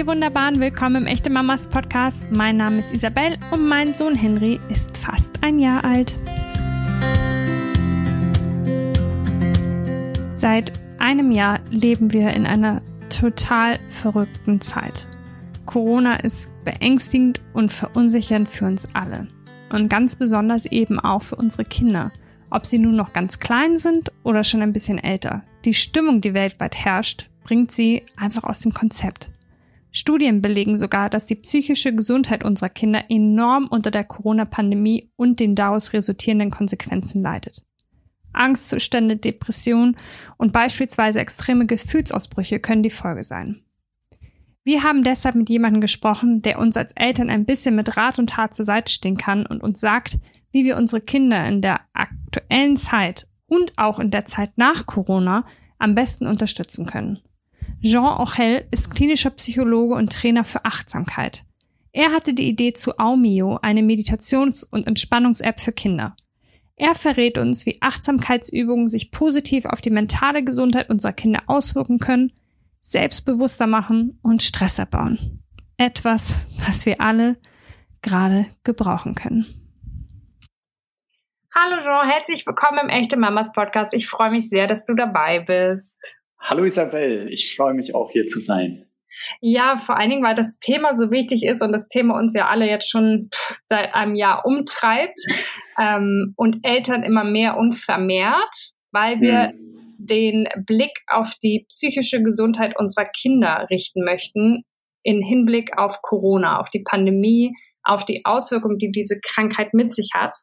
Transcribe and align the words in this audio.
ihr 0.00 0.06
Wunderbaren, 0.06 0.60
willkommen 0.60 1.02
im 1.02 1.06
Echte 1.06 1.28
Mamas 1.28 1.66
Podcast. 1.66 2.34
Mein 2.34 2.56
Name 2.56 2.78
ist 2.78 2.94
Isabel 2.94 3.36
und 3.50 3.68
mein 3.68 3.92
Sohn 3.92 4.14
Henry 4.14 4.58
ist 4.70 4.96
fast 4.96 5.30
ein 5.42 5.58
Jahr 5.58 5.84
alt. 5.84 6.16
Seit 10.36 10.72
einem 10.98 11.30
Jahr 11.32 11.60
leben 11.70 12.14
wir 12.14 12.30
in 12.30 12.46
einer 12.46 12.80
total 13.10 13.78
verrückten 13.90 14.62
Zeit. 14.62 15.06
Corona 15.66 16.14
ist 16.14 16.48
beängstigend 16.64 17.42
und 17.52 17.70
verunsichernd 17.70 18.48
für 18.48 18.64
uns 18.64 18.88
alle. 18.94 19.28
Und 19.70 19.90
ganz 19.90 20.16
besonders 20.16 20.64
eben 20.64 20.98
auch 20.98 21.24
für 21.24 21.36
unsere 21.36 21.66
Kinder. 21.66 22.10
Ob 22.48 22.64
sie 22.64 22.78
nun 22.78 22.96
noch 22.96 23.12
ganz 23.12 23.38
klein 23.38 23.76
sind 23.76 24.10
oder 24.22 24.44
schon 24.44 24.62
ein 24.62 24.72
bisschen 24.72 24.96
älter. 24.96 25.42
Die 25.66 25.74
Stimmung, 25.74 26.22
die 26.22 26.32
weltweit 26.32 26.74
herrscht, 26.74 27.28
bringt 27.44 27.70
sie 27.70 28.06
einfach 28.16 28.44
aus 28.44 28.60
dem 28.60 28.72
Konzept. 28.72 29.28
Studien 29.92 30.40
belegen 30.40 30.76
sogar, 30.76 31.10
dass 31.10 31.26
die 31.26 31.34
psychische 31.34 31.94
Gesundheit 31.94 32.44
unserer 32.44 32.68
Kinder 32.68 33.04
enorm 33.08 33.66
unter 33.66 33.90
der 33.90 34.04
Corona-Pandemie 34.04 35.10
und 35.16 35.40
den 35.40 35.54
daraus 35.54 35.92
resultierenden 35.92 36.50
Konsequenzen 36.50 37.22
leidet. 37.22 37.64
Angstzustände, 38.32 39.16
Depressionen 39.16 39.96
und 40.36 40.52
beispielsweise 40.52 41.20
extreme 41.20 41.66
Gefühlsausbrüche 41.66 42.60
können 42.60 42.82
die 42.82 42.90
Folge 42.90 43.24
sein. 43.24 43.62
Wir 44.62 44.82
haben 44.82 45.02
deshalb 45.02 45.34
mit 45.34 45.48
jemandem 45.48 45.80
gesprochen, 45.80 46.42
der 46.42 46.58
uns 46.58 46.76
als 46.76 46.92
Eltern 46.92 47.30
ein 47.30 47.44
bisschen 47.44 47.74
mit 47.74 47.96
Rat 47.96 48.18
und 48.18 48.30
Tat 48.30 48.54
zur 48.54 48.66
Seite 48.66 48.92
stehen 48.92 49.16
kann 49.16 49.46
und 49.46 49.62
uns 49.62 49.80
sagt, 49.80 50.18
wie 50.52 50.64
wir 50.64 50.76
unsere 50.76 51.00
Kinder 51.00 51.46
in 51.46 51.60
der 51.60 51.80
aktuellen 51.92 52.76
Zeit 52.76 53.26
und 53.46 53.72
auch 53.78 53.98
in 53.98 54.10
der 54.10 54.26
Zeit 54.26 54.50
nach 54.56 54.86
Corona 54.86 55.46
am 55.78 55.94
besten 55.94 56.26
unterstützen 56.26 56.86
können. 56.86 57.20
Jean 57.82 58.20
Ochel 58.20 58.66
ist 58.70 58.94
klinischer 58.94 59.30
Psychologe 59.30 59.94
und 59.94 60.12
Trainer 60.12 60.44
für 60.44 60.66
Achtsamkeit. 60.66 61.44
Er 61.92 62.12
hatte 62.12 62.34
die 62.34 62.46
Idee 62.46 62.74
zu 62.74 62.98
Aumio, 62.98 63.58
eine 63.62 63.80
Meditations- 63.80 64.64
und 64.64 64.86
Entspannungs-App 64.86 65.60
für 65.60 65.72
Kinder. 65.72 66.14
Er 66.76 66.94
verrät 66.94 67.38
uns, 67.38 67.64
wie 67.64 67.80
Achtsamkeitsübungen 67.80 68.86
sich 68.86 69.10
positiv 69.10 69.64
auf 69.64 69.80
die 69.80 69.90
mentale 69.90 70.44
Gesundheit 70.44 70.90
unserer 70.90 71.14
Kinder 71.14 71.42
auswirken 71.46 71.98
können, 71.98 72.32
selbstbewusster 72.82 73.66
machen 73.66 74.18
und 74.22 74.42
Stress 74.42 74.78
abbauen. 74.78 75.42
Etwas, 75.78 76.34
was 76.66 76.84
wir 76.84 77.00
alle 77.00 77.38
gerade 78.02 78.46
gebrauchen 78.62 79.14
können. 79.14 79.46
Hallo 81.54 81.80
Jean, 81.80 82.08
herzlich 82.08 82.46
willkommen 82.46 82.78
im 82.84 82.88
Echte 82.90 83.18
Mamas 83.18 83.52
Podcast. 83.52 83.94
Ich 83.94 84.06
freue 84.06 84.30
mich 84.30 84.48
sehr, 84.50 84.66
dass 84.66 84.84
du 84.84 84.94
dabei 84.94 85.40
bist. 85.40 86.19
Hallo 86.40 86.64
Isabel, 86.64 87.28
ich 87.30 87.54
freue 87.54 87.74
mich 87.74 87.94
auch 87.94 88.10
hier 88.10 88.26
zu 88.26 88.40
sein. 88.40 88.86
Ja, 89.40 89.76
vor 89.76 89.96
allen 89.96 90.10
Dingen, 90.10 90.24
weil 90.24 90.34
das 90.34 90.58
Thema 90.58 90.94
so 90.94 91.10
wichtig 91.10 91.44
ist 91.44 91.62
und 91.62 91.72
das 91.72 91.88
Thema 91.88 92.18
uns 92.18 92.34
ja 92.34 92.48
alle 92.48 92.68
jetzt 92.68 92.90
schon 92.90 93.28
seit 93.66 93.94
einem 93.94 94.14
Jahr 94.14 94.46
umtreibt 94.46 95.18
ähm, 95.80 96.32
und 96.36 96.58
Eltern 96.62 97.02
immer 97.02 97.24
mehr 97.24 97.56
und 97.56 97.74
vermehrt, 97.74 98.72
weil 98.92 99.20
wir 99.20 99.48
hm. 99.48 99.96
den 99.98 100.48
Blick 100.64 101.00
auf 101.06 101.34
die 101.42 101.66
psychische 101.68 102.22
Gesundheit 102.22 102.78
unserer 102.78 103.04
Kinder 103.04 103.66
richten 103.70 104.04
möchten 104.04 104.64
in 105.02 105.22
Hinblick 105.22 105.76
auf 105.78 106.02
Corona, 106.02 106.58
auf 106.58 106.70
die 106.70 106.82
Pandemie, 106.82 107.52
auf 107.82 108.04
die 108.04 108.24
Auswirkungen, 108.24 108.78
die 108.78 108.90
diese 108.90 109.18
Krankheit 109.20 109.72
mit 109.72 109.92
sich 109.92 110.10
hat. 110.14 110.36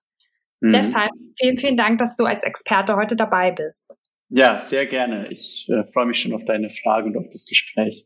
Mhm. 0.60 0.74
Deshalb 0.74 1.12
vielen, 1.40 1.58
vielen 1.58 1.78
Dank, 1.78 2.00
dass 2.00 2.16
du 2.16 2.26
als 2.26 2.44
Experte 2.44 2.96
heute 2.96 3.16
dabei 3.16 3.52
bist. 3.52 3.96
Ja, 4.30 4.60
sehr 4.60 4.86
gerne. 4.86 5.28
Ich 5.30 5.68
äh, 5.70 5.84
freue 5.94 6.06
mich 6.06 6.20
schon 6.20 6.34
auf 6.34 6.46
deine 6.46 6.70
Frage 6.70 7.08
und 7.08 7.18
auf 7.18 7.30
das 7.32 7.46
Gespräch. 7.46 8.06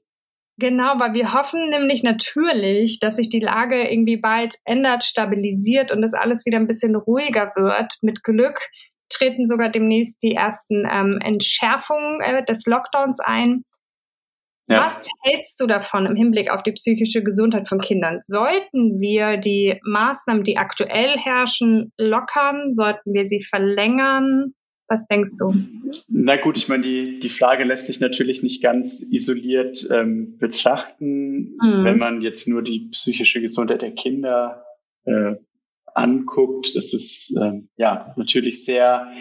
Genau, 0.57 0.99
weil 0.99 1.13
wir 1.13 1.33
hoffen 1.33 1.69
nämlich 1.69 2.03
natürlich, 2.03 2.99
dass 2.99 3.15
sich 3.15 3.29
die 3.29 3.39
Lage 3.39 3.89
irgendwie 3.89 4.17
bald 4.17 4.55
ändert, 4.63 5.03
stabilisiert 5.03 5.91
und 5.91 6.01
das 6.01 6.13
alles 6.13 6.45
wieder 6.45 6.59
ein 6.59 6.67
bisschen 6.67 6.95
ruhiger 6.95 7.51
wird. 7.55 7.95
Mit 8.01 8.23
Glück 8.23 8.69
treten 9.09 9.47
sogar 9.47 9.69
demnächst 9.69 10.21
die 10.21 10.33
ersten 10.33 10.85
ähm, 10.89 11.19
Entschärfungen 11.23 12.19
äh, 12.21 12.45
des 12.45 12.65
Lockdowns 12.67 13.19
ein. 13.19 13.63
Ja. 14.67 14.85
Was 14.85 15.09
hältst 15.23 15.59
du 15.59 15.67
davon 15.67 16.05
im 16.05 16.15
Hinblick 16.15 16.51
auf 16.51 16.63
die 16.63 16.73
psychische 16.73 17.23
Gesundheit 17.23 17.67
von 17.67 17.79
Kindern? 17.79 18.19
Sollten 18.23 18.99
wir 18.99 19.37
die 19.37 19.79
Maßnahmen, 19.83 20.43
die 20.43 20.57
aktuell 20.57 21.17
herrschen, 21.17 21.91
lockern? 21.97 22.71
Sollten 22.71 23.13
wir 23.13 23.25
sie 23.25 23.41
verlängern? 23.41 24.53
Was 24.91 25.07
denkst 25.07 25.37
du? 25.39 25.53
Na 26.09 26.35
gut, 26.35 26.57
ich 26.57 26.67
meine, 26.67 26.83
die, 26.83 27.21
die 27.21 27.29
Frage 27.29 27.63
lässt 27.63 27.85
sich 27.85 28.01
natürlich 28.01 28.43
nicht 28.43 28.61
ganz 28.61 29.09
isoliert 29.09 29.87
ähm, 29.89 30.37
betrachten. 30.37 31.55
Mhm. 31.61 31.85
Wenn 31.85 31.97
man 31.97 32.21
jetzt 32.21 32.49
nur 32.49 32.61
die 32.61 32.89
psychische 32.91 33.39
Gesundheit 33.39 33.83
der 33.83 33.93
Kinder 33.93 34.65
äh, 35.05 35.35
anguckt, 35.93 36.75
ist 36.75 36.93
es 36.93 37.33
äh, 37.41 37.61
ja 37.77 38.13
natürlich 38.17 38.65
sehr, 38.65 39.13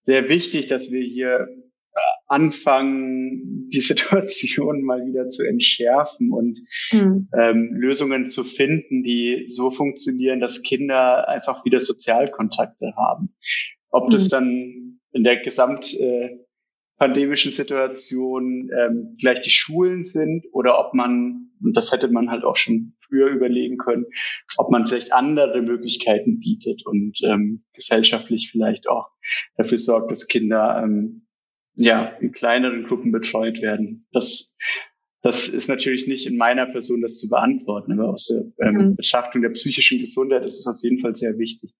sehr 0.00 0.28
wichtig, 0.28 0.68
dass 0.68 0.92
wir 0.92 1.02
hier 1.02 1.48
äh, 1.50 1.98
anfangen, 2.28 3.68
die 3.74 3.80
Situation 3.80 4.82
mal 4.82 5.04
wieder 5.06 5.28
zu 5.28 5.42
entschärfen 5.42 6.30
und 6.30 6.60
mhm. 6.92 7.28
ähm, 7.36 7.70
Lösungen 7.74 8.26
zu 8.26 8.44
finden, 8.44 9.02
die 9.02 9.42
so 9.46 9.72
funktionieren, 9.72 10.38
dass 10.38 10.62
Kinder 10.62 11.28
einfach 11.28 11.64
wieder 11.64 11.80
Sozialkontakte 11.80 12.94
haben. 12.94 13.34
Ob 13.90 14.06
mhm. 14.06 14.10
das 14.12 14.28
dann 14.28 14.85
in 15.12 15.24
der 15.24 15.38
gesamtpandemischen 15.38 17.50
äh, 17.50 17.54
Situation 17.54 18.70
ähm, 18.76 19.16
gleich 19.18 19.40
die 19.42 19.50
Schulen 19.50 20.04
sind 20.04 20.46
oder 20.52 20.78
ob 20.78 20.94
man, 20.94 21.50
und 21.62 21.76
das 21.76 21.92
hätte 21.92 22.08
man 22.08 22.30
halt 22.30 22.44
auch 22.44 22.56
schon 22.56 22.94
früher 22.98 23.28
überlegen 23.28 23.78
können, 23.78 24.06
ob 24.56 24.70
man 24.70 24.86
vielleicht 24.86 25.12
andere 25.12 25.60
Möglichkeiten 25.62 26.38
bietet 26.38 26.84
und 26.84 27.18
ähm, 27.22 27.64
gesellschaftlich 27.74 28.50
vielleicht 28.50 28.88
auch 28.88 29.08
dafür 29.56 29.78
sorgt, 29.78 30.10
dass 30.10 30.28
Kinder 30.28 30.82
ähm, 30.82 31.26
ja 31.74 32.06
in 32.20 32.32
kleineren 32.32 32.84
Gruppen 32.84 33.12
betreut 33.12 33.62
werden. 33.62 34.06
Das 34.12 34.56
das 35.26 35.48
ist 35.48 35.68
natürlich 35.68 36.06
nicht 36.06 36.28
in 36.28 36.36
meiner 36.36 36.66
Person, 36.66 37.02
das 37.02 37.18
zu 37.18 37.28
beantworten, 37.28 37.92
aber 37.92 38.10
aus 38.10 38.28
der 38.28 38.44
ähm, 38.64 38.76
mhm. 38.76 38.96
Betrachtung 38.96 39.42
der 39.42 39.50
psychischen 39.50 39.98
Gesundheit 39.98 40.44
ist 40.44 40.60
es 40.60 40.66
auf 40.68 40.80
jeden 40.82 41.00
Fall 41.00 41.16
sehr 41.16 41.36
wichtig 41.36 41.74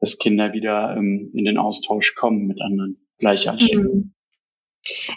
dass 0.00 0.18
Kinder 0.18 0.52
wieder 0.52 0.96
ähm, 0.96 1.30
in 1.34 1.44
den 1.44 1.58
Austausch 1.58 2.14
kommen 2.14 2.46
mit 2.46 2.60
anderen 2.60 2.98
Gleichaltrigen. 3.18 3.82
Mhm. 3.82 4.14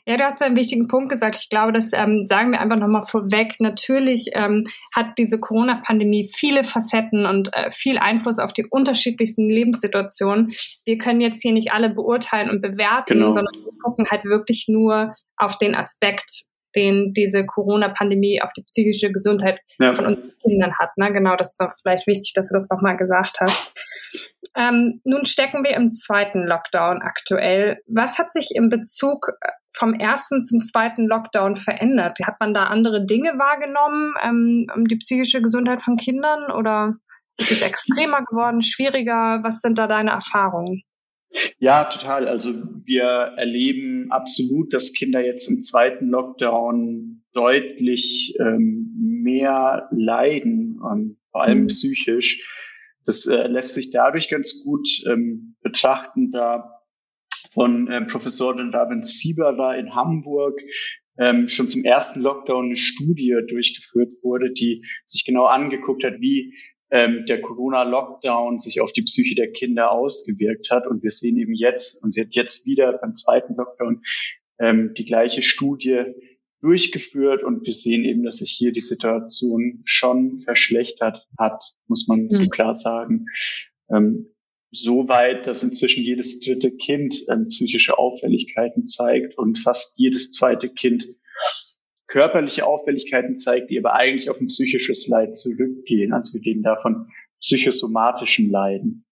Ja, 0.05 0.17
du 0.17 0.23
hast 0.23 0.41
einen 0.41 0.55
wichtigen 0.55 0.87
Punkt 0.87 1.09
gesagt. 1.09 1.35
Ich 1.41 1.49
glaube, 1.49 1.73
das 1.73 1.91
ähm, 1.93 2.25
sagen 2.25 2.51
wir 2.51 2.61
einfach 2.61 2.77
nochmal 2.77 3.03
vorweg. 3.03 3.55
Natürlich 3.59 4.29
ähm, 4.33 4.63
hat 4.95 5.17
diese 5.17 5.39
Corona-Pandemie 5.39 6.29
viele 6.33 6.63
Facetten 6.63 7.25
und 7.25 7.53
äh, 7.53 7.69
viel 7.71 7.97
Einfluss 7.97 8.39
auf 8.39 8.53
die 8.53 8.65
unterschiedlichsten 8.65 9.49
Lebenssituationen. 9.49 10.53
Wir 10.85 10.97
können 10.97 11.21
jetzt 11.21 11.41
hier 11.41 11.51
nicht 11.51 11.73
alle 11.73 11.89
beurteilen 11.89 12.49
und 12.49 12.61
bewerten, 12.61 13.13
genau. 13.13 13.31
sondern 13.31 13.53
wir 13.55 13.73
gucken 13.83 14.07
halt 14.09 14.23
wirklich 14.23 14.67
nur 14.69 15.11
auf 15.35 15.57
den 15.57 15.75
Aspekt, 15.75 16.45
den 16.77 17.13
diese 17.13 17.45
Corona-Pandemie 17.45 18.41
auf 18.41 18.53
die 18.53 18.63
psychische 18.63 19.11
Gesundheit 19.11 19.59
ja. 19.79 19.93
von 19.93 20.05
unseren 20.05 20.31
Kindern 20.41 20.71
hat. 20.79 20.91
Ne? 20.97 21.11
Genau, 21.11 21.35
das 21.35 21.51
ist 21.51 21.61
doch 21.61 21.71
vielleicht 21.81 22.07
wichtig, 22.07 22.33
dass 22.35 22.49
du 22.49 22.53
das 22.53 22.69
nochmal 22.69 22.95
gesagt 22.95 23.39
hast. 23.41 23.73
Ähm, 24.55 25.01
nun 25.03 25.25
stecken 25.25 25.63
wir 25.63 25.75
im 25.75 25.93
zweiten 25.93 26.45
Lockdown 26.45 27.01
aktuell. 27.01 27.79
Was 27.87 28.17
hat 28.17 28.31
sich 28.31 28.51
im 28.55 28.69
Bezug 28.69 29.27
äh, 29.41 29.49
vom 29.71 29.93
ersten 29.93 30.43
zum 30.43 30.61
zweiten 30.61 31.07
Lockdown 31.07 31.55
verändert? 31.55 32.17
Hat 32.25 32.39
man 32.39 32.53
da 32.53 32.65
andere 32.65 33.05
Dinge 33.05 33.33
wahrgenommen, 33.37 34.13
ähm, 34.23 34.67
um 34.75 34.85
die 34.85 34.97
psychische 34.97 35.41
Gesundheit 35.41 35.83
von 35.83 35.97
Kindern 35.97 36.51
oder 36.51 36.95
ist 37.37 37.51
es 37.51 37.61
extremer 37.61 38.23
geworden, 38.23 38.61
schwieriger? 38.61 39.39
Was 39.43 39.61
sind 39.61 39.77
da 39.77 39.87
deine 39.87 40.11
Erfahrungen? 40.11 40.81
Ja, 41.59 41.85
total. 41.85 42.27
Also 42.27 42.53
wir 42.83 43.03
erleben 43.03 44.11
absolut, 44.11 44.73
dass 44.73 44.93
Kinder 44.93 45.23
jetzt 45.23 45.47
im 45.49 45.61
zweiten 45.61 46.07
Lockdown 46.07 47.23
deutlich 47.33 48.35
ähm, 48.39 48.93
mehr 49.23 49.89
leiden, 49.91 50.79
ähm, 50.89 51.17
vor 51.31 51.43
allem 51.43 51.63
mhm. 51.63 51.67
psychisch. 51.67 52.45
Das 53.05 53.25
äh, 53.27 53.47
lässt 53.47 53.73
sich 53.73 53.91
dadurch 53.91 54.29
ganz 54.29 54.63
gut 54.63 54.87
ähm, 55.05 55.55
betrachten, 55.61 56.31
da 56.31 56.73
von 57.53 57.89
ähm, 57.91 58.07
Professorin 58.07 58.71
David 58.71 59.05
Sieberer 59.05 59.77
in 59.77 59.95
Hamburg 59.95 60.59
ähm, 61.17 61.47
schon 61.47 61.69
zum 61.69 61.83
ersten 61.83 62.21
Lockdown 62.21 62.65
eine 62.65 62.75
Studie 62.75 63.35
durchgeführt 63.47 64.13
wurde, 64.21 64.51
die 64.51 64.85
sich 65.03 65.25
genau 65.25 65.45
angeguckt 65.45 66.03
hat, 66.03 66.19
wie 66.19 66.53
ähm, 66.89 67.25
der 67.27 67.41
Corona-Lockdown 67.41 68.59
sich 68.59 68.81
auf 68.81 68.93
die 68.93 69.01
Psyche 69.03 69.35
der 69.35 69.51
Kinder 69.51 69.91
ausgewirkt 69.91 70.69
hat. 70.69 70.87
Und 70.87 71.03
wir 71.03 71.11
sehen 71.11 71.37
eben 71.37 71.53
jetzt, 71.53 72.03
und 72.03 72.11
sie 72.11 72.21
hat 72.21 72.31
jetzt 72.31 72.65
wieder 72.65 72.93
beim 72.93 73.15
zweiten 73.15 73.55
Lockdown 73.55 74.03
ähm, 74.59 74.93
die 74.95 75.05
gleiche 75.05 75.41
Studie 75.41 76.05
durchgeführt 76.61 77.43
und 77.43 77.65
wir 77.65 77.73
sehen 77.73 78.03
eben, 78.03 78.23
dass 78.23 78.37
sich 78.37 78.51
hier 78.51 78.71
die 78.71 78.79
Situation 78.79 79.81
schon 79.85 80.39
verschlechtert 80.39 81.27
hat, 81.37 81.75
muss 81.87 82.07
man 82.07 82.23
mhm. 82.23 82.31
so 82.31 82.49
klar 82.49 82.73
sagen. 82.73 83.25
Ähm, 83.91 84.33
so 84.71 85.07
weit, 85.07 85.47
dass 85.47 85.63
inzwischen 85.63 86.03
jedes 86.03 86.41
dritte 86.41 86.71
Kind 86.71 87.23
ähm, 87.29 87.47
psychische 87.49 87.97
Auffälligkeiten 87.97 88.87
zeigt 88.87 89.37
und 89.37 89.59
fast 89.59 89.97
jedes 89.97 90.31
zweite 90.31 90.69
Kind 90.69 91.07
körperliche 92.07 92.65
Auffälligkeiten 92.65 93.37
zeigt, 93.37 93.69
die 93.69 93.79
aber 93.79 93.93
eigentlich 93.93 94.29
auf 94.29 94.39
ein 94.39 94.47
psychisches 94.47 95.07
Leid 95.07 95.35
zurückgehen. 95.35 96.13
Also 96.13 96.33
wir 96.35 96.45
reden 96.45 96.63
da 96.63 96.77
von 96.77 97.11
psychosomatischen 97.39 98.49
Leiden. 98.49 99.05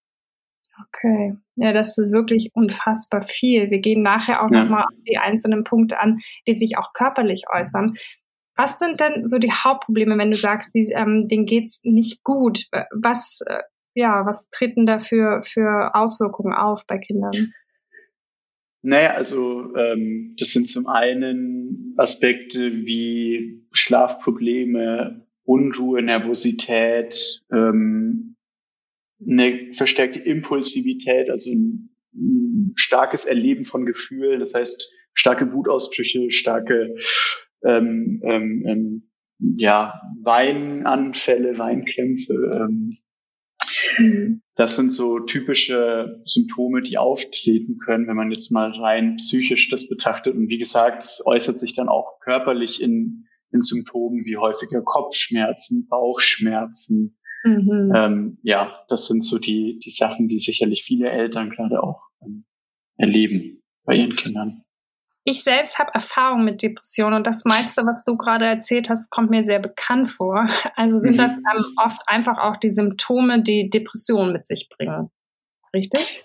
Okay, 0.88 1.36
ja, 1.56 1.72
das 1.72 1.98
ist 1.98 2.12
wirklich 2.12 2.52
unfassbar 2.54 3.22
viel. 3.22 3.72
Wir 3.72 3.80
gehen 3.80 4.02
nachher 4.02 4.44
auch 4.44 4.52
ja. 4.52 4.64
nochmal 4.64 4.84
auf 4.84 5.04
die 5.08 5.18
einzelnen 5.18 5.64
Punkte 5.64 6.00
an, 6.00 6.20
die 6.48 6.54
sich 6.54 6.78
auch 6.78 6.92
körperlich 6.94 7.44
äußern. 7.54 7.96
Was 8.58 8.80
sind 8.80 9.00
denn 9.00 9.26
so 9.26 9.38
die 9.38 9.52
Hauptprobleme, 9.52 10.18
wenn 10.18 10.32
du 10.32 10.38
sagst, 10.38 10.74
die, 10.76 10.92
ähm, 10.94 11.28
denen 11.28 11.46
geht's 11.46 11.80
nicht 11.84 12.24
gut? 12.24 12.68
Was, 12.92 13.42
äh, 13.46 13.62
ja, 13.94 14.26
was 14.26 14.50
treten 14.50 14.86
da 14.86 15.00
für, 15.00 15.44
für 15.44 15.96
Auswirkungen 15.96 16.54
auf 16.54 16.86
bei 16.88 16.98
Kindern? 16.98 17.54
Naja, 18.88 19.16
also 19.16 19.76
ähm, 19.76 20.36
das 20.38 20.50
sind 20.50 20.70
zum 20.70 20.86
einen 20.86 21.96
Aspekte 21.98 22.72
wie 22.86 23.66
Schlafprobleme, 23.72 25.26
Unruhe, 25.44 26.04
Nervosität, 26.04 27.42
ähm, 27.52 28.36
eine 29.28 29.74
verstärkte 29.74 30.20
Impulsivität, 30.20 31.32
also 31.32 31.52
ein, 31.52 31.96
ein 32.14 32.74
starkes 32.76 33.26
Erleben 33.26 33.66
von 33.66 33.88
Gefühlen, 33.88 34.40
das 34.40 34.54
heißt 34.54 34.92
starke 35.16 35.52
Wutausbrüche, 35.52 36.30
starke 36.30 36.96
ähm, 37.64 38.22
ähm, 38.24 38.64
ähm, 38.68 39.10
ja, 39.40 40.00
Weinanfälle, 40.22 41.58
Weinkrämpfe. 41.58 42.52
Ähm, 42.54 42.92
mhm. 43.98 44.42
Das 44.56 44.78
sind 44.78 44.90
so 44.90 45.20
typische 45.20 46.22
Symptome, 46.24 46.82
die 46.82 46.98
auftreten 46.98 47.78
können, 47.78 48.08
wenn 48.08 48.16
man 48.16 48.32
jetzt 48.32 48.52
mal 48.52 48.72
rein 48.72 49.18
psychisch 49.18 49.70
das 49.70 49.90
betrachtet. 49.90 50.34
Und 50.34 50.50
wie 50.50 50.58
gesagt, 50.58 51.04
es 51.04 51.22
äußert 51.26 51.60
sich 51.60 51.74
dann 51.74 51.90
auch 51.90 52.20
körperlich 52.22 52.82
in, 52.82 53.26
in 53.52 53.62
Symptomen 53.62 54.24
wie 54.26 54.38
häufiger 54.38 54.82
Kopfschmerzen, 54.82 55.88
Bauchschmerzen. 55.88 57.18
Mhm. 57.44 57.92
Ähm, 57.94 58.38
ja, 58.44 58.80
das 58.88 59.08
sind 59.08 59.24
so 59.24 59.38
die, 59.38 59.80
die 59.84 59.90
Sachen, 59.90 60.30
die 60.30 60.40
sicherlich 60.40 60.84
viele 60.84 61.10
Eltern 61.10 61.50
gerade 61.50 61.84
auch 61.84 62.02
ähm, 62.22 62.46
erleben 62.98 63.62
bei 63.84 63.96
ihren 63.96 64.16
Kindern. 64.16 64.65
Ich 65.28 65.44
selbst 65.44 65.80
habe 65.80 65.92
Erfahrung 65.96 66.46
mit 66.46 66.62
Depressionen 66.62 67.16
und 67.16 67.26
das 67.26 67.46
meiste, 67.46 67.82
was 67.84 68.04
du 68.04 68.16
gerade 68.16 68.46
erzählt 68.46 68.92
hast, 68.92 69.10
kommt 69.10 69.32
mir 69.32 69.44
sehr 69.44 69.60
bekannt 69.60 70.10
vor. 70.10 70.48
Also 70.76 71.00
sind 71.00 71.16
mhm. 71.16 71.18
das 71.18 71.32
ähm, 71.32 71.66
oft 71.84 72.02
einfach 72.08 72.38
auch 72.38 72.58
die 72.58 72.70
Symptome, 72.70 73.42
die 73.42 73.70
Depressionen 73.70 74.34
mit 74.34 74.46
sich 74.46 74.70
bringen. 74.70 75.10
Richtig? 75.74 76.24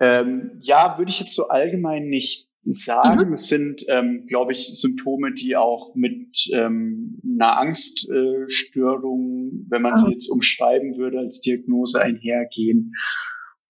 Ähm, 0.00 0.58
ja, 0.60 0.98
würde 0.98 1.10
ich 1.10 1.20
jetzt 1.20 1.36
so 1.36 1.48
allgemein 1.48 2.08
nicht 2.08 2.48
sagen. 2.64 3.28
Mhm. 3.28 3.34
Es 3.34 3.46
sind, 3.46 3.84
ähm, 3.88 4.26
glaube 4.26 4.52
ich, 4.52 4.76
Symptome, 4.76 5.32
die 5.32 5.56
auch 5.56 5.94
mit 5.94 6.48
ähm, 6.52 7.20
einer 7.24 7.58
Angststörung, 7.58 9.50
äh, 9.52 9.70
wenn 9.70 9.82
man 9.82 9.92
mhm. 9.92 9.98
sie 9.98 10.10
jetzt 10.10 10.28
umschreiben 10.28 10.96
würde, 10.96 11.20
als 11.20 11.40
Diagnose 11.40 12.02
einhergehen. 12.02 12.92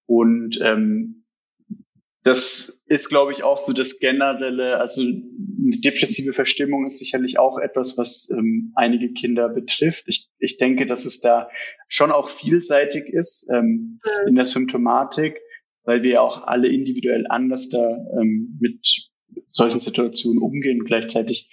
Und 0.06 0.58
ähm, 0.62 1.25
das 2.26 2.82
ist, 2.88 3.08
glaube 3.08 3.30
ich, 3.30 3.44
auch 3.44 3.56
so 3.56 3.72
das 3.72 4.00
generelle, 4.00 4.78
also 4.78 5.00
eine 5.02 5.78
depressive 5.78 6.32
Verstimmung 6.32 6.84
ist 6.84 6.98
sicherlich 6.98 7.38
auch 7.38 7.56
etwas, 7.58 7.96
was 7.98 8.30
ähm, 8.36 8.72
einige 8.74 9.12
Kinder 9.12 9.48
betrifft. 9.48 10.08
Ich, 10.08 10.28
ich 10.40 10.58
denke, 10.58 10.86
dass 10.86 11.04
es 11.04 11.20
da 11.20 11.48
schon 11.86 12.10
auch 12.10 12.28
vielseitig 12.28 13.06
ist 13.06 13.48
ähm, 13.54 14.00
mhm. 14.02 14.28
in 14.28 14.34
der 14.34 14.44
Symptomatik, 14.44 15.40
weil 15.84 16.02
wir 16.02 16.20
auch 16.20 16.48
alle 16.48 16.66
individuell 16.66 17.26
anders 17.28 17.68
da 17.68 17.96
ähm, 18.20 18.58
mit 18.60 19.08
solchen 19.48 19.78
Situationen 19.78 20.42
umgehen. 20.42 20.82
Gleichzeitig 20.84 21.48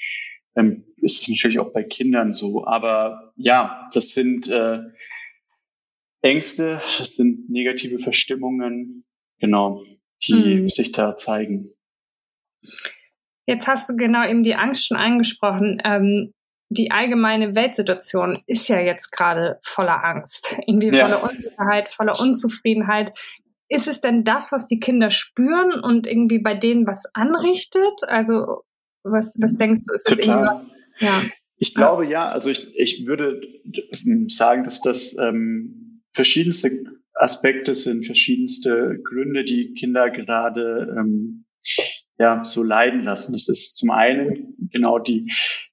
ähm, 0.55 0.85
ist 0.97 1.21
es 1.21 1.29
natürlich 1.29 1.59
auch 1.59 1.71
bei 1.71 1.83
Kindern 1.83 2.31
so. 2.31 2.65
Aber 2.65 3.31
ja, 3.35 3.91
das 3.93 4.09
sind 4.13 4.47
äh, 4.47 4.79
Ängste, 6.23 6.81
das 6.97 7.15
sind 7.15 7.47
negative 7.51 7.99
Verstimmungen, 7.99 9.05
genau 9.39 9.83
die 10.27 10.61
mhm. 10.61 10.69
sich 10.69 10.91
da 10.91 11.15
zeigen. 11.15 11.69
Jetzt 13.45 13.67
hast 13.67 13.89
du 13.89 13.95
genau 13.95 14.25
eben 14.25 14.43
die 14.43 14.55
Angst 14.55 14.87
schon 14.87 14.97
angesprochen. 14.97 15.81
Ähm, 15.83 16.31
die 16.69 16.91
allgemeine 16.91 17.55
Weltsituation 17.55 18.41
ist 18.47 18.67
ja 18.67 18.79
jetzt 18.79 19.11
gerade 19.11 19.59
voller 19.61 20.03
Angst, 20.03 20.57
irgendwie 20.65 20.95
ja. 20.95 21.05
voller 21.05 21.23
Unsicherheit, 21.23 21.89
voller 21.89 22.19
Unzufriedenheit. 22.19 23.13
Ist 23.69 23.87
es 23.87 24.01
denn 24.01 24.23
das, 24.23 24.51
was 24.51 24.67
die 24.67 24.79
Kinder 24.79 25.09
spüren 25.09 25.79
und 25.79 26.07
irgendwie 26.07 26.39
bei 26.39 26.55
denen 26.55 26.87
was 26.87 27.03
anrichtet? 27.13 28.03
Also 28.07 28.63
was, 29.03 29.37
was 29.41 29.57
denkst 29.57 29.81
du, 29.85 29.93
ist 29.93 30.09
das 30.09 30.17
Total. 30.17 30.35
irgendwie 30.35 30.49
was? 30.49 30.67
Ja. 30.99 31.21
Ich 31.57 31.75
glaube 31.75 32.05
ja, 32.05 32.29
also 32.29 32.49
ich, 32.49 32.75
ich 32.75 33.05
würde 33.05 33.41
sagen, 34.27 34.63
dass 34.63 34.81
das 34.81 35.17
ähm, 35.17 36.01
verschiedenste 36.13 36.69
Aspekte 37.13 37.75
sind, 37.75 38.05
verschiedenste 38.05 38.99
Gründe, 39.03 39.43
die 39.43 39.73
Kinder 39.73 40.09
gerade 40.09 40.95
ähm, 40.97 41.45
ja 42.17 42.43
so 42.45 42.63
leiden 42.63 43.03
lassen. 43.03 43.33
Das 43.33 43.49
ist 43.49 43.77
zum 43.77 43.91
einen 43.91 44.55
genau 44.71 44.99
die 44.99 45.29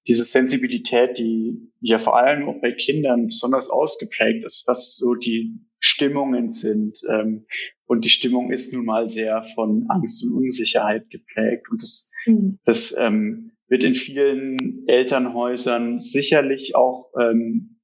diese 0.07 0.25
Sensibilität, 0.25 1.19
die 1.19 1.71
ja 1.81 1.99
vor 1.99 2.17
allem 2.17 2.49
auch 2.49 2.61
bei 2.61 2.73
Kindern 2.73 3.27
besonders 3.27 3.71
ausgeprägt 3.71 4.45
ist, 4.45 4.67
was 4.67 4.97
so 4.97 5.15
die 5.15 5.61
Stimmungen 5.79 6.49
sind. 6.49 7.01
Ähm, 7.09 7.47
und 7.87 8.05
die 8.05 8.09
Stimmung 8.09 8.51
ist 8.51 8.75
nun 8.75 8.87
mal 8.87 9.09
sehr 9.09 9.43
von 9.43 9.87
Angst 9.89 10.25
und 10.25 10.33
Unsicherheit 10.33 11.11
geprägt. 11.11 11.67
Und 11.71 11.83
das, 11.83 12.13
mhm. 12.27 12.59
das 12.65 12.97
ähm, 12.99 13.53
wird 13.69 13.85
in 13.85 13.95
vielen 13.95 14.87
Elternhäusern 14.89 16.01
sicherlich 16.01 16.75
auch 16.75 17.13
ähm, 17.21 17.81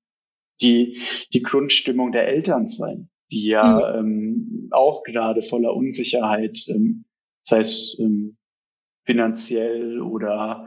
die, 0.61 1.00
die 1.32 1.43
Grundstimmung 1.43 2.12
der 2.12 2.29
Eltern 2.29 2.67
sein 2.67 3.08
die 3.31 3.46
ja 3.46 4.00
mhm. 4.00 4.08
ähm, 4.08 4.69
auch 4.70 5.02
gerade 5.02 5.43
voller 5.43 5.75
Unsicherheit, 5.75 6.64
ähm, 6.69 7.05
sei 7.43 7.61
es 7.61 7.96
ähm, 8.00 8.37
finanziell 9.05 10.00
oder 10.00 10.67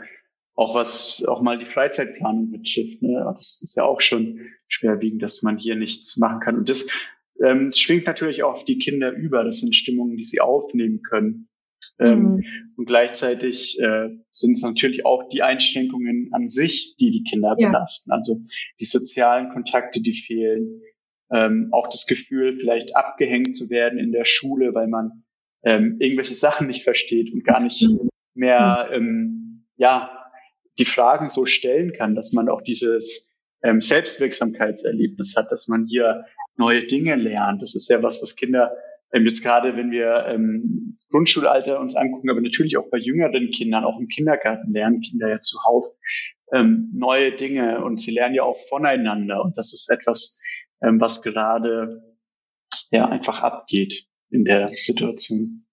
auch 0.56 0.76
was 0.76 1.24
auch 1.26 1.42
mal 1.42 1.58
die 1.58 1.66
Freizeitplanung 1.66 2.52
betrifft. 2.52 3.02
Ne? 3.02 3.22
Das 3.26 3.62
ist 3.64 3.76
ja 3.78 3.84
auch 3.84 4.02
schon 4.02 4.42
schwerwiegend, 4.68 5.22
dass 5.22 5.42
man 5.42 5.58
hier 5.58 5.76
nichts 5.76 6.18
machen 6.18 6.42
kann. 6.42 6.58
Und 6.58 6.70
das 6.70 6.92
ähm, 7.42 7.72
schwingt 7.74 8.06
natürlich 8.08 8.44
auch 8.44 8.56
auf 8.56 8.66
die 8.66 8.78
Kinder 8.78 9.12
über. 9.12 9.44
Das 9.44 9.62
sind 9.62 9.74
Stimmungen, 9.74 10.18
die 10.18 10.26
sie 10.26 10.42
aufnehmen 10.42 11.02
können. 11.02 11.48
Ähm, 11.98 12.24
mhm. 12.24 12.44
Und 12.76 12.86
gleichzeitig 12.86 13.80
äh, 13.80 14.10
sind 14.32 14.58
es 14.58 14.62
natürlich 14.62 15.06
auch 15.06 15.30
die 15.30 15.44
Einschränkungen 15.44 16.30
an 16.34 16.48
sich, 16.48 16.96
die 17.00 17.12
die 17.12 17.24
Kinder 17.24 17.56
ja. 17.58 17.70
belasten. 17.70 18.12
Also 18.12 18.42
die 18.80 18.86
sozialen 18.86 19.50
Kontakte, 19.50 20.02
die 20.02 20.14
fehlen, 20.14 20.82
ähm, 21.32 21.70
auch 21.72 21.88
das 21.88 22.06
Gefühl, 22.08 22.58
vielleicht 22.58 22.96
abgehängt 22.96 23.56
zu 23.56 23.70
werden 23.70 24.00
in 24.00 24.12
der 24.12 24.26
Schule, 24.26 24.74
weil 24.74 24.88
man 24.88 25.24
ähm, 25.64 25.98
irgendwelche 26.00 26.36
Sachen 26.36 26.68
nicht 26.68 26.84
versteht 26.84 27.34
und 27.34 27.44
gar 27.44 27.60
nicht 27.60 27.88
mehr 28.34 28.90
ähm, 28.92 29.66
ja 29.76 30.12
die 30.78 30.86
Fragen 30.86 31.28
so 31.28 31.46
stellen 31.46 31.94
kann, 31.94 32.16
dass 32.16 32.32
man 32.32 32.50
auch 32.50 32.62
dieses 32.62 33.34
ähm, 33.64 33.82
Selbstwirksamkeitserlebnis 33.82 35.36
hat, 35.38 35.52
dass 35.52 35.68
man 35.68 35.86
hier 35.86 36.26
neue 36.56 36.84
Dinge 36.84 37.16
lernt. 37.16 37.62
Das 37.62 37.76
ist 37.76 37.90
ja 37.90 38.02
was, 38.02 38.22
was 38.22 38.36
Kinder 38.36 38.72
ähm, 39.12 39.26
jetzt 39.26 39.44
gerade, 39.44 39.76
wenn 39.76 39.92
wir 39.92 40.26
ähm, 40.28 40.98
Grundschulalter 41.12 41.80
uns 41.80 41.96
angucken, 41.96 42.30
aber 42.30 42.42
natürlich 42.42 42.78
auch 42.78 42.90
bei 42.90 42.98
jüngeren 42.98 43.52
Kindern, 43.52 43.84
auch 43.84 44.00
im 44.00 44.08
Kindergarten 44.08 44.72
lernen 44.72 45.02
Kinder 45.02 45.30
ja 45.30 45.42
zuhauf 45.42 45.86
ähm, 46.54 46.92
neue 46.94 47.32
Dinge 47.32 47.84
und 47.84 48.00
sie 48.00 48.12
lernen 48.12 48.36
ja 48.36 48.44
auch 48.44 48.58
voneinander. 48.70 49.44
Und 49.44 49.58
das 49.58 49.74
ist 49.74 49.90
etwas, 49.92 50.39
ähm, 50.82 51.00
was 51.00 51.22
gerade 51.24 52.04
ja 52.92 53.08
einfach 53.08 53.44
abgeht 53.44 54.06
in 54.30 54.46
der 54.46 54.72
Situation. 54.72 55.66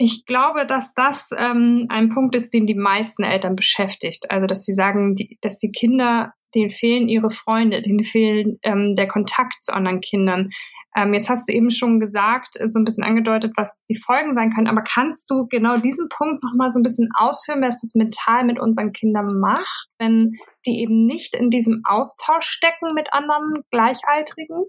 Ich 0.00 0.26
glaube, 0.26 0.64
dass 0.64 0.94
das 0.94 1.30
ähm, 1.36 1.86
ein 1.88 2.08
Punkt 2.08 2.36
ist, 2.36 2.54
den 2.54 2.66
die 2.66 2.76
meisten 2.76 3.24
Eltern 3.24 3.56
beschäftigt. 3.56 4.30
Also, 4.30 4.46
dass 4.46 4.64
sie 4.64 4.74
sagen, 4.74 5.16
die, 5.16 5.38
dass 5.40 5.58
die 5.58 5.72
Kinder, 5.72 6.34
denen 6.54 6.70
fehlen 6.70 7.08
ihre 7.08 7.30
Freunde, 7.30 7.82
denen 7.82 8.04
fehlen 8.04 8.58
ähm, 8.62 8.94
der 8.94 9.08
Kontakt 9.08 9.60
zu 9.60 9.74
anderen 9.74 10.00
Kindern. 10.00 10.50
Ähm, 10.96 11.14
jetzt 11.14 11.28
hast 11.28 11.48
du 11.48 11.52
eben 11.52 11.70
schon 11.70 11.98
gesagt, 11.98 12.56
so 12.64 12.78
ein 12.78 12.84
bisschen 12.84 13.04
angedeutet, 13.04 13.54
was 13.56 13.82
die 13.88 13.96
Folgen 13.96 14.34
sein 14.34 14.50
können. 14.50 14.68
Aber 14.68 14.82
kannst 14.82 15.28
du 15.30 15.46
genau 15.48 15.76
diesen 15.76 16.08
Punkt 16.08 16.44
nochmal 16.44 16.70
so 16.70 16.78
ein 16.78 16.84
bisschen 16.84 17.08
ausführen, 17.18 17.60
was 17.60 17.80
das 17.80 17.94
mental 17.94 18.44
mit 18.44 18.60
unseren 18.60 18.92
Kindern 18.92 19.38
macht, 19.40 19.88
wenn 19.98 20.32
die 20.68 20.80
eben 20.80 21.06
nicht 21.06 21.34
in 21.34 21.50
diesem 21.50 21.82
Austausch 21.84 22.46
stecken 22.46 22.94
mit 22.94 23.12
anderen 23.12 23.64
Gleichaltrigen? 23.70 24.64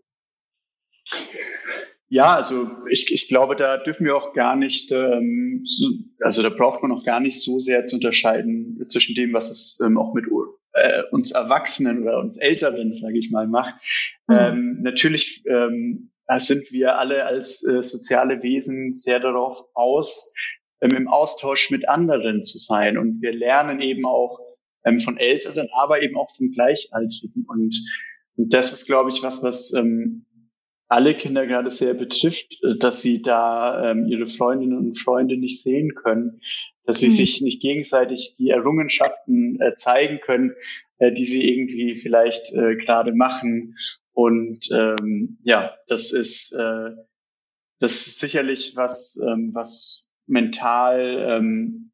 Ja, 2.08 2.36
also 2.36 2.72
ich, 2.90 3.14
ich 3.14 3.28
glaube, 3.28 3.56
da 3.56 3.78
dürfen 3.78 4.06
wir 4.06 4.16
auch 4.16 4.34
gar 4.34 4.56
nicht, 4.56 4.92
ähm, 4.92 5.62
so, 5.66 5.90
also 6.22 6.42
da 6.42 6.50
braucht 6.50 6.82
man 6.82 6.92
auch 6.92 7.06
gar 7.06 7.20
nicht 7.20 7.40
so 7.40 7.60
sehr 7.60 7.86
zu 7.86 7.98
unterscheiden 7.98 8.84
zwischen 8.90 9.14
dem, 9.14 9.32
was 9.32 9.52
es 9.52 9.80
ähm, 9.86 9.98
auch 9.98 10.16
mit 10.16 10.26
äh, 10.74 11.04
uns 11.12 11.32
Erwachsenen 11.32 12.02
oder 12.02 12.20
uns 12.20 12.38
Älteren, 12.38 12.96
sage 12.96 13.20
ich 13.20 13.30
mal, 13.30 13.48
macht. 13.48 13.76
Mhm. 14.28 14.36
Ähm, 14.36 14.78
natürlich 14.82 15.44
ähm, 15.48 16.12
sind 16.38 16.72
wir 16.72 16.98
alle 16.98 17.26
als 17.26 17.64
äh, 17.64 17.84
soziale 17.84 18.42
Wesen 18.42 18.96
sehr 18.96 19.20
darauf 19.20 19.64
aus, 19.76 20.34
ähm, 20.82 20.96
im 20.96 21.08
Austausch 21.08 21.70
mit 21.70 21.88
anderen 21.88 22.44
zu 22.44 22.58
sein. 22.58 22.98
Und 22.98 23.22
wir 23.22 23.34
lernen 23.34 23.82
eben 23.82 24.06
auch 24.06 24.40
ähm, 24.90 25.00
von 25.00 25.18
Älteren, 25.18 25.68
aber 25.74 26.02
eben 26.02 26.18
auch 26.18 26.32
von 26.36 26.52
Gleichaltrigen. 26.52 27.46
Und, 27.48 27.76
und 28.36 28.54
das 28.54 28.74
ist, 28.74 28.86
glaube 28.86 29.10
ich, 29.10 29.24
was, 29.24 29.44
was 29.44 29.74
ähm, 29.74 30.26
alle 30.88 31.14
Kinder 31.14 31.46
gerade 31.46 31.70
sehr 31.70 31.94
betrifft, 31.94 32.58
äh, 32.64 32.78
dass 32.78 33.02
sie 33.02 33.22
da 33.22 33.92
ähm, 33.92 34.08
ihre 34.08 34.28
Freundinnen 34.28 34.78
und 34.78 35.00
Freunde 35.00 35.38
nicht 35.38 35.62
sehen 35.62 35.94
können, 35.96 36.42
dass 36.86 37.00
sie 37.00 37.08
mhm. 37.08 37.14
sich 37.14 37.42
nicht 37.42 37.62
gegenseitig 37.62 38.36
die 38.38 38.50
Errungenschaften 38.50 39.60
äh, 39.62 39.76
zeigen 39.76 40.20
können, 40.20 40.56
äh, 40.98 41.12
die 41.12 41.26
sie 41.26 41.48
irgendwie 41.48 41.98
vielleicht 41.98 42.52
äh, 42.54 42.76
gerade 42.76 43.14
machen. 43.14 43.78
Und 44.12 44.70
ähm, 44.72 45.38
ja, 45.44 45.76
das 45.88 46.12
ist 46.12 46.52
äh, 46.54 46.92
das 47.80 48.08
ist 48.08 48.20
sicherlich 48.20 48.76
was, 48.76 49.20
ähm, 49.26 49.52
was 49.54 50.10
mental 50.28 51.26
ähm, 51.30 51.89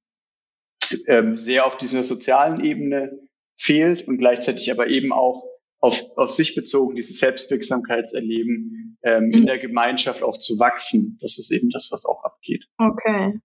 ähm, 1.08 1.38
sehr 1.38 1.66
auf 1.66 1.78
dieser 1.78 2.04
sozialen 2.04 2.64
Ebene 2.64 3.20
fehlt 3.58 4.08
und 4.08 4.18
gleichzeitig 4.18 4.72
aber 4.72 4.88
eben 4.88 5.12
auch 5.12 5.44
auf, 5.80 6.02
auf 6.18 6.32
sich 6.32 6.56
bezogen, 6.56 6.96
dieses 6.96 7.20
Selbstwirksamkeitserleben 7.20 8.98
ähm, 9.04 9.26
mhm. 9.26 9.34
in 9.34 9.46
der 9.46 9.60
Gemeinschaft 9.60 10.24
auch 10.24 10.38
zu 10.38 10.60
wachsen. 10.60 11.18
Das 11.22 11.38
ist 11.38 11.52
eben 11.52 11.70
das, 11.70 11.90
was 11.92 12.06
auch 12.06 12.24
abgeht. 12.24 12.66
Okay. 12.78 13.40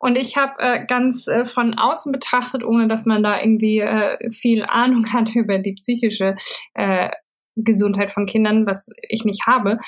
Und 0.00 0.16
ich 0.16 0.36
habe 0.36 0.54
äh, 0.58 0.86
ganz 0.86 1.28
äh, 1.28 1.44
von 1.44 1.74
außen 1.74 2.10
betrachtet, 2.10 2.64
ohne 2.64 2.88
dass 2.88 3.06
man 3.06 3.22
da 3.22 3.40
irgendwie 3.40 3.80
äh, 3.80 4.32
viel 4.32 4.64
Ahnung 4.64 5.06
hat 5.12 5.34
über 5.34 5.58
die 5.58 5.74
psychische 5.74 6.36
äh, 6.74 7.10
Gesundheit 7.54 8.12
von 8.12 8.26
Kindern, 8.26 8.66
was 8.66 8.90
ich 9.08 9.24
nicht 9.24 9.46
habe, 9.46 9.78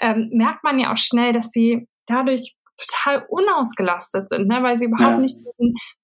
ähm, 0.00 0.30
merkt 0.32 0.64
man 0.64 0.78
ja 0.78 0.92
auch 0.92 0.96
schnell, 0.96 1.32
dass 1.32 1.50
sie 1.52 1.86
dadurch 2.06 2.56
total 2.86 3.26
unausgelastet 3.28 4.28
sind, 4.28 4.48
ne? 4.48 4.62
weil 4.62 4.76
sie 4.76 4.86
überhaupt 4.86 5.16
ja. 5.16 5.18
nicht 5.18 5.36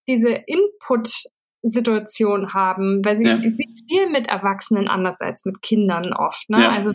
diese 0.07 0.31
Input 0.31 1.13
Situation 1.69 2.53
haben, 2.55 3.05
weil 3.05 3.17
sie, 3.17 3.27
ja. 3.27 3.41
sie 3.43 3.69
viel 3.89 4.09
mit 4.09 4.29
Erwachsenen 4.29 4.89
anders 4.89 5.21
als 5.21 5.45
mit 5.45 5.63
Kindern 5.63 6.13
oft. 6.13 6.49
Ne? 6.49 6.63
Ja. 6.63 6.71
Also 6.71 6.93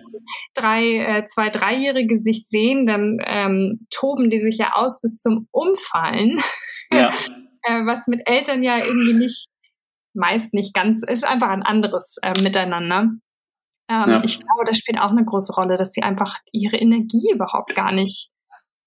drei, 0.54 0.98
äh, 0.98 1.24
zwei, 1.26 1.50
dreijährige 1.50 2.18
sich 2.20 2.48
sehen, 2.48 2.86
dann 2.86 3.18
ähm, 3.26 3.80
toben 3.90 4.30
die 4.30 4.40
sich 4.40 4.58
ja 4.58 4.74
aus 4.74 5.02
bis 5.02 5.20
zum 5.20 5.48
Umfallen. 5.52 6.40
Ja. 6.92 7.10
äh, 7.64 7.86
was 7.86 8.08
mit 8.08 8.22
Eltern 8.26 8.64
ja 8.64 8.78
irgendwie 8.78 9.14
nicht, 9.14 9.48
meist 10.14 10.54
nicht 10.54 10.74
ganz, 10.74 11.04
ist 11.04 11.26
einfach 11.26 11.50
ein 11.50 11.64
anderes 11.64 12.18
äh, 12.22 12.42
Miteinander. 12.42 13.10
Ähm. 13.90 14.22
Ich 14.24 14.40
glaube, 14.40 14.64
das 14.66 14.78
spielt 14.78 15.00
auch 15.00 15.12
eine 15.12 15.26
große 15.26 15.54
Rolle, 15.54 15.76
dass 15.76 15.92
sie 15.92 16.04
einfach 16.04 16.36
ihre 16.52 16.78
Energie 16.78 17.32
überhaupt 17.34 17.76
gar 17.76 17.92
nicht 17.92 18.31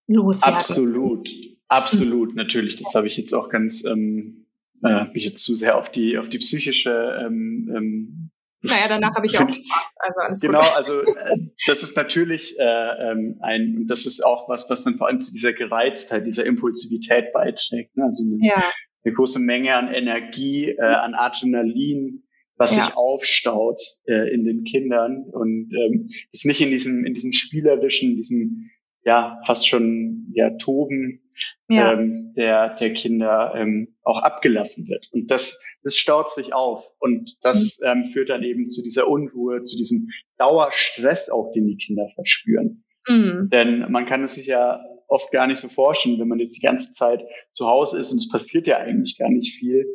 loswerden. 0.06 0.56
Absolut, 0.56 1.28
absolut, 1.68 2.30
mhm. 2.30 2.36
natürlich. 2.36 2.76
Das 2.76 2.94
habe 2.94 3.06
ich 3.06 3.16
jetzt 3.16 3.32
auch 3.32 3.48
ganz 3.48 3.84
ähm, 3.84 4.46
äh, 4.82 5.04
mich 5.12 5.24
jetzt 5.24 5.42
zu 5.42 5.54
sehr 5.54 5.76
auf 5.76 5.90
die 5.90 6.18
auf 6.18 6.28
die 6.28 6.38
psychische 6.38 7.18
ähm, 7.24 7.70
ähm, 7.74 8.30
naja, 8.64 8.88
danach 8.88 9.14
habe 9.14 9.26
ich 9.26 9.38
auch 9.38 9.46
gefragt. 9.46 9.92
Also 9.98 10.20
alles 10.20 10.40
genau, 10.40 10.60
gut. 10.60 10.76
also 10.76 11.00
äh, 11.00 11.38
das 11.66 11.82
ist 11.82 11.96
natürlich 11.96 12.58
äh, 12.58 12.62
ähm, 13.10 13.36
ein, 13.40 13.76
und 13.76 13.88
das 13.88 14.06
ist 14.06 14.24
auch 14.24 14.48
was, 14.48 14.70
was 14.70 14.84
dann 14.84 14.94
vor 14.94 15.08
allem 15.08 15.20
zu 15.20 15.32
dieser 15.32 15.52
Gereiztheit, 15.52 16.26
dieser 16.26 16.46
Impulsivität 16.46 17.32
beiträgt. 17.34 17.94
Ne? 17.96 18.04
Also 18.04 18.24
eine, 18.24 18.38
ja. 18.40 18.64
eine 19.04 19.14
große 19.14 19.38
Menge 19.38 19.74
an 19.74 19.92
Energie, 19.92 20.70
äh, 20.70 20.82
an 20.82 21.14
Adrenalin, 21.14 22.22
was 22.56 22.76
ja. 22.76 22.84
sich 22.84 22.96
aufstaut 22.96 23.82
äh, 24.06 24.32
in 24.32 24.44
den 24.44 24.64
Kindern 24.64 25.24
und 25.30 25.70
ähm, 25.74 26.08
ist 26.32 26.46
nicht 26.46 26.60
in 26.60 26.70
diesem 26.70 27.04
in 27.04 27.12
diesem 27.12 27.32
spielerischen, 27.32 28.16
diesem 28.16 28.70
ja 29.04 29.40
fast 29.44 29.68
schon 29.68 30.32
ja 30.34 30.50
Toben 30.50 31.20
ja. 31.68 31.94
Ähm, 31.94 32.32
der 32.36 32.76
der 32.76 32.92
Kinder 32.94 33.54
ähm, 33.56 33.96
auch 34.02 34.22
abgelassen 34.22 34.88
wird 34.88 35.08
und 35.12 35.30
das 35.30 35.64
das 35.82 35.96
staut 35.96 36.30
sich 36.30 36.54
auf 36.54 36.90
und 37.00 37.36
das 37.40 37.80
mhm. 37.80 37.88
ähm, 37.88 38.04
führt 38.04 38.30
dann 38.30 38.42
eben 38.42 38.70
zu 38.70 38.82
dieser 38.82 39.08
Unruhe, 39.08 39.62
zu 39.62 39.76
diesem 39.76 40.08
Dauerstress 40.38 41.30
auch, 41.30 41.52
den 41.52 41.66
die 41.66 41.76
Kinder 41.76 42.08
verspüren. 42.14 42.84
Mhm. 43.08 43.48
Denn 43.52 43.90
man 43.90 44.06
kann 44.06 44.22
es 44.22 44.36
sich 44.36 44.46
ja 44.46 44.80
oft 45.08 45.30
gar 45.30 45.46
nicht 45.46 45.58
so 45.58 45.68
vorstellen, 45.68 46.18
wenn 46.18 46.28
man 46.28 46.38
jetzt 46.38 46.56
die 46.56 46.64
ganze 46.64 46.92
Zeit 46.92 47.24
zu 47.52 47.66
Hause 47.66 47.98
ist 47.98 48.12
und 48.12 48.18
es 48.18 48.30
passiert 48.30 48.66
ja 48.66 48.78
eigentlich 48.78 49.18
gar 49.18 49.28
nicht 49.28 49.54
viel. 49.54 49.86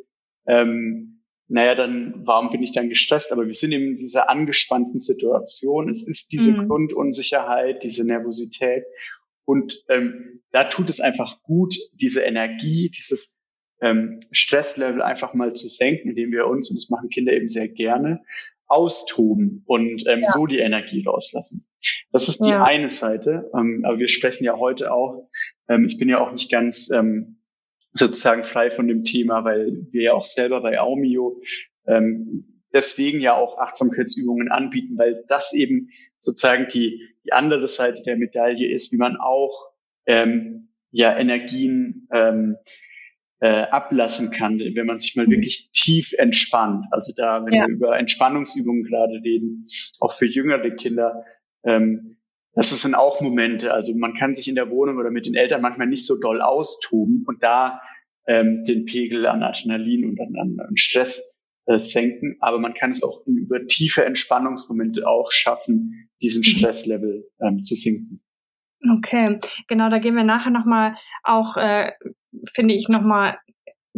Ähm, 0.48 1.18
naja, 1.50 1.74
dann 1.74 2.13
warum 2.25 2.51
bin 2.51 2.62
ich 2.62 2.74
dann 2.74 2.89
gestresst? 2.89 3.32
Aber 3.32 3.48
wir 3.48 3.53
sind 3.53 3.72
in 3.72 3.98
dieser 3.98 4.29
angespannten 4.29 5.00
Situation. 5.00 5.89
Es 5.89 6.08
ist 6.08 6.32
diese 6.32 6.53
mhm. 6.53 6.68
Grundunsicherheit, 6.68 7.84
diese 7.84 8.06
Nervosität. 8.06 8.86
Und 9.46 9.84
ähm, 9.89 10.41
da 10.51 10.65
tut 10.65 10.89
es 10.89 11.01
einfach 11.01 11.41
gut, 11.41 11.75
diese 11.94 12.22
Energie, 12.22 12.91
dieses 12.96 13.41
ähm, 13.82 14.22
Stresslevel 14.32 15.01
einfach 15.01 15.34
mal 15.34 15.53
zu 15.53 15.68
senken, 15.68 16.10
indem 16.10 16.32
wir 16.32 16.46
uns, 16.46 16.70
und 16.70 16.77
das 16.77 16.89
machen 16.89 17.10
Kinder 17.10 17.34
eben 17.34 17.48
sehr 17.48 17.68
gerne, 17.68 18.22
austoben 18.68 19.63
und 19.65 20.06
ähm, 20.08 20.22
ja. 20.25 20.32
so 20.32 20.46
die 20.46 20.60
Energie 20.60 21.03
rauslassen. 21.03 21.68
Das 22.12 22.29
ist 22.29 22.46
die 22.46 22.50
ja. 22.51 22.63
eine 22.63 22.91
Seite. 22.91 23.50
Ähm, 23.58 23.84
aber 23.86 23.98
wir 23.98 24.08
sprechen 24.08 24.44
ja 24.44 24.58
heute 24.58 24.94
auch, 24.94 25.27
ähm, 25.68 25.86
ich 25.86 25.98
bin 25.98 26.10
ja 26.10 26.20
auch 26.20 26.32
nicht 26.32 26.51
ganz 26.51 26.91
ähm, 26.91 27.38
sozusagen 27.93 28.43
frei 28.43 28.72
von 28.72 28.88
dem 28.88 29.03
Thema, 29.03 29.43
weil 29.43 29.88
wir 29.91 30.03
ja 30.03 30.13
auch 30.13 30.25
selber 30.25 30.62
bei 30.62 30.79
Aumio 30.79 31.41
ähm, 31.88 32.60
deswegen 32.74 33.19
ja 33.19 33.36
auch 33.36 33.58
Achtsamkeitsübungen 33.58 34.51
anbieten, 34.51 34.98
weil 34.98 35.24
das 35.27 35.53
eben 35.53 35.89
sozusagen 36.19 36.67
die, 36.72 37.01
die 37.25 37.34
andere 37.34 37.67
Seite 37.67 38.03
der 38.03 38.17
Medaille 38.17 38.72
ist, 38.72 38.91
wie 38.93 38.98
man 38.98 39.17
auch 39.17 39.72
ähm, 40.05 40.69
ja 40.91 41.17
Energien 41.17 42.08
ähm, 42.12 42.58
äh, 43.39 43.48
ablassen 43.48 44.31
kann, 44.31 44.60
wenn 44.60 44.86
man 44.86 45.00
sich 45.00 45.15
mal 45.15 45.27
mhm. 45.27 45.31
wirklich 45.31 45.69
tief 45.72 46.13
entspannt. 46.17 46.86
Also 46.91 47.13
da, 47.15 47.46
wenn 47.46 47.53
ja. 47.53 47.67
wir 47.67 47.74
über 47.74 47.98
Entspannungsübungen 47.98 48.84
gerade 48.84 49.22
reden, 49.24 49.67
auch 50.00 50.12
für 50.12 50.25
jüngere 50.25 50.69
Kinder, 50.72 51.24
ähm, 51.63 52.17
das 52.53 52.70
sind 52.82 52.96
auch 52.96 53.22
Momente. 53.22 53.74
Also 53.74 53.96
man 53.96 54.15
kann 54.15 54.34
sich 54.34 54.48
in 54.48 54.56
der 54.56 54.70
Wohnung 54.70 54.98
oder 54.98 55.12
mit 55.12 55.25
den 55.25 55.36
Eltern 55.36 55.62
manchmal 55.62 55.88
nicht 55.88 56.06
so 56.06 56.20
doll 56.20 56.41
austoben 56.41 57.24
und 57.27 57.44
da 57.44 57.82
ähm, 58.27 58.63
den 58.63 58.86
Pegel 58.86 59.25
an 59.25 59.44
Adrenalin 59.44 60.10
und 60.10 60.20
an, 60.20 60.36
an, 60.39 60.58
an 60.68 60.77
Stress 60.77 61.36
äh, 61.65 61.79
senken. 61.79 62.38
Aber 62.39 62.60
man 62.60 62.74
kann 62.74 62.91
es 62.91 63.03
auch 63.03 63.25
über 63.25 63.65
tiefe 63.68 64.06
Entspannungsmomente 64.06 65.08
auch 65.08 65.32
schaffen, 65.32 66.10
diesen 66.22 66.41
mhm. 66.41 66.58
Stresslevel 66.58 67.29
ähm, 67.41 67.63
zu 67.63 67.75
sinken. 67.75 68.22
Okay, 68.98 69.39
genau, 69.68 69.89
da 69.89 70.00
gehen 70.00 70.15
wir 70.15 70.24
nachher 70.24 70.51
nochmal 70.51 70.96
auch, 71.24 71.58
äh, 71.58 71.91
finde 72.53 72.75
ich, 72.75 72.88
nochmal 72.88 73.38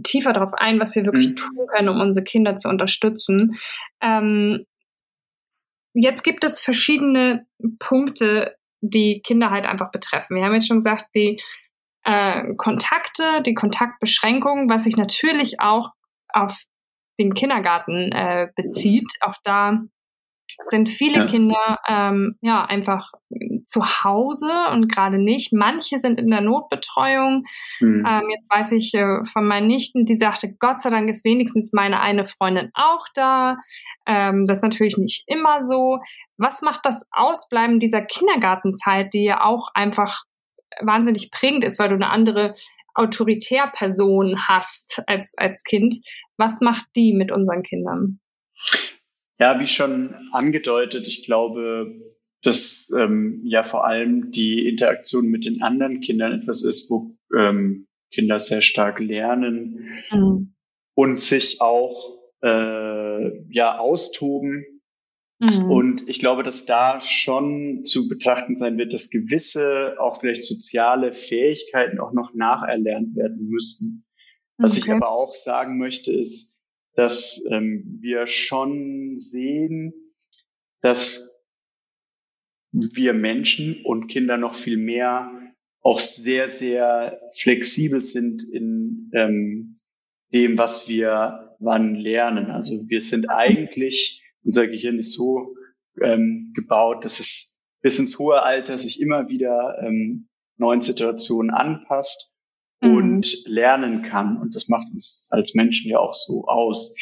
tiefer 0.04 0.34
darauf 0.34 0.54
ein, 0.56 0.80
was 0.80 0.96
wir 0.96 1.06
wirklich 1.06 1.30
mhm. 1.30 1.36
tun 1.36 1.68
können, 1.68 1.90
um 1.90 2.02
unsere 2.02 2.24
Kinder 2.24 2.56
zu 2.56 2.68
unterstützen. 2.68 3.56
Ähm, 4.02 4.66
jetzt 5.94 6.24
gibt 6.24 6.44
es 6.44 6.62
verschiedene 6.62 7.46
Punkte, 7.80 8.56
die 8.82 9.22
Kinder 9.22 9.52
halt 9.52 9.66
einfach 9.66 9.92
betreffen. 9.92 10.36
Wir 10.36 10.44
haben 10.44 10.54
jetzt 10.54 10.68
schon 10.68 10.80
gesagt, 10.80 11.06
die 11.16 11.42
äh, 12.04 12.56
Kontakte, 12.56 13.42
die 13.44 13.54
Kontaktbeschränkungen, 13.54 14.70
was 14.70 14.86
sich 14.86 14.98
natürlich 14.98 15.60
auch 15.60 15.92
auf 16.30 16.64
den 17.20 17.34
Kindergarten 17.34 18.12
äh, 18.12 18.48
bezieht. 18.56 19.08
Auch 19.22 19.36
da 19.44 19.82
sind 20.66 20.90
viele 20.90 21.20
ja. 21.20 21.26
Kinder 21.26 21.80
ähm, 21.88 22.38
ja 22.42 22.66
einfach 22.66 23.12
zu 23.66 23.86
Hause 24.04 24.52
und 24.72 24.92
gerade 24.92 25.18
nicht. 25.18 25.54
Manche 25.54 25.98
sind 25.98 26.20
in 26.20 26.28
der 26.28 26.42
Notbetreuung. 26.42 27.46
Mhm. 27.80 28.06
Ähm, 28.08 28.30
jetzt 28.30 28.50
weiß 28.50 28.72
ich 28.74 28.94
äh, 28.94 29.24
von 29.26 29.46
meinen 29.46 29.68
Nichten, 29.68 30.06
die 30.06 30.18
sagte, 30.18 30.54
Gott 30.60 30.82
sei 30.82 30.90
Dank 30.90 31.10
ist 31.10 31.26
wenigstens 31.26 31.72
meine 31.74 32.02
eine 32.02 32.26
Freundin 32.26 32.72
auch 32.74 33.06
da. 33.14 33.58
Ähm, 34.06 34.46
das 34.46 34.60
ist 34.60 34.64
natürlich 34.64 34.98
nicht 34.98 35.24
immer 35.28 35.64
so. 35.64 36.00
Was 36.38 36.62
macht 36.62 36.86
das 36.86 37.08
Ausbleiben 37.12 37.80
dieser 37.80 38.02
Kindergartenzeit, 38.02 39.14
die 39.14 39.24
ja 39.24 39.44
auch 39.44 39.68
einfach 39.74 40.24
wahnsinnig 40.82 41.32
prägend 41.32 41.64
ist, 41.64 41.80
weil 41.80 41.90
du 41.90 41.96
eine 41.96 42.10
andere 42.10 42.54
Autoritärperson 42.94 44.48
hast 44.48 45.02
als, 45.08 45.34
als 45.38 45.64
Kind? 45.64 45.96
Was 46.38 46.62
macht 46.62 46.86
die 46.96 47.14
mit 47.14 47.32
unseren 47.32 47.64
Kindern? 47.64 48.20
Ja, 49.42 49.60
wie 49.60 49.66
schon 49.66 50.14
angedeutet, 50.32 51.08
ich 51.08 51.26
glaube, 51.26 52.00
dass 52.44 52.94
ähm, 52.96 53.42
ja 53.44 53.64
vor 53.64 53.88
allem 53.88 54.30
die 54.30 54.68
Interaktion 54.68 55.30
mit 55.32 55.46
den 55.46 55.64
anderen 55.64 56.00
Kindern 56.00 56.40
etwas 56.40 56.64
ist, 56.64 56.92
wo 56.92 57.18
ähm, 57.36 57.88
Kinder 58.14 58.40
sehr 58.40 58.62
stark 58.62 59.00
lernen 59.00 59.90
mhm. 60.12 60.54
und 60.94 61.20
sich 61.20 61.60
auch 61.60 62.20
äh, 62.44 63.52
ja 63.52 63.80
austoben. 63.80 64.64
Mhm. 65.40 65.72
Und 65.72 66.08
ich 66.08 66.20
glaube, 66.20 66.44
dass 66.44 66.68
da 66.68 67.02
schon 67.02 67.84
zu 67.84 68.08
betrachten 68.08 68.54
sein 68.54 68.78
wird, 68.78 68.94
dass 68.94 69.10
gewisse 69.10 69.96
auch 70.00 70.20
vielleicht 70.20 70.44
soziale 70.44 71.14
Fähigkeiten 71.14 72.00
auch 72.00 72.14
noch 72.14 72.36
nacherlernt 72.36 73.16
werden 73.16 73.48
müssen. 73.48 74.06
Was 74.58 74.74
okay. 74.74 74.82
ich 74.86 74.92
aber 74.92 75.10
auch 75.10 75.34
sagen 75.34 75.80
möchte, 75.80 76.14
ist, 76.14 76.51
dass 76.96 77.44
ähm, 77.50 78.00
wir 78.02 78.28
schon 78.28 79.18
sehen, 79.18 79.94
dass 80.82 81.44
wir 82.72 83.14
Menschen 83.14 83.82
und 83.84 84.08
Kinder 84.08 84.38
noch 84.38 84.56
viel 84.56 84.78
mehr 84.78 85.32
auch 85.82 86.00
sehr, 86.00 86.48
sehr 86.48 87.20
flexibel 87.36 88.02
sind 88.02 88.44
in 88.44 89.10
ähm, 89.14 89.76
dem, 90.32 90.58
was 90.58 90.88
wir 90.88 91.56
wann 91.60 91.96
lernen. 91.96 92.52
Also 92.52 92.88
wir 92.88 93.02
sind 93.02 93.30
eigentlich, 93.30 94.24
unser 94.44 94.68
Gehirn 94.68 95.00
ist 95.00 95.14
so 95.14 95.56
ähm, 96.02 96.52
gebaut, 96.56 97.04
dass 97.04 97.20
es 97.20 97.60
bis 97.82 98.00
ins 98.00 98.20
hohe 98.20 98.44
Alter 98.44 98.78
sich 98.78 99.02
immer 99.02 99.28
wieder 99.28 99.78
ähm, 99.82 100.30
neuen 100.58 100.82
Situationen 100.82 101.52
anpasst 101.52 102.36
mhm. 102.82 102.96
und 102.96 103.44
lernen 103.46 104.02
kann. 104.02 104.38
Und 104.38 104.56
das 104.56 104.68
macht 104.68 104.92
uns 104.94 105.28
als 105.32 105.54
Menschen 105.54 105.90
ja 105.90 106.00
auch 106.00 106.14
so 106.14 106.46
aus. 106.46 106.96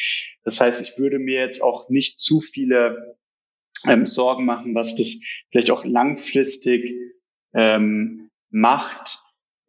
Das 0.44 0.60
heißt, 0.60 0.82
ich 0.82 0.98
würde 0.98 1.18
mir 1.18 1.40
jetzt 1.40 1.62
auch 1.62 1.88
nicht 1.88 2.20
zu 2.20 2.40
viele 2.40 3.16
ähm, 3.86 4.06
Sorgen 4.06 4.44
machen, 4.44 4.74
was 4.74 4.94
das 4.96 5.20
vielleicht 5.50 5.70
auch 5.70 5.84
langfristig 5.84 6.84
ähm, 7.54 8.30
macht, 8.50 9.18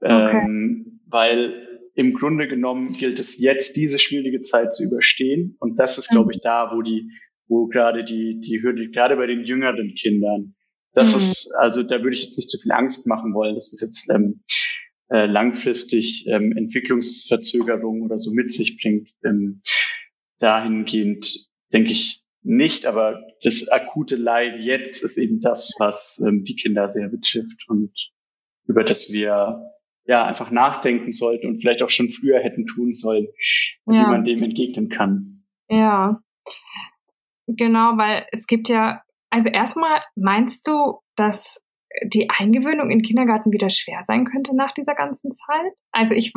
ähm, 0.01 0.85
okay. 0.85 0.99
weil 1.07 1.67
im 1.93 2.13
Grunde 2.13 2.47
genommen 2.47 2.93
gilt 2.93 3.19
es 3.19 3.39
jetzt, 3.39 3.75
diese 3.75 3.99
schwierige 3.99 4.41
Zeit 4.41 4.73
zu 4.73 4.83
überstehen. 4.83 5.55
Und 5.59 5.77
das 5.77 5.97
ist, 5.97 6.09
glaube 6.09 6.27
mhm. 6.27 6.31
ich, 6.31 6.41
da, 6.41 6.71
wo 6.73 6.81
die, 6.81 7.11
wo 7.47 7.67
gerade 7.67 8.03
die, 8.03 8.39
die 8.39 8.61
Hürde, 8.61 8.89
gerade 8.89 9.17
bei 9.17 9.27
den 9.27 9.43
jüngeren 9.43 9.93
Kindern, 9.95 10.55
das 10.93 11.13
mhm. 11.13 11.19
ist, 11.19 11.51
also 11.57 11.83
da 11.83 12.01
würde 12.01 12.15
ich 12.15 12.23
jetzt 12.23 12.37
nicht 12.37 12.49
zu 12.49 12.57
viel 12.57 12.71
Angst 12.71 13.07
machen 13.07 13.33
wollen. 13.33 13.55
Das 13.55 13.71
ist 13.71 13.81
jetzt 13.81 14.09
ähm, 14.09 14.43
äh, 15.11 15.25
langfristig 15.25 16.25
ähm, 16.27 16.55
Entwicklungsverzögerung 16.55 18.01
oder 18.01 18.17
so 18.17 18.33
mit 18.33 18.51
sich 18.51 18.79
bringt. 18.81 19.09
Ähm, 19.25 19.61
dahingehend 20.39 21.47
denke 21.73 21.91
ich 21.91 22.23
nicht, 22.43 22.85
aber 22.85 23.21
das 23.43 23.67
akute 23.69 24.15
Leid 24.15 24.59
jetzt 24.61 25.03
ist 25.03 25.17
eben 25.17 25.41
das, 25.41 25.75
was 25.79 26.23
ähm, 26.25 26.43
die 26.45 26.55
Kinder 26.55 26.89
sehr 26.89 27.09
betrifft 27.09 27.65
und 27.67 27.91
über 28.67 28.83
das 28.83 29.11
wir 29.11 29.61
ja 30.05 30.23
einfach 30.23 30.49
nachdenken 30.49 31.11
sollten 31.11 31.47
und 31.47 31.59
vielleicht 31.59 31.83
auch 31.83 31.89
schon 31.89 32.09
früher 32.09 32.39
hätten 32.39 32.65
tun 32.65 32.93
sollen, 32.93 33.27
ja. 33.85 33.93
wie 33.93 34.09
man 34.09 34.23
dem 34.23 34.41
entgegnen 34.41 34.89
kann. 34.89 35.43
Ja, 35.69 36.21
genau, 37.47 37.97
weil 37.97 38.25
es 38.31 38.47
gibt 38.47 38.69
ja, 38.69 39.01
also 39.29 39.49
erstmal 39.49 40.01
meinst 40.15 40.67
du, 40.67 40.99
dass 41.15 41.61
die 42.05 42.29
Eingewöhnung 42.29 42.89
in 42.89 43.01
Kindergarten 43.01 43.51
wieder 43.51 43.69
schwer 43.69 44.01
sein 44.03 44.25
könnte 44.25 44.55
nach 44.55 44.73
dieser 44.73 44.95
ganzen 44.95 45.31
Zeit? 45.31 45.73
Also 45.91 46.15
ich, 46.15 46.33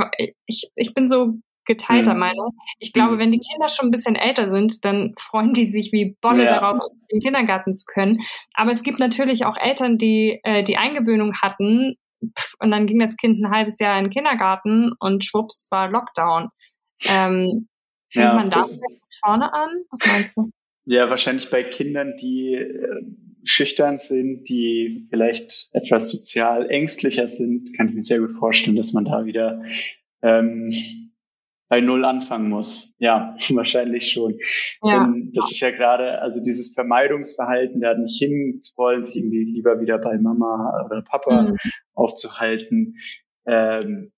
ich, 0.46 0.70
ich 0.74 0.94
bin 0.94 1.08
so 1.08 1.34
geteilter 1.66 2.14
mhm. 2.14 2.20
Meinung. 2.20 2.50
Ich 2.78 2.92
glaube, 2.92 3.14
mhm. 3.14 3.18
wenn 3.18 3.32
die 3.32 3.40
Kinder 3.40 3.68
schon 3.68 3.88
ein 3.88 3.90
bisschen 3.90 4.16
älter 4.16 4.48
sind, 4.48 4.84
dann 4.84 5.14
freuen 5.18 5.52
die 5.52 5.64
sich 5.64 5.92
wie 5.92 6.16
Bolle 6.20 6.44
ja. 6.44 6.60
darauf, 6.60 6.78
in 7.08 7.18
den 7.18 7.20
Kindergarten 7.20 7.74
zu 7.74 7.86
können. 7.86 8.20
Aber 8.52 8.70
es 8.70 8.82
gibt 8.82 8.98
natürlich 8.98 9.46
auch 9.46 9.56
Eltern, 9.56 9.98
die 9.98 10.40
äh, 10.42 10.62
die 10.62 10.76
Eingewöhnung 10.76 11.40
hatten 11.40 11.96
pff, 12.38 12.54
und 12.60 12.70
dann 12.70 12.86
ging 12.86 12.98
das 12.98 13.16
Kind 13.16 13.42
ein 13.42 13.50
halbes 13.50 13.78
Jahr 13.78 13.98
in 13.98 14.04
den 14.04 14.12
Kindergarten 14.12 14.92
und 14.98 15.24
schwupps 15.24 15.68
war 15.70 15.90
Lockdown. 15.90 16.48
Ähm, 17.06 17.68
fängt 18.12 18.26
ja, 18.26 18.34
man 18.34 18.50
da 18.50 18.66
vorne 19.24 19.52
an? 19.52 19.70
Was 19.90 20.06
meinst 20.06 20.36
du? 20.36 20.50
Ja, 20.86 21.08
wahrscheinlich 21.08 21.50
bei 21.50 21.62
Kindern, 21.62 22.14
die 22.20 22.54
äh, 22.54 23.02
schüchtern 23.44 23.98
sind, 23.98 24.48
die 24.48 25.06
vielleicht 25.10 25.68
etwas 25.72 26.10
sozial 26.10 26.70
ängstlicher 26.70 27.28
sind, 27.28 27.76
kann 27.76 27.88
ich 27.88 27.94
mir 27.94 28.02
sehr 28.02 28.20
gut 28.20 28.32
vorstellen, 28.32 28.76
dass 28.76 28.92
man 28.92 29.04
da 29.04 29.24
wieder 29.24 29.62
ähm, 30.22 30.72
bei 31.68 31.80
Null 31.80 32.04
anfangen 32.04 32.48
muss. 32.48 32.94
Ja, 32.98 33.36
wahrscheinlich 33.50 34.10
schon. 34.10 34.38
Ja. 34.82 35.12
Das 35.32 35.50
ist 35.50 35.60
ja 35.60 35.70
gerade, 35.70 36.20
also 36.20 36.42
dieses 36.42 36.72
Vermeidungsverhalten, 36.74 37.80
da 37.80 37.94
nicht 37.94 38.18
hin 38.18 38.60
zu 38.62 38.76
wollen, 38.76 39.04
sich 39.04 39.16
irgendwie 39.16 39.44
lieber 39.44 39.80
wieder 39.80 39.98
bei 39.98 40.18
Mama 40.18 40.84
oder 40.86 41.02
Papa 41.02 41.42
mhm. 41.42 41.56
aufzuhalten. 41.94 42.96
Ähm, 43.46 44.12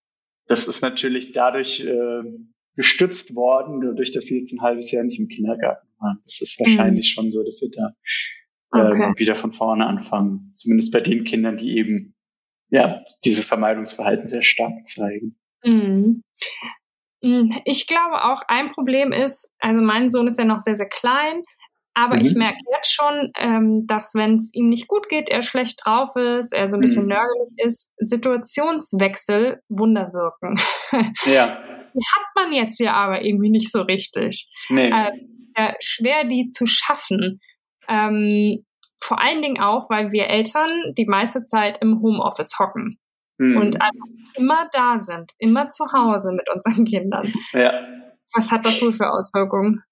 das 0.46 0.68
ist 0.68 0.82
natürlich 0.82 1.32
dadurch 1.32 1.84
äh, 1.84 2.22
gestützt 2.76 3.34
worden, 3.34 3.80
dadurch, 3.80 4.12
dass 4.12 4.26
sie 4.26 4.38
jetzt 4.38 4.52
ein 4.52 4.62
halbes 4.62 4.92
Jahr 4.92 5.04
nicht 5.04 5.18
im 5.18 5.28
Kindergarten 5.28 5.88
waren. 5.98 6.20
Das 6.24 6.40
ist 6.40 6.60
wahrscheinlich 6.60 7.06
mhm. 7.06 7.22
schon 7.22 7.30
so, 7.30 7.42
dass 7.42 7.58
sie 7.58 7.70
da 7.74 7.94
okay. 8.80 9.02
ähm, 9.04 9.14
wieder 9.18 9.36
von 9.36 9.52
vorne 9.52 9.86
anfangen. 9.86 10.50
Zumindest 10.54 10.92
bei 10.92 11.00
den 11.00 11.24
Kindern, 11.24 11.56
die 11.56 11.76
eben 11.76 12.14
ja 12.68 13.02
dieses 13.24 13.44
Vermeidungsverhalten 13.44 14.26
sehr 14.26 14.42
stark 14.42 14.86
zeigen. 14.86 15.36
Mhm. 15.64 16.22
Mhm. 17.22 17.60
Ich 17.64 17.86
glaube 17.86 18.24
auch, 18.24 18.42
ein 18.48 18.72
Problem 18.72 19.12
ist, 19.12 19.50
also 19.58 19.80
mein 19.80 20.10
Sohn 20.10 20.26
ist 20.26 20.38
ja 20.38 20.44
noch 20.44 20.58
sehr, 20.58 20.76
sehr 20.76 20.88
klein, 20.88 21.42
aber 21.94 22.16
mhm. 22.16 22.22
ich 22.22 22.34
merke 22.34 22.58
jetzt 22.74 22.92
schon, 22.92 23.32
ähm, 23.38 23.86
dass 23.86 24.12
wenn 24.14 24.36
es 24.36 24.50
ihm 24.52 24.68
nicht 24.68 24.86
gut 24.86 25.08
geht, 25.08 25.30
er 25.30 25.42
schlecht 25.42 25.80
drauf 25.84 26.14
ist, 26.14 26.52
er 26.52 26.68
so 26.68 26.76
ein 26.76 26.80
bisschen 26.80 27.04
mhm. 27.04 27.10
nörgelig 27.10 27.52
ist, 27.56 27.90
Situationswechsel 27.98 29.60
Wunder 29.68 30.12
wirken. 30.12 30.60
Ja. 31.26 31.62
Die 31.98 32.04
hat 32.04 32.26
man 32.34 32.52
jetzt 32.52 32.78
ja 32.78 32.92
aber 32.92 33.24
irgendwie 33.24 33.48
nicht 33.48 33.72
so 33.72 33.80
richtig. 33.80 34.50
Nee. 34.68 34.90
Äh, 35.54 35.72
schwer, 35.80 36.24
die 36.24 36.50
zu 36.50 36.66
schaffen. 36.66 37.40
Ähm, 37.88 38.64
vor 39.00 39.20
allen 39.20 39.42
Dingen 39.42 39.60
auch, 39.60 39.88
weil 39.90 40.12
wir 40.12 40.28
Eltern 40.28 40.94
die 40.96 41.06
meiste 41.06 41.44
Zeit 41.44 41.78
im 41.82 42.00
Homeoffice 42.02 42.58
hocken 42.58 42.98
mhm. 43.38 43.56
und 43.56 43.80
einfach 43.80 44.06
immer 44.34 44.68
da 44.72 44.98
sind, 44.98 45.32
immer 45.38 45.68
zu 45.68 45.92
Hause 45.92 46.32
mit 46.32 46.48
unseren 46.52 46.84
Kindern. 46.84 47.30
Ja. 47.52 47.86
Was 48.34 48.50
hat 48.50 48.66
das 48.66 48.82
wohl 48.82 48.92
für 48.92 49.10
Auswirkungen? 49.10 49.82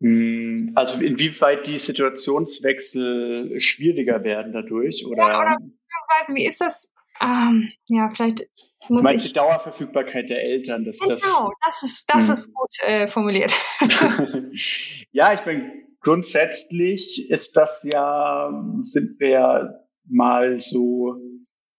Hm, 0.00 0.72
also 0.74 1.00
inwieweit 1.04 1.66
die 1.66 1.78
Situationswechsel 1.78 3.60
schwieriger 3.60 4.24
werden 4.24 4.52
dadurch? 4.52 5.06
Oder, 5.06 5.28
ja, 5.28 5.40
oder 5.40 5.56
beziehungsweise 5.56 6.34
wie 6.34 6.46
ist 6.46 6.60
das? 6.60 6.92
Ähm, 7.20 7.70
ja, 7.88 8.08
vielleicht 8.08 8.42
muss 8.88 9.04
Meinst 9.04 9.24
ich. 9.24 9.32
die 9.32 9.38
Dauerverfügbarkeit 9.38 10.28
der 10.28 10.42
Eltern? 10.42 10.84
Dass 10.84 10.98
genau, 10.98 11.14
das, 11.14 11.80
das 11.80 11.82
ist, 11.82 12.10
das 12.10 12.26
hm. 12.26 12.32
ist 12.32 12.54
gut 12.54 12.80
äh, 12.80 13.06
formuliert. 13.06 13.52
ja, 15.12 15.32
ich 15.34 15.40
bin 15.40 15.70
grundsätzlich 16.02 17.30
ist 17.30 17.56
das 17.56 17.86
ja, 17.90 18.50
sind 18.82 19.18
wir 19.18 19.86
mal 20.04 20.58
so 20.58 21.16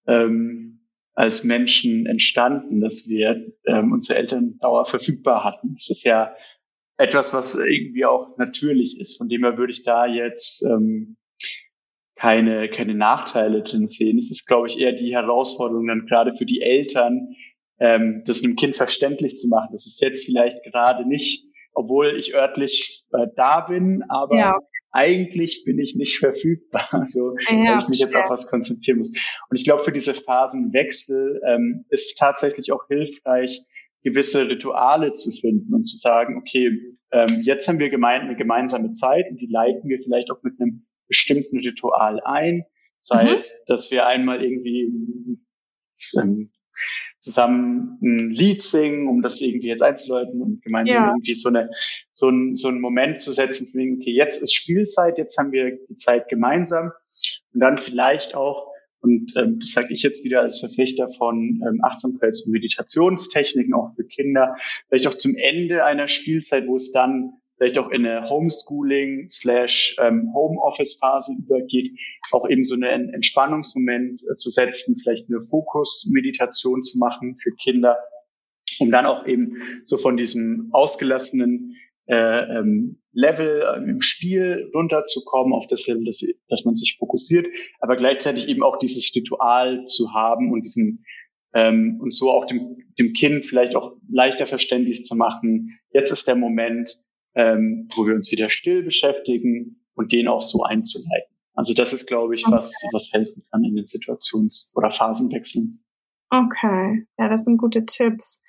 ähm, 0.08 0.88
als 1.14 1.44
Menschen 1.44 2.06
entstanden, 2.06 2.80
dass 2.80 3.08
wir 3.08 3.54
ähm, 3.68 3.92
unsere 3.92 4.18
Eltern 4.18 4.58
Dauer 4.60 4.86
verfügbar 4.86 5.44
hatten. 5.44 5.76
Das 5.76 5.90
ist 5.90 6.04
ja 6.04 6.36
etwas, 6.98 7.34
was 7.34 7.56
irgendwie 7.56 8.06
auch 8.06 8.38
natürlich 8.38 9.00
ist. 9.00 9.18
Von 9.18 9.30
dem 9.30 9.44
her 9.44 9.58
würde 9.58 9.74
ich 9.74 9.84
da 9.84 10.06
jetzt 10.06 10.64
ähm, 10.64 11.18
keine, 12.16 12.70
keine 12.70 12.96
Nachteile 12.96 13.64
drin 13.64 13.88
sehen. 13.88 14.18
Es 14.18 14.32
ist, 14.32 14.48
glaube 14.48 14.68
ich, 14.68 14.80
eher 14.80 14.94
die 14.94 15.14
Herausforderung 15.14 15.88
dann 15.88 16.06
gerade 16.06 16.34
für 16.34 16.46
die 16.46 16.62
Eltern, 16.62 17.36
ähm, 17.80 18.24
das 18.26 18.44
einem 18.44 18.56
Kind 18.56 18.76
verständlich 18.76 19.38
zu 19.38 19.50
machen. 19.50 19.70
Das 19.72 19.86
ist 19.86 20.02
jetzt 20.02 20.26
vielleicht 20.26 20.64
gerade 20.64 21.08
nicht 21.08 21.53
obwohl 21.74 22.18
ich 22.18 22.36
örtlich 22.36 23.04
äh, 23.12 23.28
da 23.36 23.62
bin, 23.62 24.04
aber 24.10 24.38
ja. 24.38 24.60
eigentlich 24.92 25.64
bin 25.66 25.80
ich 25.80 25.96
nicht 25.96 26.18
verfügbar, 26.20 27.04
so 27.06 27.36
ja, 27.40 27.74
weil 27.74 27.80
ich 27.80 27.88
mich 27.90 28.00
jetzt 28.00 28.16
auf 28.16 28.30
was 28.30 28.50
konzentrieren 28.50 28.98
muss. 29.00 29.10
Und 29.50 29.58
ich 29.58 29.64
glaube, 29.64 29.84
für 29.84 29.92
diese 29.92 30.14
Phasenwechsel 30.14 31.42
ähm, 31.48 31.86
ist 31.90 32.18
tatsächlich 32.18 32.72
auch 32.72 32.88
hilfreich, 32.88 33.62
gewisse 34.04 34.50
Rituale 34.50 35.14
zu 35.14 35.32
finden 35.32 35.74
und 35.74 35.86
zu 35.86 35.98
sagen, 35.98 36.38
okay, 36.38 36.98
ähm, 37.12 37.42
jetzt 37.42 37.68
haben 37.68 37.80
wir 37.80 37.90
gemein 37.90 38.22
eine 38.22 38.36
gemeinsame 38.36 38.92
Zeit 38.92 39.26
und 39.30 39.38
die 39.38 39.48
leiten 39.48 39.90
wir 39.90 40.00
vielleicht 40.04 40.30
auch 40.30 40.44
mit 40.44 40.60
einem 40.60 40.86
bestimmten 41.08 41.60
Ritual 41.60 42.20
ein. 42.24 42.66
Das 43.00 43.12
mhm. 43.12 43.30
heißt, 43.30 43.70
dass 43.70 43.92
wir 43.92 44.06
einmal 44.08 44.44
irgendwie 44.44 44.92
ähm, 46.18 46.52
zusammen 47.24 47.98
ein 48.02 48.32
Lied 48.32 48.62
singen, 48.62 49.08
um 49.08 49.22
das 49.22 49.40
irgendwie 49.40 49.70
jetzt 49.70 49.82
einzuläuten 49.82 50.42
und 50.42 50.62
gemeinsam 50.62 51.04
ja. 51.04 51.10
irgendwie 51.12 51.34
so 51.34 51.48
eine 51.48 51.70
so 52.12 52.28
ein 52.28 52.54
so 52.54 52.68
ein 52.68 52.82
Moment 52.82 53.18
zu 53.20 53.32
setzen, 53.32 53.70
von 53.72 53.98
okay, 54.00 54.12
jetzt 54.12 54.44
ist 54.44 54.54
Spielzeit, 54.54 55.18
jetzt 55.18 55.38
haben 55.38 55.54
wir 55.54 55.80
die 55.90 55.96
Zeit 55.96 56.28
gemeinsam 56.28 56.92
und 57.54 57.60
dann 57.62 57.78
vielleicht 57.78 58.36
auch 58.36 58.68
und 59.00 59.34
ähm, 59.38 59.60
das 59.60 59.72
sage 59.72 59.94
ich 59.94 60.04
jetzt 60.04 60.26
wieder 60.26 60.42
als 60.42 60.60
Verfechter 60.60 61.10
von 61.10 61.62
ähm, 61.66 61.82
Achtsamkeits- 61.82 62.46
und 62.46 62.52
Meditationstechniken 62.52 63.74
auch 63.74 63.94
für 63.96 64.04
Kinder, 64.04 64.56
vielleicht 64.90 65.08
auch 65.08 65.14
zum 65.14 65.36
Ende 65.36 65.86
einer 65.86 66.10
Spielzeit, 66.10 66.68
wo 66.68 66.76
es 66.76 66.92
dann 66.92 67.34
vielleicht 67.58 67.78
auch 67.78 67.90
in 67.90 68.06
eine 68.06 68.30
Homeschooling 68.30 69.30
slash 69.30 69.96
ähm, 70.00 70.32
Homeoffice 70.34 70.98
Phase 71.00 71.34
übergeht, 71.38 71.92
auch 72.32 72.50
eben 72.50 72.64
so 72.64 72.76
einen 72.76 73.14
Entspannungsmoment 73.14 74.22
äh, 74.24 74.36
zu 74.36 74.50
setzen, 74.50 74.98
vielleicht 75.02 75.30
eine 75.30 75.42
Fokusmeditation 75.42 76.84
zu 76.84 76.98
machen 76.98 77.36
für 77.38 77.52
Kinder, 77.56 77.98
um 78.80 78.92
dann 78.92 79.06
auch 79.06 79.26
eben 79.28 79.82
so 79.84 79.98
von 79.98 80.18
diesem 80.18 80.70
ausgelassenen 80.72 81.76
äh, 82.08 82.58
ähm, 82.58 83.02
Level 83.14 83.62
äh, 83.62 83.90
im 83.90 84.02
Spiel 84.02 84.70
runterzukommen 84.74 85.54
auf 85.54 85.68
das 85.68 85.88
Level, 85.88 86.06
dass, 86.06 86.26
dass 86.50 86.66
man 86.66 86.76
sich 86.76 86.98
fokussiert, 86.98 87.48
aber 87.80 87.96
gleichzeitig 87.96 88.48
eben 88.48 88.64
auch 88.64 88.78
dieses 88.78 89.14
Ritual 89.16 89.86
zu 89.86 90.14
haben 90.14 90.52
und 90.52 90.64
diesen 90.64 91.06
ähm, 91.54 92.00
und 92.02 92.14
so 92.14 92.32
auch 92.32 92.46
dem, 92.46 92.78
dem 93.00 93.14
Kind 93.14 93.46
vielleicht 93.46 93.76
auch 93.76 93.96
leichter 94.10 94.48
verständlich 94.48 95.04
zu 95.04 95.16
machen. 95.16 95.80
Jetzt 95.92 96.12
ist 96.12 96.28
der 96.28 96.36
Moment, 96.36 97.00
ähm, 97.36 97.90
wo 97.96 98.06
wir 98.06 98.14
uns 98.14 98.32
wieder 98.32 98.50
still 98.50 98.84
beschäftigen 98.84 99.84
und 99.96 100.12
den 100.12 100.28
auch 100.28 100.42
so 100.42 100.64
einzuleiten. 100.64 101.34
Also 101.56 101.74
das 101.74 101.94
ist, 101.94 102.08
glaube 102.08 102.36
ich, 102.36 102.46
was, 102.48 102.76
okay. 102.84 102.90
was 102.94 103.14
helfen 103.14 103.44
kann 103.52 103.64
in 103.64 103.76
den 103.76 103.86
Situations- 103.86 104.72
oder 104.76 104.90
Phasenwechseln. 104.90 105.84
Okay, 106.30 107.08
ja, 107.20 107.30
das 107.30 107.46
sind 107.46 107.58
gute 107.58 107.86
Tipps. 107.86 108.42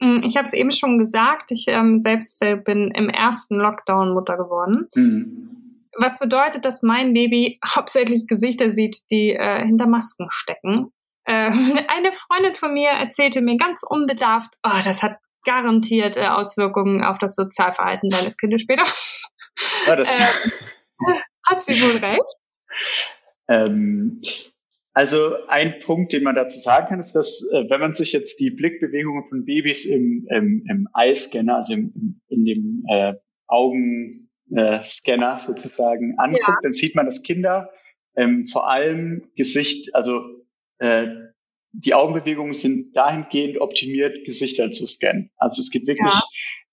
Mm, 0.00 0.22
ich 0.22 0.36
habe 0.36 0.44
es 0.44 0.52
eben 0.52 0.70
schon 0.70 0.98
gesagt, 0.98 1.50
ich 1.50 1.64
ähm, 1.66 2.00
selbst 2.00 2.40
äh, 2.42 2.56
bin 2.56 2.92
im 2.92 3.08
ersten 3.08 3.56
Lockdown 3.56 4.14
Mutter 4.14 4.36
geworden. 4.36 4.88
Mhm. 4.94 5.90
Was 5.96 6.18
bedeutet, 6.18 6.64
dass 6.64 6.82
mein 6.82 7.12
Baby 7.12 7.58
hauptsächlich 7.66 8.26
Gesichter 8.26 8.70
sieht, 8.70 8.98
die 9.10 9.32
äh, 9.32 9.64
hinter 9.64 9.86
Masken 9.86 10.26
stecken. 10.30 10.92
Äh, 11.24 11.50
eine 11.88 12.12
Freundin 12.12 12.54
von 12.54 12.72
mir 12.72 12.90
erzählte 12.90 13.40
mir 13.40 13.56
ganz 13.56 13.82
unbedarft, 13.88 14.54
oh, 14.64 14.80
das 14.84 15.02
hat 15.02 15.18
garantiert 15.44 16.16
äh, 16.16 16.26
Auswirkungen 16.26 17.04
auf 17.04 17.18
das 17.18 17.34
Sozialverhalten 17.34 18.08
deines 18.08 18.36
Kindes 18.36 18.62
später. 18.62 18.84
Ja, 19.86 19.96
das 19.96 20.08
äh, 20.18 21.12
hat 21.46 21.64
sie 21.64 21.80
wohl 21.80 21.96
recht? 21.98 22.20
Ähm, 23.48 24.20
also 24.92 25.34
ein 25.48 25.80
Punkt, 25.80 26.12
den 26.12 26.22
man 26.22 26.36
dazu 26.36 26.58
sagen 26.58 26.86
kann, 26.86 27.00
ist, 27.00 27.14
dass 27.14 27.42
äh, 27.52 27.68
wenn 27.68 27.80
man 27.80 27.94
sich 27.94 28.12
jetzt 28.12 28.38
die 28.40 28.50
Blickbewegungen 28.50 29.24
von 29.28 29.44
Babys 29.44 29.86
im, 29.86 30.26
im, 30.30 30.64
im 30.68 30.88
Eye-Scanner, 30.94 31.56
also 31.56 31.74
im, 31.74 32.20
in 32.28 32.44
dem 32.44 32.84
äh, 32.88 33.14
Augenscanner 33.48 35.38
sozusagen 35.40 36.18
anguckt, 36.18 36.46
ja. 36.46 36.58
dann 36.62 36.72
sieht 36.72 36.94
man, 36.94 37.06
dass 37.06 37.22
Kinder 37.22 37.70
ähm, 38.16 38.44
vor 38.44 38.70
allem 38.70 39.28
Gesicht, 39.36 39.94
also 39.94 40.22
äh, 40.78 41.08
die 41.76 41.94
Augenbewegungen 41.94 42.54
sind 42.54 42.96
dahingehend 42.96 43.60
optimiert, 43.60 44.24
Gesichter 44.24 44.70
zu 44.70 44.86
scannen. 44.86 45.30
Also 45.36 45.60
es 45.60 45.70
geht 45.70 45.86
wirklich 45.86 46.12
ja. 46.12 46.22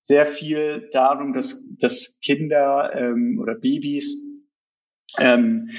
sehr 0.01 0.25
viel 0.27 0.89
darum, 0.91 1.33
dass, 1.33 1.69
dass 1.79 2.19
Kinder 2.23 2.91
ähm, 2.95 3.39
oder 3.41 3.55
Babys 3.55 4.29
ähm, 5.17 5.71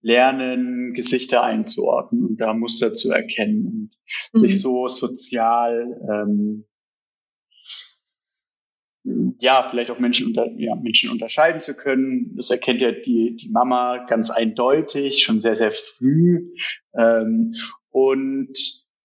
lernen, 0.00 0.94
Gesichter 0.94 1.42
einzuordnen 1.42 2.24
und 2.24 2.40
da 2.40 2.54
Muster 2.54 2.94
zu 2.94 3.12
erkennen 3.12 3.66
und 3.66 3.90
mhm. 4.32 4.38
sich 4.38 4.60
so 4.60 4.88
sozial 4.88 6.00
ähm, 6.10 6.64
ja, 9.38 9.62
vielleicht 9.62 9.90
auch 9.90 9.98
Menschen, 9.98 10.28
unter, 10.28 10.50
ja, 10.56 10.74
Menschen 10.74 11.10
unterscheiden 11.10 11.60
zu 11.60 11.74
können. 11.74 12.34
Das 12.36 12.50
erkennt 12.50 12.82
ja 12.82 12.92
die, 12.92 13.36
die 13.36 13.48
Mama 13.50 14.04
ganz 14.06 14.30
eindeutig, 14.30 15.22
schon 15.22 15.40
sehr, 15.40 15.56
sehr 15.56 15.72
früh. 15.72 16.52
Ähm, 16.94 17.54
und 17.90 18.52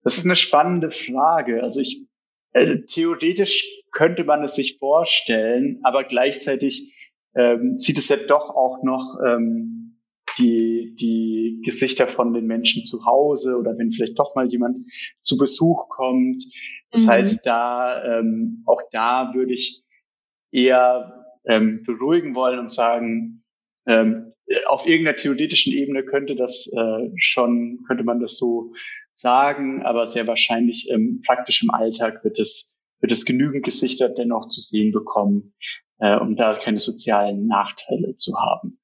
das 0.03 0.17
ist 0.17 0.25
eine 0.25 0.35
spannende 0.35 0.91
Frage. 0.91 1.63
Also 1.63 1.81
ich, 1.81 2.05
äh, 2.53 2.81
theoretisch 2.87 3.65
könnte 3.91 4.23
man 4.23 4.43
es 4.43 4.55
sich 4.55 4.77
vorstellen, 4.77 5.79
aber 5.83 6.03
gleichzeitig 6.03 6.93
ähm, 7.35 7.77
sieht 7.77 7.97
es 7.97 8.09
ja 8.09 8.17
doch 8.17 8.49
auch 8.49 8.83
noch 8.83 9.17
ähm, 9.25 10.01
die, 10.37 10.95
die 10.99 11.61
Gesichter 11.63 12.07
von 12.07 12.33
den 12.33 12.45
Menschen 12.45 12.83
zu 12.83 13.05
Hause 13.05 13.57
oder 13.57 13.77
wenn 13.77 13.91
vielleicht 13.91 14.19
doch 14.19 14.35
mal 14.35 14.47
jemand 14.47 14.79
zu 15.19 15.37
Besuch 15.37 15.89
kommt. 15.89 16.43
Das 16.91 17.05
mhm. 17.05 17.09
heißt, 17.09 17.45
da 17.45 18.19
ähm, 18.19 18.63
auch 18.65 18.81
da 18.91 19.31
würde 19.33 19.53
ich 19.53 19.83
eher 20.51 21.25
ähm, 21.45 21.83
beruhigen 21.83 22.35
wollen 22.35 22.59
und 22.59 22.69
sagen, 22.69 23.43
ähm, 23.87 24.33
auf 24.67 24.87
irgendeiner 24.87 25.17
theoretischen 25.17 25.73
Ebene 25.73 26.03
könnte 26.03 26.35
das 26.35 26.71
äh, 26.75 27.09
schon, 27.17 27.83
könnte 27.87 28.03
man 28.03 28.19
das 28.19 28.37
so 28.37 28.73
sagen, 29.11 29.83
aber 29.83 30.05
sehr 30.05 30.27
wahrscheinlich 30.27 30.89
ähm, 30.91 31.21
praktisch 31.25 31.63
im 31.63 31.71
Alltag 31.71 32.23
wird 32.23 32.39
es, 32.39 32.79
wird 32.99 33.11
es 33.11 33.25
genügend 33.25 33.63
Gesichter 33.63 34.09
dennoch 34.09 34.49
zu 34.49 34.61
sehen 34.61 34.91
bekommen, 34.91 35.53
äh, 35.99 36.17
um 36.17 36.35
da 36.35 36.53
keine 36.53 36.79
sozialen 36.79 37.47
Nachteile 37.47 38.15
zu 38.15 38.37
haben. 38.37 38.79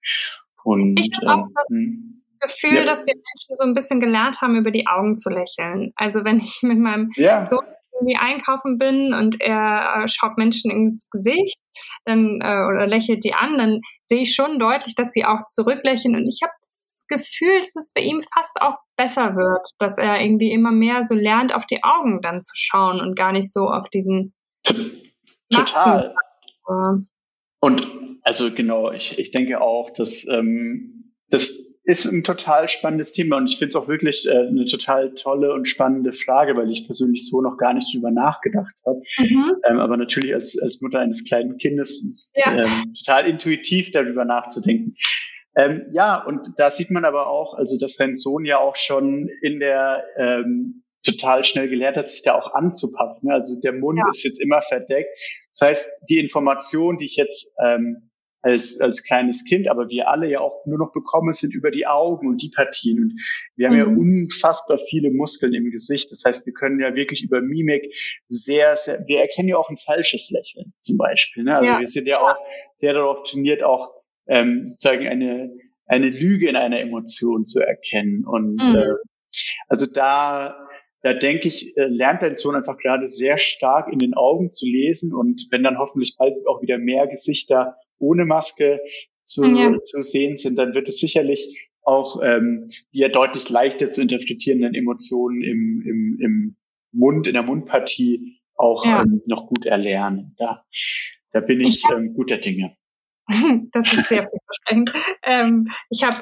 Und, 0.64 1.00
ich 1.00 1.10
habe 1.18 1.42
auch 1.42 1.48
das 1.54 1.70
ähm, 1.72 2.24
Gefühl, 2.40 2.78
ja. 2.78 2.86
dass 2.86 3.06
wir 3.06 3.14
Menschen 3.14 3.56
so 3.56 3.64
ein 3.64 3.74
bisschen 3.74 4.00
gelernt 4.00 4.42
haben, 4.42 4.56
über 4.56 4.72
die 4.72 4.88
Augen 4.88 5.16
zu 5.16 5.30
lächeln. 5.30 5.92
Also 5.96 6.24
wenn 6.24 6.38
ich 6.38 6.60
mit 6.64 6.80
meinem 6.80 7.12
ja. 7.16 7.46
Sohn 7.46 7.66
irgendwie 8.02 8.18
einkaufen 8.18 8.78
bin 8.78 9.14
und 9.14 9.40
er 9.40 10.04
äh, 10.04 10.08
schaut 10.08 10.38
Menschen 10.38 10.72
ins 10.72 11.10
Gesicht, 11.10 11.58
dann 12.06 12.40
äh, 12.42 12.66
oder 12.68 12.88
lächelt 12.88 13.24
die 13.24 13.34
an, 13.34 13.58
dann 13.58 13.82
sehe 14.06 14.22
ich 14.22 14.36
schon 14.36 14.60
deutlich, 14.60 14.96
dass 14.96 15.12
sie 15.12 15.26
auch 15.26 15.46
zurücklächeln. 15.48 16.16
Und 16.16 16.28
ich 16.28 16.40
habe 16.44 16.54
das 16.64 17.06
Gefühl, 17.08 17.60
dass 17.60 17.76
es 17.76 17.94
bei 17.94 18.02
ihm 18.02 18.24
fast 18.34 18.62
auch 18.62 18.78
besser 18.98 19.36
wird, 19.36 19.70
dass 19.80 19.98
er 19.98 20.22
irgendwie 20.22 20.52
immer 20.52 20.72
mehr 20.72 21.04
so 21.04 21.16
lernt, 21.16 21.54
auf 21.54 21.66
die 21.66 21.84
Augen 21.84 22.22
dann 22.22 22.44
zu 22.44 22.54
schauen 22.56 23.00
und 23.00 23.16
gar 23.16 23.32
nicht 23.32 23.52
so 23.52 23.68
auf 23.68 23.90
diesen 23.90 24.34
Total. 25.52 26.16
Und 27.60 27.88
also 28.24 28.52
genau, 28.52 28.92
ich, 28.92 29.20
ich 29.20 29.32
denke 29.32 29.62
auch, 29.62 29.90
dass 29.92 30.28
ähm, 30.28 31.14
das 31.30 31.71
ist 31.84 32.06
ein 32.06 32.24
total 32.24 32.70
spannendes 32.70 33.12
Thema 33.12 33.38
und 33.38 33.48
ich 33.48 33.58
finde 33.58 33.70
es 33.70 33.76
auch 33.76 33.88
wirklich 33.88 34.28
äh, 34.28 34.48
eine 34.48 34.66
total 34.66 35.14
tolle 35.16 35.54
und 35.54 35.68
spannende 35.68 36.14
Frage, 36.14 36.56
weil 36.56 36.70
ich 36.70 36.86
persönlich 36.86 37.28
so 37.28 37.42
noch 37.42 37.58
gar 37.58 37.74
nicht 37.74 37.94
drüber 37.94 38.12
nachgedacht 38.12 38.74
habe. 38.86 39.02
Mhm. 39.18 39.56
Ähm, 39.68 39.80
aber 39.80 39.98
natürlich 39.98 40.34
als, 40.34 40.60
als 40.62 40.82
Mutter 40.82 41.00
eines 41.00 41.28
kleinen 41.28 41.58
Kindes 41.58 42.32
ja. 42.36 42.56
ähm, 42.56 42.94
total 42.94 43.28
intuitiv 43.28 43.92
darüber 43.92 44.26
nachzudenken. 44.26 44.96
Ähm, 45.56 45.88
ja, 45.92 46.24
und 46.24 46.54
da 46.58 46.70
sieht 46.70 46.92
man 46.92 47.04
aber 47.04 47.28
auch, 47.28 47.56
also 47.56 47.78
dass 47.80 47.98
dein 47.98 48.16
Sohn 48.16 48.46
ja 48.46 48.60
auch 48.60 48.76
schon 48.76 49.30
in 49.42 49.60
der 49.60 50.04
ähm, 50.18 50.84
total 51.04 51.44
schnell 51.44 51.68
gelernt 51.68 51.98
hat, 51.98 52.10
sich 52.10 52.22
da 52.22 52.36
auch 52.36 52.54
anzupassen. 52.54 53.32
Also 53.32 53.60
der 53.60 53.74
Mund 53.74 53.98
ja. 53.98 54.10
ist 54.12 54.24
jetzt 54.24 54.42
immer 54.42 54.62
verdeckt. 54.62 55.10
Das 55.50 55.68
heißt, 55.68 56.04
die 56.10 56.20
Information, 56.20 57.00
die 57.00 57.06
ich 57.06 57.16
jetzt 57.16 57.56
ähm, 57.60 58.11
als, 58.42 58.80
als 58.80 59.04
kleines 59.04 59.46
Kind, 59.46 59.68
aber 59.68 59.90
wir 59.90 60.10
alle 60.10 60.30
ja 60.30 60.40
auch 60.40 60.66
nur 60.66 60.80
noch 60.80 60.92
bekommen, 60.94 61.32
sind 61.32 61.54
über 61.54 61.72
die 61.72 61.86
Augen 61.86 62.28
und 62.28 62.42
die 62.42 62.50
Partien. 62.50 63.00
Und 63.00 63.22
wir 63.56 63.68
haben 63.68 63.76
mhm. 63.76 63.80
ja 63.80 63.86
unfassbar 63.88 64.78
viele 64.78 65.12
Muskeln 65.12 65.54
im 65.54 65.70
Gesicht. 65.72 66.12
Das 66.12 66.24
heißt, 66.26 66.46
wir 66.46 66.54
können 66.54 66.80
ja 66.80 66.96
wirklich 66.96 67.24
über 67.24 67.42
Mimik 67.42 67.94
sehr, 68.28 68.76
sehr, 68.78 69.06
wir 69.08 69.22
erkennen 69.22 69.50
ja 69.50 69.58
auch 69.58 69.70
ein 69.70 69.78
falsches 69.78 70.32
Lächeln 70.32 70.74
zum 70.80 70.98
Beispiel. 70.98 71.44
Ne? 71.44 71.56
Also 71.56 71.74
ja. 71.74 71.80
wir 71.80 71.88
sind 71.88 72.08
ja 72.08 72.20
auch 72.20 72.36
sehr 72.76 72.94
darauf 72.94 73.24
trainiert, 73.24 73.64
auch 73.64 73.92
ähm, 74.28 74.66
sozusagen 74.66 75.08
eine, 75.08 75.52
eine 75.86 76.10
Lüge 76.10 76.50
in 76.50 76.56
einer 76.56 76.80
Emotion 76.80 77.46
zu 77.46 77.60
erkennen. 77.60 78.26
Und 78.26 78.56
mhm. 78.56 78.76
äh, 78.76 78.96
also 79.68 79.86
da, 79.86 80.68
da 81.04 81.14
denke 81.14 81.48
ich, 81.48 81.78
äh, 81.78 81.86
lernt 81.86 82.24
dein 82.24 82.36
Sohn 82.36 82.56
einfach 82.56 82.78
gerade 82.78 83.08
sehr 83.08 83.38
stark 83.38 83.92
in 83.92 84.00
den 84.00 84.16
Augen 84.16 84.52
zu 84.52 84.66
lesen 84.66 85.14
und 85.14 85.48
wenn 85.52 85.64
dann 85.64 85.78
hoffentlich 85.78 86.16
bald 86.18 86.34
auch 86.48 86.62
wieder 86.62 86.78
mehr 86.78 87.08
Gesichter 87.08 87.78
ohne 88.02 88.26
Maske 88.26 88.80
zu, 89.24 89.46
ja. 89.46 89.80
zu 89.82 90.02
sehen 90.02 90.36
sind, 90.36 90.58
dann 90.58 90.74
wird 90.74 90.90
es 90.90 91.00
sicherlich 91.00 91.70
auch 91.84 92.22
ähm, 92.22 92.70
die 92.94 93.00
ja 93.00 93.10
deutlich 93.10 93.50
leichter 93.50 93.90
zu 93.90 94.02
interpretierenden 94.02 94.76
Emotionen 94.76 95.42
im, 95.42 95.84
im, 95.86 96.18
im 96.20 96.56
Mund, 96.92 97.28
in 97.28 97.34
der 97.34 97.44
Mundpartie 97.44 98.40
auch 98.56 98.86
ja. 98.86 99.02
ähm, 99.02 99.22
noch 99.26 99.48
gut 99.48 99.66
erlernen. 99.66 100.36
Da, 100.38 100.64
da 101.32 101.40
bin 101.40 101.62
ich, 101.62 101.84
ich 101.84 101.92
ähm, 101.92 102.14
guter 102.14 102.38
Dinge. 102.38 102.76
das 103.72 103.94
ist 103.94 104.10
sehr 104.10 104.28
vielversprechend. 104.28 104.92
ähm, 105.24 105.70
ich 105.90 106.04
habe 106.04 106.22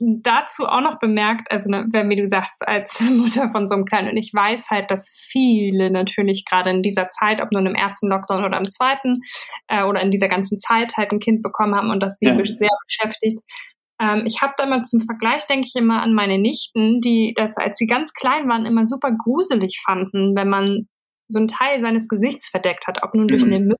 dazu 0.00 0.66
auch 0.66 0.80
noch 0.80 0.98
bemerkt, 0.98 1.50
also 1.50 1.70
ne, 1.70 1.86
wenn 1.90 2.08
wie 2.10 2.16
du 2.16 2.26
sagst, 2.26 2.66
als 2.66 3.00
Mutter 3.16 3.50
von 3.50 3.66
so 3.66 3.74
einem 3.74 3.84
Kleinen, 3.84 4.10
und 4.10 4.16
ich 4.16 4.32
weiß 4.34 4.70
halt, 4.70 4.90
dass 4.90 5.10
viele 5.28 5.90
natürlich 5.90 6.44
gerade 6.44 6.70
in 6.70 6.82
dieser 6.82 7.08
Zeit, 7.08 7.40
ob 7.40 7.52
nun 7.52 7.66
im 7.66 7.74
ersten 7.74 8.08
Lockdown 8.08 8.44
oder 8.44 8.58
im 8.58 8.68
zweiten, 8.70 9.20
äh, 9.68 9.84
oder 9.84 10.00
in 10.00 10.10
dieser 10.10 10.28
ganzen 10.28 10.58
Zeit 10.58 10.96
halt 10.96 11.12
ein 11.12 11.20
Kind 11.20 11.42
bekommen 11.42 11.74
haben 11.74 11.90
und 11.90 12.02
das 12.02 12.18
sie 12.18 12.26
ja. 12.26 12.44
sehr 12.44 12.70
beschäftigt. 12.86 13.40
Ähm, 14.00 14.24
ich 14.26 14.42
habe 14.42 14.54
da 14.56 14.64
immer 14.64 14.82
zum 14.82 15.00
Vergleich, 15.00 15.46
denke 15.46 15.66
ich 15.68 15.74
immer 15.76 16.02
an 16.02 16.14
meine 16.14 16.38
Nichten, 16.38 17.00
die 17.00 17.32
das, 17.36 17.56
als 17.56 17.78
sie 17.78 17.86
ganz 17.86 18.12
klein 18.12 18.48
waren, 18.48 18.66
immer 18.66 18.86
super 18.86 19.12
gruselig 19.12 19.80
fanden, 19.84 20.34
wenn 20.34 20.48
man 20.48 20.88
so 21.28 21.38
einen 21.38 21.48
Teil 21.48 21.80
seines 21.80 22.08
Gesichts 22.08 22.50
verdeckt 22.50 22.86
hat, 22.86 23.02
ob 23.02 23.14
nun 23.14 23.28
durch 23.28 23.44
mhm. 23.44 23.52
eine 23.52 23.64
Mütze 23.64 23.78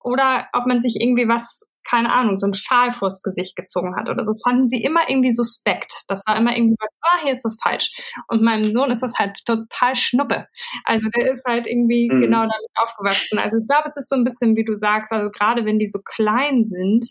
oder 0.00 0.48
ob 0.52 0.66
man 0.66 0.80
sich 0.80 0.96
irgendwie 1.00 1.28
was 1.28 1.66
keine 1.88 2.12
Ahnung, 2.12 2.36
so 2.36 2.46
ein 2.46 2.54
Schal 2.54 2.90
vors 2.90 3.22
Gesicht 3.22 3.56
gezogen 3.56 3.96
hat 3.96 4.08
oder 4.08 4.24
so. 4.24 4.30
Das 4.30 4.42
fanden 4.42 4.68
sie 4.68 4.82
immer 4.82 5.08
irgendwie 5.08 5.30
suspekt. 5.30 6.04
Das 6.08 6.24
war 6.26 6.36
immer 6.36 6.56
irgendwie 6.56 6.76
was, 6.80 6.90
ah, 7.02 7.22
hier 7.22 7.32
ist 7.32 7.44
was 7.44 7.58
falsch. 7.62 7.90
Und 8.28 8.42
meinem 8.42 8.70
Sohn 8.72 8.90
ist 8.90 9.02
das 9.02 9.18
halt 9.18 9.36
total 9.44 9.94
schnuppe. 9.94 10.46
Also 10.84 11.08
der 11.14 11.30
ist 11.30 11.44
halt 11.46 11.66
irgendwie 11.66 12.10
mhm. 12.10 12.22
genau 12.22 12.40
damit 12.40 12.70
aufgewachsen. 12.74 13.38
Also 13.38 13.58
ich 13.58 13.66
glaube, 13.66 13.84
es 13.86 13.96
ist 13.96 14.08
so 14.08 14.16
ein 14.16 14.24
bisschen, 14.24 14.56
wie 14.56 14.64
du 14.64 14.74
sagst, 14.74 15.12
also 15.12 15.30
gerade 15.30 15.64
wenn 15.64 15.78
die 15.78 15.88
so 15.88 16.00
klein 16.04 16.66
sind, 16.66 17.06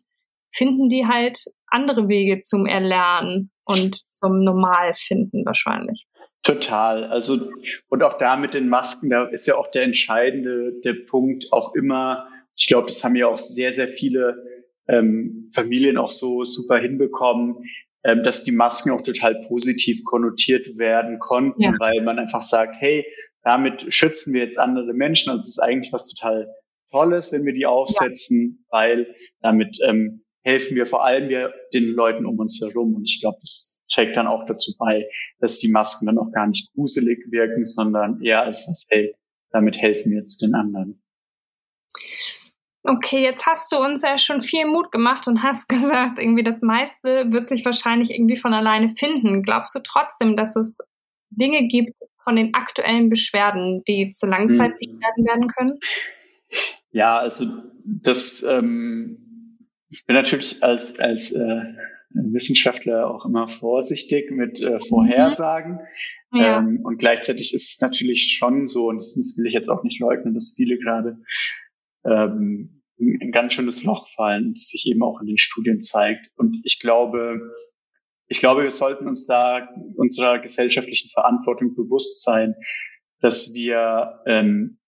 finden 0.52 0.90
die 0.90 1.08
halt 1.08 1.46
andere 1.68 2.08
Wege 2.08 2.42
zum 2.42 2.66
Erlernen 2.66 3.52
und 3.66 4.02
zum 4.12 4.44
Normalfinden 4.44 5.46
wahrscheinlich. 5.46 6.08
Total. 6.44 7.06
Also, 7.06 7.40
und 7.88 8.04
auch 8.04 8.18
da 8.18 8.36
mit 8.36 8.54
den 8.54 8.68
Masken, 8.68 9.10
da 9.10 9.24
ist 9.24 9.48
ja 9.48 9.56
auch 9.56 9.72
der 9.72 9.84
entscheidende, 9.84 10.74
der 10.84 10.94
Punkt 10.94 11.48
auch 11.52 11.74
immer, 11.74 12.28
ich 12.56 12.68
glaube, 12.68 12.88
das 12.88 13.04
haben 13.04 13.16
ja 13.16 13.28
auch 13.28 13.40
sehr, 13.40 13.74
sehr 13.74 13.88
viele 13.88 14.44
ähm, 14.88 15.50
Familien 15.54 15.98
auch 15.98 16.12
so 16.12 16.43
super 16.43 16.78
hinbekommen, 16.78 17.65
ähm, 18.04 18.24
dass 18.24 18.43
die 18.43 18.52
Masken 18.52 18.91
auch 18.91 19.02
total 19.02 19.41
positiv 19.48 20.04
konnotiert 20.04 20.78
werden 20.78 21.19
konnten, 21.19 21.62
ja. 21.62 21.74
weil 21.80 22.02
man 22.02 22.19
einfach 22.19 22.41
sagt, 22.41 22.76
hey, 22.80 23.06
damit 23.43 23.93
schützen 23.93 24.34
wir 24.34 24.41
jetzt 24.41 24.60
andere 24.60 24.93
Menschen. 24.93 25.30
Also 25.30 25.39
es 25.39 25.50
ist 25.50 25.60
eigentlich 25.60 25.93
was 25.93 26.13
total 26.13 26.48
Tolles, 26.91 27.32
wenn 27.32 27.46
wir 27.46 27.54
die 27.54 27.65
aufsetzen, 27.65 28.60
ja. 28.60 28.78
weil 28.78 29.15
damit 29.41 29.78
ähm, 29.86 30.24
helfen 30.43 30.76
wir 30.76 30.86
vor 30.86 31.06
allem 31.06 31.30
wir 31.30 31.54
den 31.74 31.86
Leuten 31.86 32.26
um 32.26 32.38
uns 32.39 32.60
herum. 32.62 32.96
Und 32.96 33.04
ich 33.04 33.19
glaube, 33.22 33.38
das 33.41 33.84
trägt 33.91 34.17
dann 34.17 34.28
auch 34.28 34.46
dazu 34.46 34.74
bei, 34.78 35.08
dass 35.39 35.60
die 35.60 35.69
Masken 35.69 36.06
dann 36.06 36.17
auch 36.17 36.32
gar 36.32 36.48
nicht 36.48 36.72
gruselig 36.74 37.19
wirken, 37.32 37.65
sondern 37.65 38.22
eher 38.22 38.43
als 38.43 38.67
was, 38.67 38.86
hey, 38.89 39.15
damit 39.52 39.78
helfen 39.78 40.12
wir 40.12 40.19
jetzt 40.19 40.41
den 40.41 40.56
anderen. 40.56 41.02
Okay, 42.86 43.24
jetzt 43.24 43.46
hast 43.46 43.72
du 43.72 43.78
uns 43.78 44.04
ja 44.04 44.17
schon 44.17 44.41
viel 44.41 44.65
Mut 44.65 44.91
gemacht 44.91 45.28
und 45.28 45.41
hast 45.41 45.69
gesagt, 45.69 46.19
irgendwie 46.19 46.43
das 46.43 46.62
meiste 46.62 47.32
wird 47.32 47.50
sich 47.50 47.65
wahrscheinlich 47.65 48.12
irgendwie 48.12 48.36
von 48.36 48.54
alleine 48.54 48.89
finden. 48.89 49.43
Glaubst 49.43 49.74
du 49.76 49.80
trotzdem, 49.80 50.36
dass 50.36 50.56
es 50.56 50.80
Dinge 51.30 51.67
gibt 51.67 51.96
von 52.24 52.36
den 52.36 52.54
aktuellen 52.54 53.10
Beschwerden, 53.10 53.84
die 53.88 54.12
zu 54.12 54.28
Langzeitbeschwerden 54.28 55.26
werden 55.26 55.48
können? 55.48 55.80
Ja, 56.91 57.17
also 57.17 57.46
das, 57.86 58.43
ähm, 58.43 59.60
ich 59.89 60.06
bin 60.06 60.15
natürlich 60.15 60.63
als, 60.63 61.00
als 61.00 61.32
äh, 61.32 61.63
Wissenschaftler 62.13 63.10
auch 63.10 63.26
immer 63.26 63.48
vorsichtig 63.48 64.32
mit 64.32 64.62
äh, 64.62 64.80
Vorhersagen. 64.80 65.80
Mhm. 66.32 66.39
Ja. 66.39 66.60
Ähm, 66.60 66.82
und 66.84 66.98
gleichzeitig 66.98 67.54
ist 67.54 67.74
es 67.74 67.82
natürlich 67.82 68.36
schon 68.38 68.67
so, 68.67 68.88
und 68.88 68.98
das 68.98 69.15
will 69.38 69.48
ich 69.48 69.54
jetzt 69.54 69.69
auch 69.69 69.84
nicht 69.84 70.00
leugnen, 70.00 70.34
dass 70.34 70.54
viele 70.56 70.78
gerade 70.78 71.17
ähm, 72.06 72.82
ein 73.00 73.32
ganz 73.32 73.54
schönes 73.54 73.84
Loch 73.84 74.08
fallen, 74.10 74.54
das 74.54 74.68
sich 74.68 74.86
eben 74.88 75.04
auch 75.04 75.20
in 75.20 75.28
den 75.28 75.38
Studien 75.38 75.82
zeigt. 75.82 76.32
Und 76.36 76.62
ich 76.63 76.80
glaube, 76.80 77.39
ich 78.28 78.39
glaube, 78.39 78.63
wir 78.63 78.72
sollten 78.72 79.08
uns 79.08 79.26
da 79.26 79.70
unserer 79.96 80.39
gesellschaftlichen 80.39 81.10
Verantwortung 81.10 81.76
bewusst 81.76 82.24
sein, 82.24 82.56
dass 83.20 83.54
wir 83.54 84.22
ähm, 84.26 84.80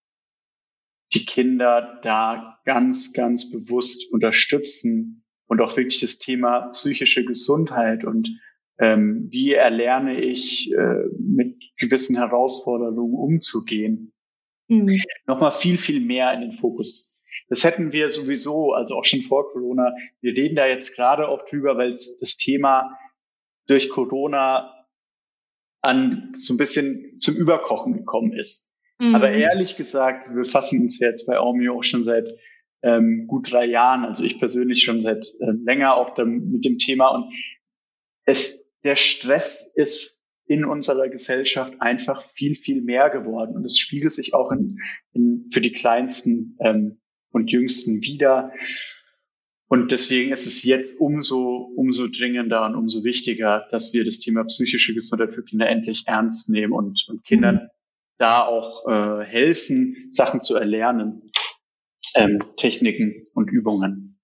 die 1.13 1.25
Kinder 1.25 1.99
da 2.04 2.60
ganz, 2.65 3.13
ganz 3.13 3.51
bewusst 3.51 4.12
unterstützen 4.12 5.23
und 5.47 5.62
auch 5.62 5.75
wirklich 5.78 6.01
das 6.01 6.17
Thema 6.17 6.69
psychische 6.71 7.23
Gesundheit 7.23 8.04
und 8.04 8.30
ähm, 8.78 9.28
wie 9.30 9.54
erlerne 9.54 10.19
ich 10.19 10.71
äh, 10.73 11.06
mit 11.17 11.63
gewissen 11.78 12.17
Herausforderungen 12.17 13.13
umzugehen, 13.13 14.12
mhm. 14.67 15.01
nochmal 15.25 15.51
viel, 15.51 15.78
viel 15.78 16.01
mehr 16.01 16.34
in 16.34 16.41
den 16.41 16.54
Fokus. 16.54 17.15
Das 17.47 17.63
hätten 17.63 17.91
wir 17.91 18.10
sowieso, 18.10 18.73
also 18.73 18.95
auch 18.95 19.06
schon 19.06 19.21
vor 19.21 19.51
Corona. 19.51 19.93
Wir 20.21 20.34
reden 20.34 20.56
da 20.56 20.67
jetzt 20.67 20.95
gerade 20.95 21.28
auch 21.28 21.45
drüber, 21.45 21.78
weil 21.78 21.91
es 21.91 22.17
das 22.19 22.38
Thema 22.38 22.97
durch 23.67 23.89
Corona 23.89 24.86
an 25.82 26.34
so 26.36 26.54
ein 26.54 26.58
bisschen 26.58 27.19
zum 27.19 27.36
Überkochen 27.36 27.93
gekommen 27.93 28.34
ist. 28.34 28.71
Mhm. 28.99 29.15
Aber 29.15 29.32
ehrlich 29.32 29.78
gesagt, 29.78 30.34
wir 30.34 30.45
fassen 30.45 30.82
uns 30.82 30.99
jetzt 30.99 31.28
bei 31.28 31.38
Aumio 31.38 31.78
auch 31.78 31.84
schon 31.84 32.04
seit 32.04 32.30
ähm, 32.82 33.28
gut 33.28 33.51
drei 33.51 33.65
Jahren, 33.65 34.06
also 34.06 34.23
ich 34.23 34.39
persönlich 34.39 34.84
schon 34.84 35.01
seit 35.01 35.25
äh, 35.39 35.51
länger 35.63 35.95
auch 35.95 36.13
dem, 36.13 36.51
mit 36.51 36.65
dem 36.65 36.78
Thema 36.78 37.08
und 37.10 37.34
es, 38.25 38.71
der 38.84 38.95
Stress 38.95 39.71
ist 39.75 40.14
in 40.47 40.65
unserer 40.65 41.10
Gesellschaft 41.10 41.73
einfach 41.79 42.23
viel, 42.29 42.55
viel 42.55 42.81
mehr 42.81 43.10
geworden 43.10 43.55
und 43.55 43.65
es 43.65 43.77
spiegelt 43.77 44.13
sich 44.13 44.34
auch 44.34 44.51
in, 44.51 44.79
in, 45.13 45.49
für 45.51 45.62
die 45.62 45.71
Kleinsten 45.71 46.58
ähm, 46.60 46.99
und 47.31 47.51
Jüngsten 47.51 48.01
wieder. 48.03 48.51
Und 49.67 49.91
deswegen 49.91 50.31
ist 50.31 50.45
es 50.45 50.63
jetzt 50.63 50.99
umso, 50.99 51.71
umso 51.75 52.08
dringender 52.08 52.65
und 52.67 52.75
umso 52.75 53.03
wichtiger, 53.03 53.65
dass 53.71 53.93
wir 53.93 54.05
das 54.05 54.19
Thema 54.19 54.43
psychische 54.43 54.93
Gesundheit 54.93 55.34
für 55.34 55.43
Kinder 55.43 55.67
endlich 55.67 56.03
ernst 56.05 56.49
nehmen 56.49 56.71
und, 56.71 57.05
und 57.10 57.23
Kindern 57.25 57.55
mhm. 57.55 57.69
da 58.19 58.43
auch 58.43 58.88
äh, 58.88 59.25
helfen, 59.25 60.08
Sachen 60.10 60.41
zu 60.41 60.55
erlernen 60.55 61.31
ähm, 62.15 62.39
Techniken 62.58 63.27
und 63.34 63.49
Übungen. 63.49 64.14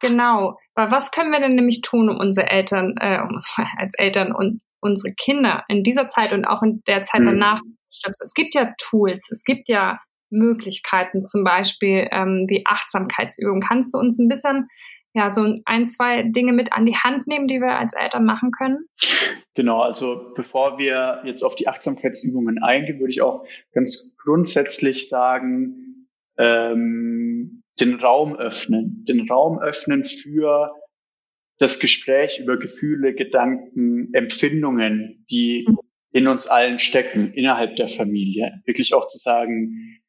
Genau. 0.00 0.58
Aber 0.74 0.90
was 0.90 1.10
können 1.10 1.30
wir 1.30 1.40
denn 1.40 1.54
nämlich 1.54 1.80
tun, 1.82 2.08
um 2.08 2.18
unsere 2.18 2.48
Eltern, 2.48 2.94
äh, 3.00 3.18
als 3.76 3.94
Eltern 3.96 4.34
und 4.34 4.62
unsere 4.80 5.14
Kinder 5.14 5.64
in 5.68 5.82
dieser 5.82 6.08
Zeit 6.08 6.32
und 6.32 6.44
auch 6.44 6.62
in 6.62 6.82
der 6.86 7.02
Zeit 7.02 7.22
mhm. 7.22 7.26
danach 7.26 7.58
zu 7.58 7.66
unterstützen? 7.66 8.24
Es 8.24 8.34
gibt 8.34 8.54
ja 8.54 8.72
Tools, 8.78 9.30
es 9.30 9.44
gibt 9.44 9.68
ja 9.68 9.98
Möglichkeiten, 10.30 11.20
zum 11.20 11.44
Beispiel 11.44 12.08
ähm, 12.10 12.46
wie 12.48 12.64
Achtsamkeitsübungen. 12.66 13.62
Kannst 13.62 13.94
du 13.94 13.98
uns 13.98 14.18
ein 14.18 14.28
bisschen 14.28 14.68
ja, 15.14 15.30
so 15.30 15.60
ein, 15.64 15.86
zwei 15.86 16.24
Dinge 16.24 16.52
mit 16.52 16.72
an 16.72 16.86
die 16.86 16.96
Hand 16.96 17.28
nehmen, 17.28 17.46
die 17.46 17.60
wir 17.60 17.78
als 17.78 17.94
Eltern 17.94 18.24
machen 18.24 18.50
können? 18.50 18.86
Genau, 19.54 19.80
also 19.80 20.32
bevor 20.34 20.76
wir 20.78 21.22
jetzt 21.24 21.42
auf 21.42 21.54
die 21.54 21.68
Achtsamkeitsübungen 21.68 22.60
eingehen, 22.62 22.98
würde 22.98 23.12
ich 23.12 23.22
auch 23.22 23.46
ganz 23.72 24.16
grundsätzlich 24.16 25.08
sagen, 25.08 26.08
ähm, 26.36 27.62
den 27.80 27.94
Raum 27.94 28.36
öffnen, 28.36 29.04
den 29.06 29.28
Raum 29.28 29.58
öffnen 29.58 30.04
für 30.04 30.72
das 31.58 31.78
Gespräch 31.78 32.38
über 32.40 32.58
Gefühle, 32.58 33.14
Gedanken, 33.14 34.12
Empfindungen, 34.12 35.24
die 35.30 35.66
in 36.12 36.28
uns 36.28 36.46
allen 36.46 36.78
stecken, 36.78 37.32
innerhalb 37.32 37.76
der 37.76 37.88
Familie. 37.88 38.62
Wirklich 38.64 38.94
auch 38.94 39.08
zu 39.08 39.18
sagen, 39.18 40.00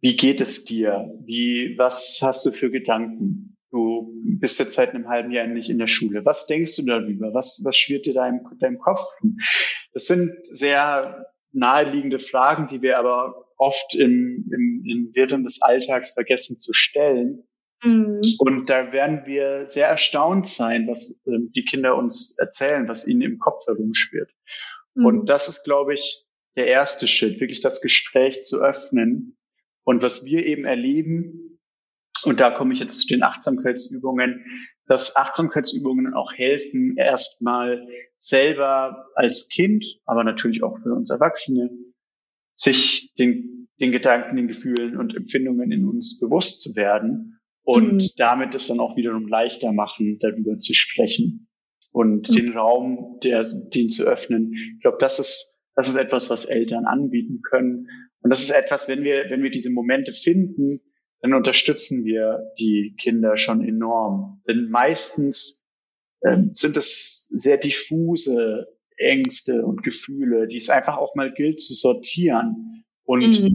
wie 0.00 0.16
geht 0.16 0.40
es 0.40 0.64
dir? 0.64 1.10
Wie, 1.24 1.74
was 1.78 2.20
hast 2.22 2.46
du 2.46 2.52
für 2.52 2.70
Gedanken? 2.70 3.56
Du 3.70 4.12
bist 4.24 4.58
jetzt 4.58 4.74
seit 4.74 4.94
einem 4.94 5.08
halben 5.08 5.30
Jahr 5.30 5.46
nicht 5.46 5.70
in 5.70 5.78
der 5.78 5.86
Schule. 5.86 6.24
Was 6.24 6.46
denkst 6.46 6.74
du 6.76 6.84
darüber? 6.84 7.32
Was, 7.34 7.62
was 7.64 7.76
schwirrt 7.76 8.06
dir 8.06 8.14
da 8.14 8.28
im, 8.28 8.40
deinem 8.58 8.78
Kopf? 8.78 9.02
Das 9.92 10.06
sind 10.06 10.32
sehr 10.44 11.26
naheliegende 11.52 12.18
Fragen, 12.18 12.66
die 12.66 12.82
wir 12.82 12.98
aber 12.98 13.46
oft 13.60 13.94
im, 13.94 14.50
im, 14.50 14.84
im 14.86 15.14
Wirren 15.14 15.44
des 15.44 15.60
Alltags 15.60 16.12
vergessen 16.12 16.58
zu 16.58 16.72
stellen. 16.72 17.44
Mhm. 17.82 18.20
Und 18.38 18.70
da 18.70 18.92
werden 18.92 19.22
wir 19.26 19.66
sehr 19.66 19.86
erstaunt 19.86 20.46
sein, 20.46 20.88
was 20.88 21.20
äh, 21.26 21.38
die 21.54 21.64
Kinder 21.64 21.96
uns 21.96 22.36
erzählen, 22.38 22.88
was 22.88 23.06
ihnen 23.06 23.22
im 23.22 23.38
Kopf 23.38 23.66
herumschwirrt. 23.66 24.30
Mhm. 24.94 25.06
Und 25.06 25.26
das 25.26 25.48
ist, 25.48 25.64
glaube 25.64 25.94
ich, 25.94 26.24
der 26.56 26.66
erste 26.66 27.06
Schritt, 27.06 27.40
wirklich 27.40 27.60
das 27.60 27.80
Gespräch 27.80 28.42
zu 28.42 28.60
öffnen. 28.60 29.36
Und 29.84 30.02
was 30.02 30.24
wir 30.24 30.44
eben 30.46 30.64
erleben, 30.64 31.60
und 32.22 32.40
da 32.40 32.50
komme 32.50 32.72
ich 32.72 32.80
jetzt 32.80 33.00
zu 33.00 33.08
den 33.08 33.22
Achtsamkeitsübungen, 33.22 34.44
dass 34.86 35.16
Achtsamkeitsübungen 35.16 36.14
auch 36.14 36.32
helfen, 36.32 36.96
erstmal 36.96 37.86
selber 38.16 39.06
als 39.14 39.48
Kind, 39.48 39.84
aber 40.04 40.24
natürlich 40.24 40.62
auch 40.62 40.78
für 40.78 40.92
uns 40.92 41.10
Erwachsene, 41.10 41.70
sich 42.60 43.14
den, 43.18 43.68
den 43.80 43.90
Gedanken, 43.90 44.36
den 44.36 44.48
Gefühlen 44.48 44.98
und 44.98 45.16
Empfindungen 45.16 45.72
in 45.72 45.86
uns 45.86 46.20
bewusst 46.20 46.60
zu 46.60 46.76
werden 46.76 47.40
und 47.62 47.94
mhm. 47.94 48.08
damit 48.18 48.54
es 48.54 48.66
dann 48.66 48.80
auch 48.80 48.96
wiederum 48.96 49.26
leichter 49.26 49.72
machen, 49.72 50.18
darüber 50.20 50.58
zu 50.58 50.74
sprechen 50.74 51.48
und 51.90 52.28
mhm. 52.28 52.34
den 52.34 52.52
Raum, 52.52 53.18
der, 53.24 53.44
den 53.74 53.88
zu 53.88 54.04
öffnen. 54.04 54.52
Ich 54.76 54.82
glaube, 54.82 54.98
das 55.00 55.18
ist, 55.18 55.58
das 55.74 55.88
ist 55.88 55.96
etwas, 55.96 56.28
was 56.28 56.44
Eltern 56.44 56.84
anbieten 56.84 57.40
können. 57.40 57.88
Und 58.20 58.28
das 58.28 58.42
ist 58.42 58.50
etwas, 58.50 58.88
wenn 58.88 59.04
wir, 59.04 59.30
wenn 59.30 59.42
wir 59.42 59.50
diese 59.50 59.70
Momente 59.70 60.12
finden, 60.12 60.82
dann 61.22 61.32
unterstützen 61.32 62.04
wir 62.04 62.52
die 62.58 62.94
Kinder 63.00 63.38
schon 63.38 63.66
enorm. 63.66 64.42
Denn 64.46 64.68
meistens 64.68 65.66
ähm, 66.22 66.50
sind 66.52 66.76
es 66.76 67.26
sehr 67.30 67.56
diffuse 67.56 68.66
Ängste 69.00 69.64
und 69.64 69.82
Gefühle, 69.82 70.46
die 70.46 70.56
es 70.56 70.70
einfach 70.70 70.96
auch 70.96 71.14
mal 71.14 71.32
gilt 71.32 71.60
zu 71.60 71.74
sortieren. 71.74 72.84
Und 73.04 73.42
mhm. 73.42 73.54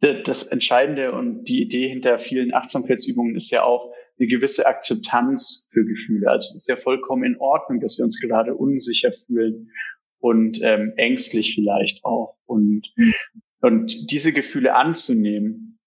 das 0.00 0.46
Entscheidende 0.46 1.12
und 1.12 1.44
die 1.44 1.62
Idee 1.62 1.88
hinter 1.88 2.18
vielen 2.18 2.54
Achtsamkeitsübungen 2.54 3.36
ist 3.36 3.50
ja 3.50 3.64
auch 3.64 3.92
eine 4.18 4.28
gewisse 4.28 4.66
Akzeptanz 4.66 5.66
für 5.70 5.84
Gefühle. 5.84 6.30
Also 6.30 6.50
es 6.50 6.54
ist 6.54 6.68
ja 6.68 6.76
vollkommen 6.76 7.24
in 7.24 7.36
Ordnung, 7.38 7.80
dass 7.80 7.98
wir 7.98 8.04
uns 8.04 8.20
gerade 8.20 8.54
unsicher 8.54 9.12
fühlen 9.12 9.70
und 10.18 10.60
ähm, 10.62 10.92
ängstlich 10.96 11.54
vielleicht 11.54 12.04
auch. 12.04 12.36
Und, 12.46 12.92
mhm. 12.96 13.14
und 13.60 14.10
diese 14.10 14.32
Gefühle 14.32 14.74
anzunehmen 14.74 15.78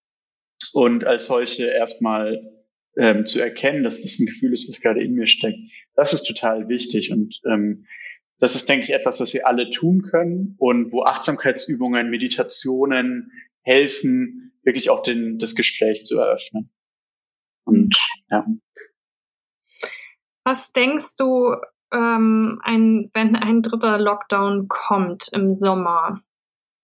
und 0.74 1.06
als 1.06 1.28
solche 1.28 1.66
erstmal 1.66 2.52
ähm, 2.98 3.26
zu 3.26 3.40
erkennen, 3.40 3.84
dass 3.84 4.02
das 4.02 4.20
ein 4.20 4.26
Gefühl 4.26 4.54
ist, 4.54 4.68
was 4.70 4.82
gerade 4.82 5.04
in 5.04 5.14
mir 5.14 5.28
steckt, 5.28 5.60
das 5.96 6.14
ist 6.14 6.24
total 6.24 6.68
wichtig. 6.70 7.12
Und 7.12 7.40
ähm, 7.46 7.86
das 8.40 8.56
ist, 8.56 8.68
denke 8.68 8.86
ich, 8.86 8.92
etwas, 8.92 9.20
was 9.22 9.34
wir 9.34 9.48
alle 9.48 9.70
tun 9.70 10.02
können 10.02 10.56
und 10.58 10.92
wo 10.92 11.04
Achtsamkeitsübungen, 11.04 12.10
Meditationen 12.10 13.32
helfen, 13.62 14.54
wirklich 14.64 14.90
auch 14.90 15.04
den, 15.04 15.40
das 15.40 15.56
Gespräch 15.56 16.04
zu 16.04 16.20
eröffnen. 16.20 16.70
Und 17.66 17.96
ja. 18.30 18.46
Was 20.44 20.72
denkst 20.74 21.16
du, 21.18 21.56
ähm, 21.92 22.60
ein, 22.64 23.10
wenn 23.14 23.36
ein 23.36 23.62
dritter 23.62 23.98
Lockdown 23.98 24.68
kommt 24.68 25.30
im 25.32 25.54
Sommer? 25.54 26.22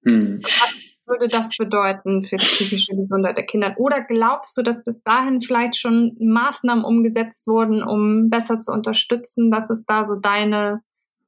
Hm. 0.07 0.39
Was 0.41 0.75
würde 1.05 1.27
das 1.27 1.57
bedeuten 1.57 2.23
für 2.23 2.37
die 2.37 2.45
psychische 2.45 2.95
Gesundheit 2.95 3.37
der 3.37 3.45
Kinder? 3.45 3.75
Oder 3.77 4.01
glaubst 4.01 4.57
du, 4.57 4.63
dass 4.63 4.83
bis 4.83 5.03
dahin 5.03 5.41
vielleicht 5.41 5.75
schon 5.75 6.15
Maßnahmen 6.19 6.85
umgesetzt 6.85 7.47
wurden, 7.47 7.83
um 7.83 8.29
besser 8.29 8.59
zu 8.59 8.71
unterstützen? 8.71 9.51
Was 9.51 9.69
ist 9.69 9.85
da 9.85 10.03
so 10.03 10.15
deine 10.15 10.81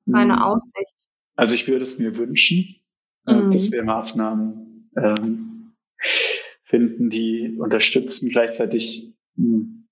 deine 0.06 0.36
hm. 0.36 0.42
Aussicht? 0.42 0.96
Also 1.36 1.56
ich 1.56 1.68
würde 1.68 1.84
es 1.84 2.00
mir 2.00 2.18
wünschen, 2.18 2.76
äh, 3.28 3.34
mhm. 3.34 3.52
dass 3.52 3.72
wir 3.72 3.84
Maßnahmen 3.84 4.92
ähm, 4.98 5.74
finden, 6.64 7.10
die 7.10 7.58
unterstützen. 7.58 8.30
Gleichzeitig 8.30 9.14
hm, 9.36 9.88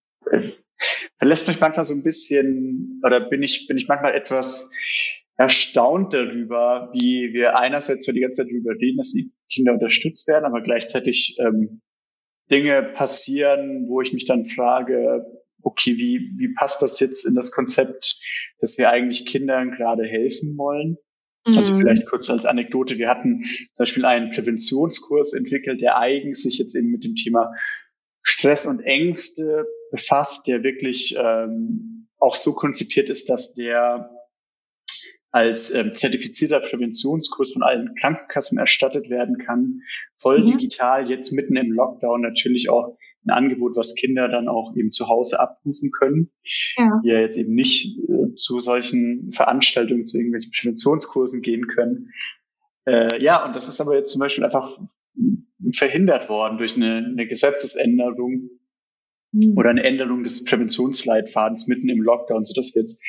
verlässt 1.18 1.48
mich 1.48 1.60
manchmal 1.60 1.86
so 1.86 1.94
ein 1.94 2.04
bisschen 2.04 3.02
oder 3.06 3.22
bin 3.22 3.44
ich 3.44 3.68
bin 3.68 3.78
ich 3.78 3.88
manchmal 3.88 4.14
etwas 4.14 4.72
erstaunt 5.38 6.14
darüber, 6.14 6.92
wie 6.94 7.34
wir 7.34 7.58
einerseits 7.58 8.06
so 8.06 8.12
die 8.12 8.20
ganze 8.20 8.44
Zeit 8.44 8.52
darüber 8.52 8.74
reden, 8.80 8.98
dass 8.98 9.14
die 9.14 9.32
Kinder 9.52 9.74
unterstützt 9.74 10.28
werden, 10.28 10.46
aber 10.46 10.62
gleichzeitig 10.62 11.38
ähm, 11.40 11.82
Dinge 12.52 12.84
passieren, 12.84 13.88
wo 13.88 14.02
ich 14.02 14.14
mich 14.14 14.26
dann 14.26 14.46
frage, 14.46 15.26
okay, 15.64 15.98
wie, 15.98 16.32
wie 16.38 16.54
passt 16.54 16.82
das 16.82 17.00
jetzt 17.00 17.26
in 17.26 17.36
das 17.36 17.52
Konzept, 17.52 18.20
dass 18.60 18.78
wir 18.78 18.90
eigentlich 18.90 19.26
Kindern 19.26 19.72
gerade 19.72 20.06
helfen 20.06 20.58
wollen? 20.58 20.98
Also 21.44 21.52
mhm. 21.52 21.58
Also 21.58 21.80
vielleicht 21.80 22.06
kurz 22.06 22.30
als 22.30 22.46
Anekdote, 22.46 22.98
wir 22.98 23.10
hatten 23.10 23.44
zum 23.74 23.84
Beispiel 23.84 24.06
einen 24.06 24.32
Präventionskurs 24.32 25.34
entwickelt, 25.34 25.82
der 25.82 25.98
eigens 25.98 26.44
sich 26.44 26.58
jetzt 26.58 26.76
eben 26.76 26.92
mit 26.92 27.04
dem 27.04 27.16
Thema 27.16 27.52
Stress 28.24 28.68
und 28.68 28.82
Ängste 28.82 29.66
befasst, 29.92 30.48
der 30.48 30.64
wirklich 30.64 31.16
ähm, 31.18 32.08
auch 32.20 32.36
so 32.36 32.54
konzipiert 32.54 33.10
ist, 33.10 33.30
dass 33.30 33.54
der 33.56 34.12
als 35.32 35.74
ähm, 35.74 35.96
zertifizierter 35.96 36.60
Präventionskurs 36.60 37.54
von 37.54 37.64
allen 37.64 37.96
Krankenkassen 37.96 38.60
erstattet 38.60 39.10
werden 39.10 39.38
kann. 39.38 39.82
Voll 40.16 40.42
mhm. 40.42 40.48
digital, 40.48 41.10
jetzt 41.10 41.32
mitten 41.32 41.56
im 41.56 41.72
Lockdown 41.72 42.22
natürlich 42.22 42.70
auch 42.70 42.98
ein 43.26 43.30
Angebot, 43.30 43.76
was 43.76 43.96
Kinder 43.96 44.28
dann 44.28 44.48
auch 44.48 44.76
eben 44.76 44.92
zu 44.92 45.08
Hause 45.08 45.40
abrufen 45.40 45.92
können, 45.92 46.32
ja. 46.78 47.02
die 47.04 47.10
ja 47.10 47.20
jetzt 47.20 47.38
eben 47.38 47.54
nicht 47.54 48.00
äh, 48.00 48.36
zu 48.36 48.60
solchen 48.60 49.32
Veranstaltungen, 49.32 50.08
zu 50.08 50.18
irgendwelchen 50.18 50.52
Präventionskursen 50.52 51.42
gehen 51.42 51.68
können. 51.68 52.10
Äh, 52.86 53.22
ja, 53.24 53.46
und 53.46 53.56
das 53.56 53.68
ist 53.68 53.80
aber 53.80 53.96
jetzt 53.96 54.12
zum 54.12 54.20
Beispiel 54.20 54.44
einfach 54.44 54.80
verhindert 55.74 56.30
worden 56.30 56.58
durch 56.58 56.76
eine, 56.76 57.06
eine 57.06 57.28
Gesetzesänderung 57.28 58.50
mhm. 59.32 59.58
oder 59.58 59.70
eine 59.70 59.84
Änderung 59.84 60.24
des 60.24 60.44
Präventionsleitfadens 60.44 61.68
mitten 61.68 61.90
im 61.90 62.02
Lockdown, 62.02 62.44
sodass 62.44 62.74
jetzt 62.76 63.04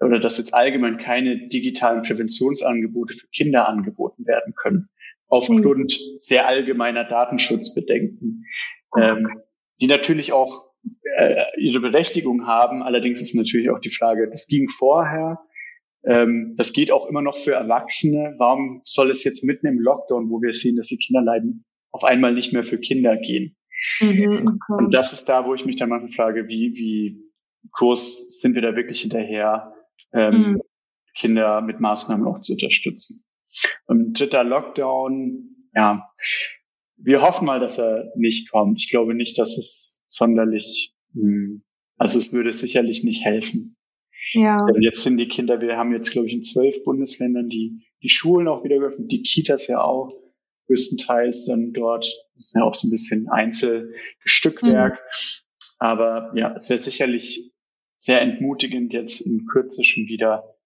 oder 0.00 0.18
dass 0.18 0.38
jetzt 0.38 0.52
allgemein 0.52 0.98
keine 0.98 1.48
digitalen 1.48 2.02
Präventionsangebote 2.02 3.14
für 3.14 3.28
Kinder 3.28 3.68
angeboten 3.68 4.26
werden 4.26 4.54
können, 4.56 4.88
aufgrund 5.28 5.92
mhm. 5.92 6.16
sehr 6.18 6.46
allgemeiner 6.46 7.04
Datenschutzbedenken. 7.04 8.44
Ähm, 8.98 9.42
die 9.80 9.86
natürlich 9.86 10.32
auch 10.32 10.70
äh, 11.16 11.42
ihre 11.58 11.80
Berechtigung 11.80 12.46
haben. 12.46 12.82
Allerdings 12.82 13.20
ist 13.20 13.34
natürlich 13.34 13.70
auch 13.70 13.80
die 13.80 13.90
Frage, 13.90 14.28
das 14.28 14.46
ging 14.46 14.68
vorher, 14.68 15.40
ähm, 16.04 16.54
das 16.56 16.72
geht 16.72 16.90
auch 16.90 17.06
immer 17.06 17.22
noch 17.22 17.36
für 17.36 17.52
Erwachsene. 17.52 18.34
Warum 18.38 18.82
soll 18.84 19.10
es 19.10 19.24
jetzt 19.24 19.44
mitten 19.44 19.66
im 19.66 19.78
Lockdown, 19.78 20.30
wo 20.30 20.40
wir 20.40 20.52
sehen, 20.52 20.76
dass 20.76 20.88
die 20.88 20.98
Kinder 20.98 21.22
leiden, 21.22 21.64
auf 21.90 22.04
einmal 22.04 22.32
nicht 22.32 22.52
mehr 22.52 22.64
für 22.64 22.78
Kinder 22.78 23.16
gehen? 23.16 23.56
Mhm, 24.00 24.44
okay. 24.46 24.84
Und 24.84 24.94
das 24.94 25.12
ist 25.12 25.28
da, 25.28 25.46
wo 25.46 25.54
ich 25.54 25.64
mich 25.64 25.76
dann 25.76 25.88
manchmal 25.88 26.10
frage, 26.10 26.48
wie, 26.48 26.74
wie 26.76 27.32
groß 27.72 28.40
sind 28.40 28.54
wir 28.54 28.62
da 28.62 28.74
wirklich 28.74 29.00
hinterher, 29.00 29.74
ähm, 30.12 30.34
mhm. 30.34 30.62
Kinder 31.14 31.60
mit 31.62 31.80
Maßnahmen 31.80 32.26
auch 32.26 32.40
zu 32.40 32.54
unterstützen. 32.54 33.24
Und 33.86 34.18
dritter 34.18 34.44
Lockdown, 34.44 35.68
ja, 35.74 36.08
wir 37.04 37.22
hoffen 37.22 37.46
mal, 37.46 37.60
dass 37.60 37.78
er 37.78 38.12
nicht 38.16 38.50
kommt. 38.50 38.80
Ich 38.80 38.90
glaube 38.90 39.14
nicht, 39.14 39.38
dass 39.38 39.58
es 39.58 40.02
sonderlich, 40.06 40.94
hm, 41.14 41.62
also 41.96 42.18
es 42.18 42.32
würde 42.32 42.52
sicherlich 42.52 43.04
nicht 43.04 43.24
helfen. 43.24 43.76
Ja. 44.32 44.66
Jetzt 44.78 45.02
sind 45.02 45.16
die 45.18 45.28
Kinder, 45.28 45.60
wir 45.60 45.76
haben 45.76 45.92
jetzt, 45.92 46.10
glaube 46.10 46.28
ich, 46.28 46.32
in 46.32 46.42
zwölf 46.42 46.84
Bundesländern 46.84 47.48
die, 47.48 47.82
die 48.02 48.08
Schulen 48.08 48.48
auch 48.48 48.64
wieder 48.64 48.78
geöffnet, 48.78 49.10
die 49.10 49.22
Kitas 49.22 49.66
ja 49.66 49.82
auch 49.82 50.12
größtenteils 50.66 51.46
dann 51.46 51.72
dort. 51.72 52.04
Das 52.34 52.46
ist 52.46 52.54
ja 52.54 52.62
auch 52.62 52.74
so 52.74 52.86
ein 52.86 52.90
bisschen 52.90 53.28
Einzelstückwerk. 53.28 54.94
Mhm. 54.94 55.76
Aber 55.78 56.32
ja, 56.36 56.54
es 56.54 56.70
wäre 56.70 56.78
sicherlich 56.78 57.52
sehr 57.98 58.20
entmutigend, 58.20 58.92
jetzt 58.92 59.20
in 59.20 59.46
Kürze 59.46 59.84
schon 59.84 60.06
wieder 60.06 60.56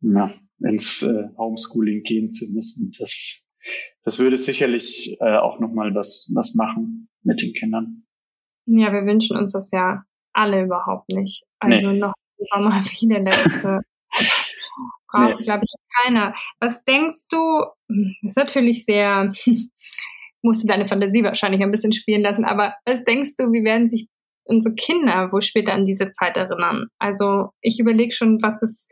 ja, 0.00 0.34
ins 0.60 1.02
äh, 1.02 1.28
Homeschooling 1.36 2.02
gehen 2.02 2.30
zu 2.30 2.52
müssen. 2.52 2.94
Das, 2.98 3.46
das 4.08 4.18
würde 4.18 4.38
sicherlich 4.38 5.18
äh, 5.20 5.36
auch 5.36 5.60
nochmal 5.60 5.94
was, 5.94 6.32
was 6.34 6.54
machen 6.54 7.10
mit 7.24 7.42
den 7.42 7.52
Kindern. 7.52 8.04
Ja, 8.64 8.90
wir 8.90 9.04
wünschen 9.04 9.36
uns 9.36 9.52
das 9.52 9.70
ja 9.70 10.02
alle 10.32 10.64
überhaupt 10.64 11.10
nicht. 11.10 11.44
Also 11.58 11.90
nee. 11.90 11.98
noch 11.98 12.14
im 12.38 12.44
Sommer 12.46 12.82
wie 12.84 13.06
der 13.06 13.20
letzte. 13.20 13.82
Braucht, 15.10 15.40
nee. 15.40 15.44
glaube 15.44 15.64
ich, 15.64 15.74
keiner. 16.02 16.34
Was 16.58 16.84
denkst 16.84 17.28
du, 17.28 17.36
hm, 17.90 18.14
das 18.22 18.30
ist 18.30 18.36
natürlich 18.38 18.86
sehr, 18.86 19.30
musst 20.42 20.62
du 20.62 20.66
deine 20.66 20.86
Fantasie 20.86 21.22
wahrscheinlich 21.22 21.62
ein 21.62 21.70
bisschen 21.70 21.92
spielen 21.92 22.22
lassen, 22.22 22.46
aber 22.46 22.76
was 22.86 23.04
denkst 23.04 23.34
du, 23.36 23.52
wie 23.52 23.62
werden 23.62 23.88
sich 23.88 24.08
unsere 24.44 24.74
Kinder 24.74 25.28
wo 25.32 25.42
später 25.42 25.74
an 25.74 25.84
diese 25.84 26.10
Zeit 26.10 26.38
erinnern. 26.38 26.86
Also 26.98 27.50
ich 27.60 27.78
überlege 27.78 28.12
schon, 28.12 28.40
was 28.40 28.62
es 28.62 28.88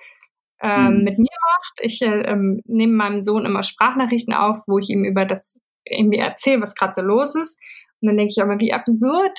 ähm, 0.62 0.98
mhm. 0.98 1.04
mit 1.04 1.18
mir 1.18 1.36
macht. 1.56 1.78
Ich 1.80 2.00
äh, 2.02 2.22
ähm, 2.22 2.60
nehme 2.64 2.94
meinem 2.94 3.22
Sohn 3.22 3.44
immer 3.44 3.62
Sprachnachrichten 3.62 4.34
auf, 4.34 4.58
wo 4.66 4.78
ich 4.78 4.88
ihm 4.88 5.04
über 5.04 5.24
das 5.24 5.60
irgendwie 5.84 6.18
erzähle, 6.18 6.62
was 6.62 6.74
gerade 6.74 6.94
so 6.94 7.02
los 7.02 7.34
ist. 7.34 7.58
Und 8.00 8.08
dann 8.08 8.16
denke 8.16 8.32
ich 8.36 8.42
aber, 8.42 8.60
wie 8.60 8.72
absurd, 8.72 9.38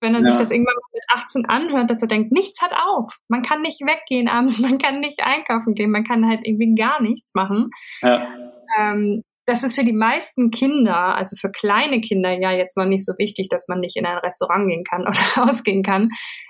wenn 0.00 0.14
er 0.14 0.20
ja. 0.20 0.26
sich 0.26 0.36
das 0.36 0.50
irgendwann 0.50 0.74
mit 0.92 1.02
18 1.14 1.46
anhört, 1.46 1.90
dass 1.90 2.02
er 2.02 2.08
denkt, 2.08 2.32
nichts 2.32 2.60
hat 2.60 2.72
auf. 2.72 3.16
Man 3.28 3.42
kann 3.42 3.62
nicht 3.62 3.80
weggehen 3.80 4.28
abends, 4.28 4.58
man 4.60 4.78
kann 4.78 5.00
nicht 5.00 5.24
einkaufen 5.24 5.74
gehen, 5.74 5.90
man 5.90 6.04
kann 6.04 6.26
halt 6.26 6.40
irgendwie 6.44 6.74
gar 6.74 7.00
nichts 7.02 7.34
machen. 7.34 7.70
Ja. 8.02 8.28
Ähm, 8.78 9.22
das 9.46 9.62
ist 9.62 9.76
für 9.76 9.84
die 9.84 9.92
meisten 9.92 10.50
Kinder, 10.50 11.14
also 11.14 11.36
für 11.36 11.50
kleine 11.50 12.00
Kinder 12.00 12.32
ja 12.32 12.50
jetzt 12.50 12.76
noch 12.76 12.84
nicht 12.84 13.04
so 13.04 13.12
wichtig, 13.16 13.48
dass 13.48 13.68
man 13.68 13.80
nicht 13.80 13.96
in 13.96 14.06
ein 14.06 14.18
Restaurant 14.18 14.68
gehen 14.68 14.84
kann 14.84 15.02
oder 15.06 15.48
ausgehen 15.48 15.82
kann. 15.82 16.08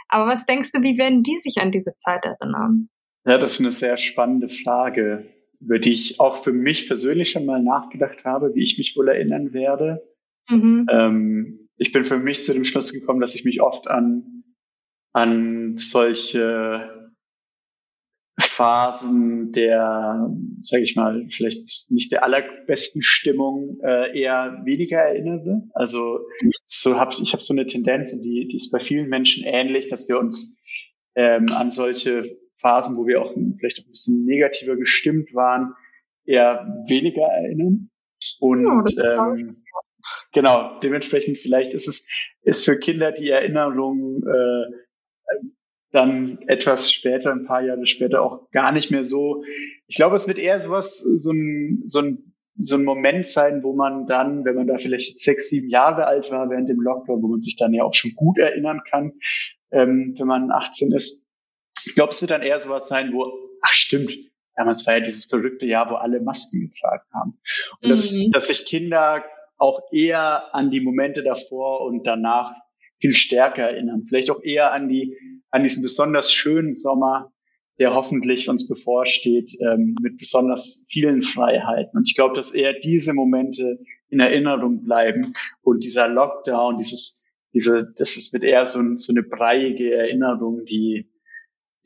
Aber 0.08 0.26
was 0.26 0.46
denkst 0.46 0.70
du, 0.72 0.82
wie 0.82 0.98
werden 0.98 1.22
die 1.22 1.38
sich 1.38 1.56
an 1.60 1.70
diese 1.70 1.94
Zeit 1.96 2.24
erinnern? 2.24 2.88
Ja, 3.26 3.38
das 3.38 3.54
ist 3.54 3.60
eine 3.60 3.72
sehr 3.72 3.96
spannende 3.96 4.48
Frage, 4.48 5.26
über 5.60 5.80
die 5.80 5.92
ich 5.92 6.20
auch 6.20 6.42
für 6.44 6.52
mich 6.52 6.86
persönlich 6.86 7.32
schon 7.32 7.44
mal 7.44 7.60
nachgedacht 7.60 8.24
habe, 8.24 8.54
wie 8.54 8.62
ich 8.62 8.78
mich 8.78 8.96
wohl 8.96 9.08
erinnern 9.08 9.52
werde. 9.52 10.02
Mhm. 10.48 10.86
Ähm, 10.90 11.68
ich 11.76 11.90
bin 11.92 12.04
für 12.04 12.18
mich 12.18 12.42
zu 12.42 12.54
dem 12.54 12.64
Schluss 12.64 12.92
gekommen, 12.92 13.20
dass 13.20 13.34
ich 13.34 13.44
mich 13.44 13.60
oft 13.60 13.88
an, 13.88 14.44
an 15.12 15.76
solche 15.76 17.10
Phasen 18.38 19.50
der, 19.50 20.30
sage 20.60 20.84
ich 20.84 20.94
mal, 20.94 21.26
vielleicht 21.30 21.90
nicht 21.90 22.12
der 22.12 22.22
allerbesten 22.22 23.02
Stimmung 23.02 23.80
äh, 23.82 24.16
eher 24.16 24.62
weniger 24.64 24.98
erinnere. 24.98 25.62
Also 25.74 26.20
so 26.64 26.96
hab, 26.96 27.12
ich 27.18 27.32
habe 27.32 27.42
so 27.42 27.54
eine 27.54 27.66
Tendenz, 27.66 28.12
und 28.12 28.22
die, 28.22 28.46
die 28.46 28.56
ist 28.56 28.70
bei 28.70 28.78
vielen 28.78 29.08
Menschen 29.08 29.44
ähnlich, 29.44 29.88
dass 29.88 30.08
wir 30.08 30.18
uns 30.18 30.58
ähm, 31.16 31.46
an 31.50 31.70
solche 31.70 32.38
Phasen, 32.58 32.96
wo 32.96 33.06
wir 33.06 33.22
auch 33.22 33.34
vielleicht 33.58 33.78
ein 33.78 33.90
bisschen 33.90 34.24
negativer 34.24 34.76
gestimmt 34.76 35.34
waren, 35.34 35.74
eher 36.24 36.66
weniger 36.88 37.22
erinnern. 37.22 37.90
Und 38.40 38.92
ja, 38.92 39.32
ähm, 39.32 39.62
genau, 40.32 40.78
dementsprechend 40.80 41.38
vielleicht 41.38 41.74
ist 41.74 41.88
es 41.88 42.06
ist 42.42 42.64
für 42.64 42.78
Kinder 42.78 43.12
die 43.12 43.30
Erinnerung 43.30 44.22
äh, 44.26 44.86
dann 45.92 46.38
etwas 46.46 46.92
später, 46.92 47.32
ein 47.32 47.46
paar 47.46 47.62
Jahre 47.62 47.86
später 47.86 48.22
auch 48.22 48.50
gar 48.50 48.72
nicht 48.72 48.90
mehr 48.90 49.04
so. 49.04 49.42
Ich 49.86 49.96
glaube, 49.96 50.16
es 50.16 50.28
wird 50.28 50.38
eher 50.38 50.60
sowas, 50.60 50.98
so 50.98 51.32
ein, 51.32 51.82
so 51.86 52.00
ein, 52.00 52.34
so 52.58 52.76
ein 52.76 52.84
Moment 52.84 53.26
sein, 53.26 53.62
wo 53.62 53.74
man 53.74 54.06
dann, 54.06 54.44
wenn 54.44 54.56
man 54.56 54.66
da 54.66 54.78
vielleicht 54.78 55.18
sechs, 55.18 55.48
sieben 55.48 55.68
Jahre 55.68 56.06
alt 56.06 56.30
war 56.30 56.50
während 56.50 56.68
dem 56.68 56.80
Lockdown, 56.80 57.22
wo 57.22 57.28
man 57.28 57.40
sich 57.40 57.56
dann 57.56 57.72
ja 57.72 57.84
auch 57.84 57.94
schon 57.94 58.12
gut 58.14 58.38
erinnern 58.38 58.82
kann, 58.88 59.12
ähm, 59.70 60.14
wenn 60.18 60.26
man 60.26 60.50
18 60.50 60.92
ist. 60.92 61.25
Ich 61.84 61.94
glaube, 61.94 62.12
es 62.12 62.20
wird 62.20 62.30
dann 62.30 62.42
eher 62.42 62.60
sowas 62.60 62.88
sein, 62.88 63.12
wo, 63.12 63.26
ach 63.60 63.72
stimmt, 63.72 64.16
damals 64.54 64.86
war 64.86 64.94
ja 64.94 65.00
dieses 65.00 65.26
verrückte 65.26 65.66
Jahr, 65.66 65.90
wo 65.90 65.94
alle 65.94 66.20
Masken 66.20 66.70
getragen 66.70 67.04
haben. 67.12 67.38
Und 67.80 67.88
mhm. 67.88 67.90
dass, 67.90 68.30
dass 68.32 68.48
sich 68.48 68.66
Kinder 68.66 69.24
auch 69.58 69.80
eher 69.92 70.54
an 70.54 70.70
die 70.70 70.80
Momente 70.80 71.22
davor 71.22 71.82
und 71.82 72.06
danach 72.06 72.54
viel 73.00 73.12
stärker 73.12 73.62
erinnern. 73.62 74.04
Vielleicht 74.08 74.30
auch 74.30 74.42
eher 74.42 74.72
an 74.72 74.88
die, 74.88 75.16
an 75.50 75.62
diesen 75.62 75.82
besonders 75.82 76.32
schönen 76.32 76.74
Sommer, 76.74 77.32
der 77.78 77.94
hoffentlich 77.94 78.48
uns 78.48 78.68
bevorsteht, 78.68 79.56
ähm, 79.60 79.94
mit 80.00 80.16
besonders 80.16 80.86
vielen 80.90 81.22
Freiheiten. 81.22 81.98
Und 81.98 82.08
ich 82.08 82.14
glaube, 82.14 82.34
dass 82.34 82.54
eher 82.54 82.72
diese 82.72 83.12
Momente 83.12 83.78
in 84.08 84.20
Erinnerung 84.20 84.82
bleiben 84.82 85.34
und 85.62 85.84
dieser 85.84 86.08
Lockdown, 86.08 86.78
dieses, 86.78 87.26
diese, 87.52 87.92
das 87.96 88.16
ist 88.16 88.32
mit 88.32 88.44
eher 88.44 88.66
so, 88.66 88.80
so 88.96 89.12
eine 89.12 89.22
breiige 89.22 89.94
Erinnerung, 89.94 90.64
die, 90.64 91.10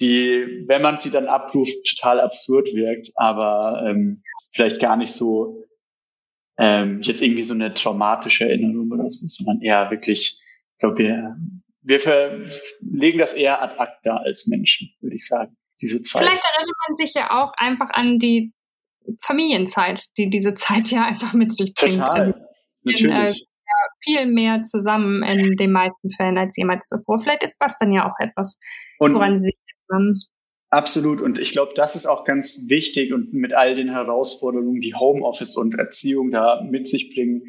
die, 0.01 0.65
wenn 0.67 0.83
man 0.83 0.99
sie 0.99 1.11
dann 1.11 1.27
abruft, 1.27 1.75
total 1.85 2.21
absurd 2.21 2.69
wirkt, 2.75 3.11
aber 3.17 3.85
ähm, 3.87 4.23
vielleicht 4.53 4.81
gar 4.81 4.97
nicht 4.97 5.13
so 5.13 5.65
ähm, 6.59 7.01
jetzt 7.03 7.23
irgendwie 7.23 7.43
so 7.43 7.55
eine 7.55 7.75
traumatische 7.75 8.49
Erinnerung 8.49 8.91
oder 8.93 9.09
so, 9.09 9.21
sondern 9.27 9.63
eher 9.63 9.91
wirklich 9.91 10.41
ich 10.81 10.83
glaube, 10.83 10.99
wir, 10.99 11.37
wir 11.83 12.01
verlegen 12.01 13.19
das 13.19 13.35
eher 13.35 13.61
ad 13.61 13.75
acta 13.79 14.17
als 14.17 14.47
Menschen, 14.47 14.95
würde 15.03 15.17
ich 15.17 15.27
sagen, 15.27 15.55
diese 15.79 16.01
Zeit. 16.01 16.23
Vielleicht 16.23 16.43
erinnert 16.43 16.77
man 16.89 16.95
sich 16.95 17.13
ja 17.13 17.31
auch 17.31 17.53
einfach 17.59 17.91
an 17.91 18.19
die 18.19 18.55
Familienzeit, 19.21 20.07
die 20.17 20.31
diese 20.31 20.55
Zeit 20.55 20.91
ja 20.91 21.05
einfach 21.05 21.35
mit 21.35 21.55
sich 21.55 21.75
bringt. 21.75 21.97
Total, 21.97 22.11
also, 22.11 22.33
natürlich. 22.83 23.05
In, 23.05 23.11
äh, 23.11 23.35
viel 24.03 24.25
mehr 24.25 24.63
zusammen 24.63 25.23
in 25.23 25.57
den 25.57 25.71
meisten 25.71 26.11
Fällen 26.11 26.39
als 26.39 26.57
jemals 26.57 26.89
zuvor. 26.89 27.19
Vielleicht 27.19 27.43
ist 27.43 27.59
das 27.59 27.77
dann 27.79 27.93
ja 27.93 28.11
auch 28.11 28.15
etwas, 28.19 28.59
und, 28.99 29.13
woran 29.13 29.37
sie 29.37 29.45
sich 29.45 29.55
erinnern. 29.91 30.21
Absolut. 30.71 31.21
Und 31.21 31.39
ich 31.39 31.51
glaube, 31.53 31.73
das 31.75 31.97
ist 31.97 32.07
auch 32.07 32.25
ganz 32.25 32.69
wichtig 32.69 33.13
und 33.13 33.33
mit 33.33 33.55
all 33.55 33.75
den 33.75 33.91
Herausforderungen, 33.91 34.81
die 34.81 34.95
Homeoffice 34.95 35.57
und 35.57 35.75
Erziehung 35.75 36.31
da 36.31 36.63
mit 36.63 36.87
sich 36.87 37.13
bringen. 37.13 37.43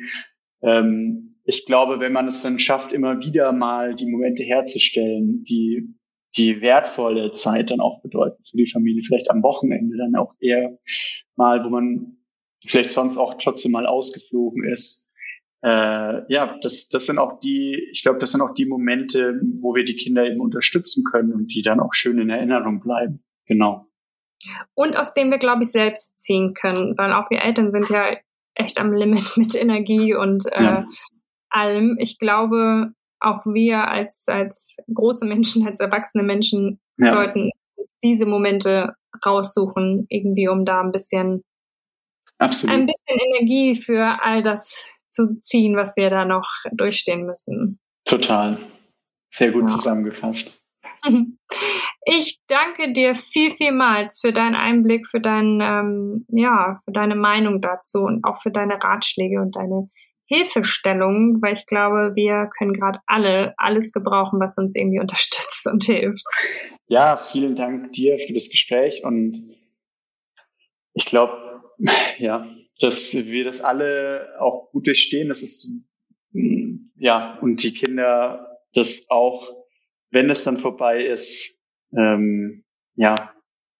Ähm, 0.63 1.39
ich 1.43 1.65
glaube, 1.65 1.99
wenn 1.99 2.13
man 2.13 2.27
es 2.27 2.41
dann 2.41 2.59
schafft, 2.59 2.93
immer 2.93 3.19
wieder 3.19 3.51
mal 3.51 3.95
die 3.95 4.07
Momente 4.07 4.43
herzustellen, 4.43 5.43
die 5.43 5.95
die 6.37 6.61
wertvolle 6.61 7.31
Zeit 7.33 7.71
dann 7.71 7.81
auch 7.81 8.01
bedeuten 8.01 8.41
für 8.43 8.57
die 8.57 8.69
Familie, 8.69 9.03
vielleicht 9.03 9.29
am 9.29 9.43
Wochenende 9.43 9.97
dann 9.97 10.15
auch 10.15 10.33
eher 10.39 10.77
mal, 11.35 11.63
wo 11.63 11.69
man 11.69 12.17
vielleicht 12.65 12.91
sonst 12.91 13.17
auch 13.17 13.35
trotzdem 13.35 13.71
mal 13.71 13.85
ausgeflogen 13.85 14.63
ist. 14.63 15.10
Äh, 15.63 16.23
ja, 16.33 16.57
das, 16.61 16.89
das 16.89 17.05
sind 17.05 17.19
auch 17.19 17.39
die, 17.39 17.89
ich 17.91 18.01
glaube, 18.01 18.19
das 18.19 18.31
sind 18.31 18.41
auch 18.41 18.53
die 18.53 18.65
Momente, 18.65 19.39
wo 19.59 19.75
wir 19.75 19.85
die 19.85 19.95
Kinder 19.95 20.25
eben 20.25 20.41
unterstützen 20.41 21.03
können 21.03 21.33
und 21.33 21.47
die 21.47 21.61
dann 21.61 21.79
auch 21.79 21.93
schön 21.93 22.19
in 22.19 22.29
Erinnerung 22.29 22.79
bleiben. 22.81 23.23
Genau. 23.45 23.85
Und 24.73 24.97
aus 24.97 25.13
dem 25.13 25.29
wir, 25.29 25.37
glaube 25.37 25.61
ich, 25.63 25.71
selbst 25.71 26.19
ziehen 26.19 26.55
können, 26.55 26.97
weil 26.97 27.13
auch 27.13 27.29
wir 27.29 27.41
Eltern 27.41 27.69
sind 27.69 27.89
ja 27.89 28.17
echt 28.55 28.79
am 28.79 28.91
Limit 28.91 29.33
mit 29.37 29.55
Energie 29.55 30.15
und 30.15 30.45
äh, 30.51 30.63
ja. 30.63 30.87
allem. 31.49 31.97
Ich 31.99 32.17
glaube, 32.17 32.93
auch 33.19 33.45
wir 33.45 33.87
als, 33.87 34.25
als 34.27 34.77
große 34.91 35.25
Menschen, 35.25 35.67
als 35.67 35.79
erwachsene 35.79 36.23
Menschen 36.23 36.79
ja. 36.97 37.11
sollten 37.11 37.51
diese 38.03 38.25
Momente 38.25 38.95
raussuchen, 39.23 40.07
irgendwie, 40.09 40.47
um 40.47 40.65
da 40.65 40.81
ein 40.81 40.91
bisschen, 40.91 41.43
Absolut. 42.39 42.75
ein 42.75 42.85
bisschen 42.87 43.19
Energie 43.19 43.75
für 43.75 44.23
all 44.23 44.41
das 44.41 44.89
zu 45.11 45.37
ziehen, 45.39 45.75
was 45.75 45.97
wir 45.97 46.09
da 46.09 46.25
noch 46.25 46.47
durchstehen 46.71 47.25
müssen. 47.25 47.79
Total. 48.05 48.57
Sehr 49.29 49.51
gut 49.51 49.63
ja. 49.63 49.67
zusammengefasst. 49.67 50.57
Ich 52.03 52.39
danke 52.47 52.93
dir 52.93 53.13
viel, 53.13 53.51
vielmals 53.51 54.19
für 54.19 54.33
deinen 54.33 54.55
Einblick, 54.55 55.07
für 55.07 55.19
dein, 55.19 55.59
ähm, 55.61 56.25
ja, 56.29 56.79
für 56.83 56.91
deine 56.91 57.15
Meinung 57.15 57.61
dazu 57.61 57.99
und 57.99 58.23
auch 58.23 58.41
für 58.41 58.49
deine 58.49 58.81
Ratschläge 58.81 59.39
und 59.39 59.55
deine 59.55 59.87
Hilfestellung, 60.25 61.41
weil 61.41 61.53
ich 61.53 61.67
glaube, 61.67 62.13
wir 62.15 62.49
können 62.57 62.73
gerade 62.73 62.99
alle 63.05 63.53
alles 63.57 63.91
gebrauchen, 63.91 64.39
was 64.39 64.57
uns 64.57 64.75
irgendwie 64.75 64.99
unterstützt 65.01 65.67
und 65.67 65.83
hilft. 65.83 66.25
Ja, 66.87 67.17
vielen 67.17 67.55
Dank 67.55 67.91
dir 67.93 68.17
für 68.17 68.33
das 68.33 68.49
Gespräch 68.49 69.03
und 69.03 69.43
ich 70.93 71.05
glaube, 71.05 71.61
ja, 72.17 72.47
dass 72.81 73.13
wir 73.13 73.43
das 73.43 73.61
alle 73.61 74.35
auch 74.39 74.71
gut 74.71 74.87
durchstehen. 74.87 75.27
Das 75.27 75.41
ist, 75.41 75.69
ja, 76.95 77.37
und 77.41 77.63
die 77.63 77.73
Kinder 77.73 78.47
das 78.73 79.07
auch, 79.09 79.49
wenn 80.11 80.29
es 80.29 80.43
dann 80.43 80.57
vorbei 80.57 81.03
ist, 81.03 81.59
ähm, 81.95 82.63
ja, 82.95 83.33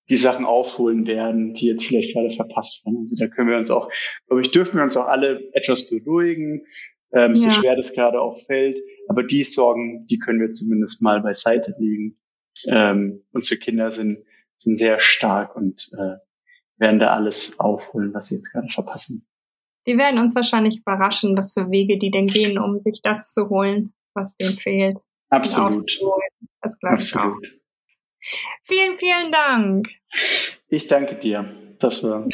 die 0.10 0.18
Sachen 0.18 0.46
aufholen 0.46 1.08
werden, 1.08 1.54
die 1.54 1.68
jetzt 1.68 1.86
vielleicht 1.86 2.14
gerade 2.14 2.32
verpasst 2.32 2.86
werden. 2.86 3.00
Also 3.02 3.16
da 3.18 3.28
können 3.28 3.50
wir 3.50 3.58
uns 3.58 3.72
auch, 3.72 3.90
glaube 4.28 4.42
ich, 4.42 4.52
dürfen 4.52 4.78
wir 4.78 4.84
uns 4.84 4.98
auch 4.98 5.08
alle 5.08 5.50
etwas 5.54 5.90
beruhigen, 5.90 6.66
ähm, 7.14 7.32
ja. 7.32 7.36
so 7.36 7.50
schwer 7.50 7.76
das 7.76 7.94
gerade 7.94 8.20
auch 8.22 8.38
fällt. 8.46 8.78
Aber 9.08 9.24
die 9.24 9.44
Sorgen, 9.44 10.06
die 10.08 10.20
können 10.20 10.42
wir 10.42 10.52
zumindest 10.52 11.02
mal 11.02 11.22
beiseite 11.22 11.76
legen. 11.78 12.18
Ähm, 12.68 13.24
unsere 13.32 13.60
Kinder 13.60 13.92
sind, 13.92 14.26
sind 14.58 14.76
sehr 14.76 15.00
stark 15.00 15.56
und 15.56 15.90
äh, 15.98 16.18
werden 16.82 17.00
da 17.00 17.14
alles 17.14 17.60
aufholen, 17.60 18.14
was 18.14 18.28
sie 18.28 18.36
jetzt 18.36 18.52
gerade 18.52 18.68
verpassen. 18.68 19.26
Die 19.88 19.98
werden 19.98 20.20
uns 20.20 20.36
wahrscheinlich 20.36 20.80
überraschen, 20.80 21.38
was 21.38 21.54
für 21.54 21.72
Wege 21.72 21.98
die 21.98 22.12
denn 22.12 22.28
gehen, 22.28 22.60
um 22.60 22.78
sich 22.78 23.02
das 23.02 23.32
zu 23.34 23.50
holen, 23.50 23.94
was 24.14 24.36
denen 24.36 24.58
fehlt. 24.58 25.00
Absolut. 25.30 25.86
Das 26.62 26.78
glaube 26.80 26.98
ich 27.00 27.16
auch. 27.16 27.36
Vielen, 28.66 28.98
vielen 28.98 29.32
Dank. 29.32 29.88
Ich 30.68 30.88
danke 30.88 31.16
dir. 31.16 31.56
Das 31.80 32.04
war 32.04 32.26
ein 32.26 32.30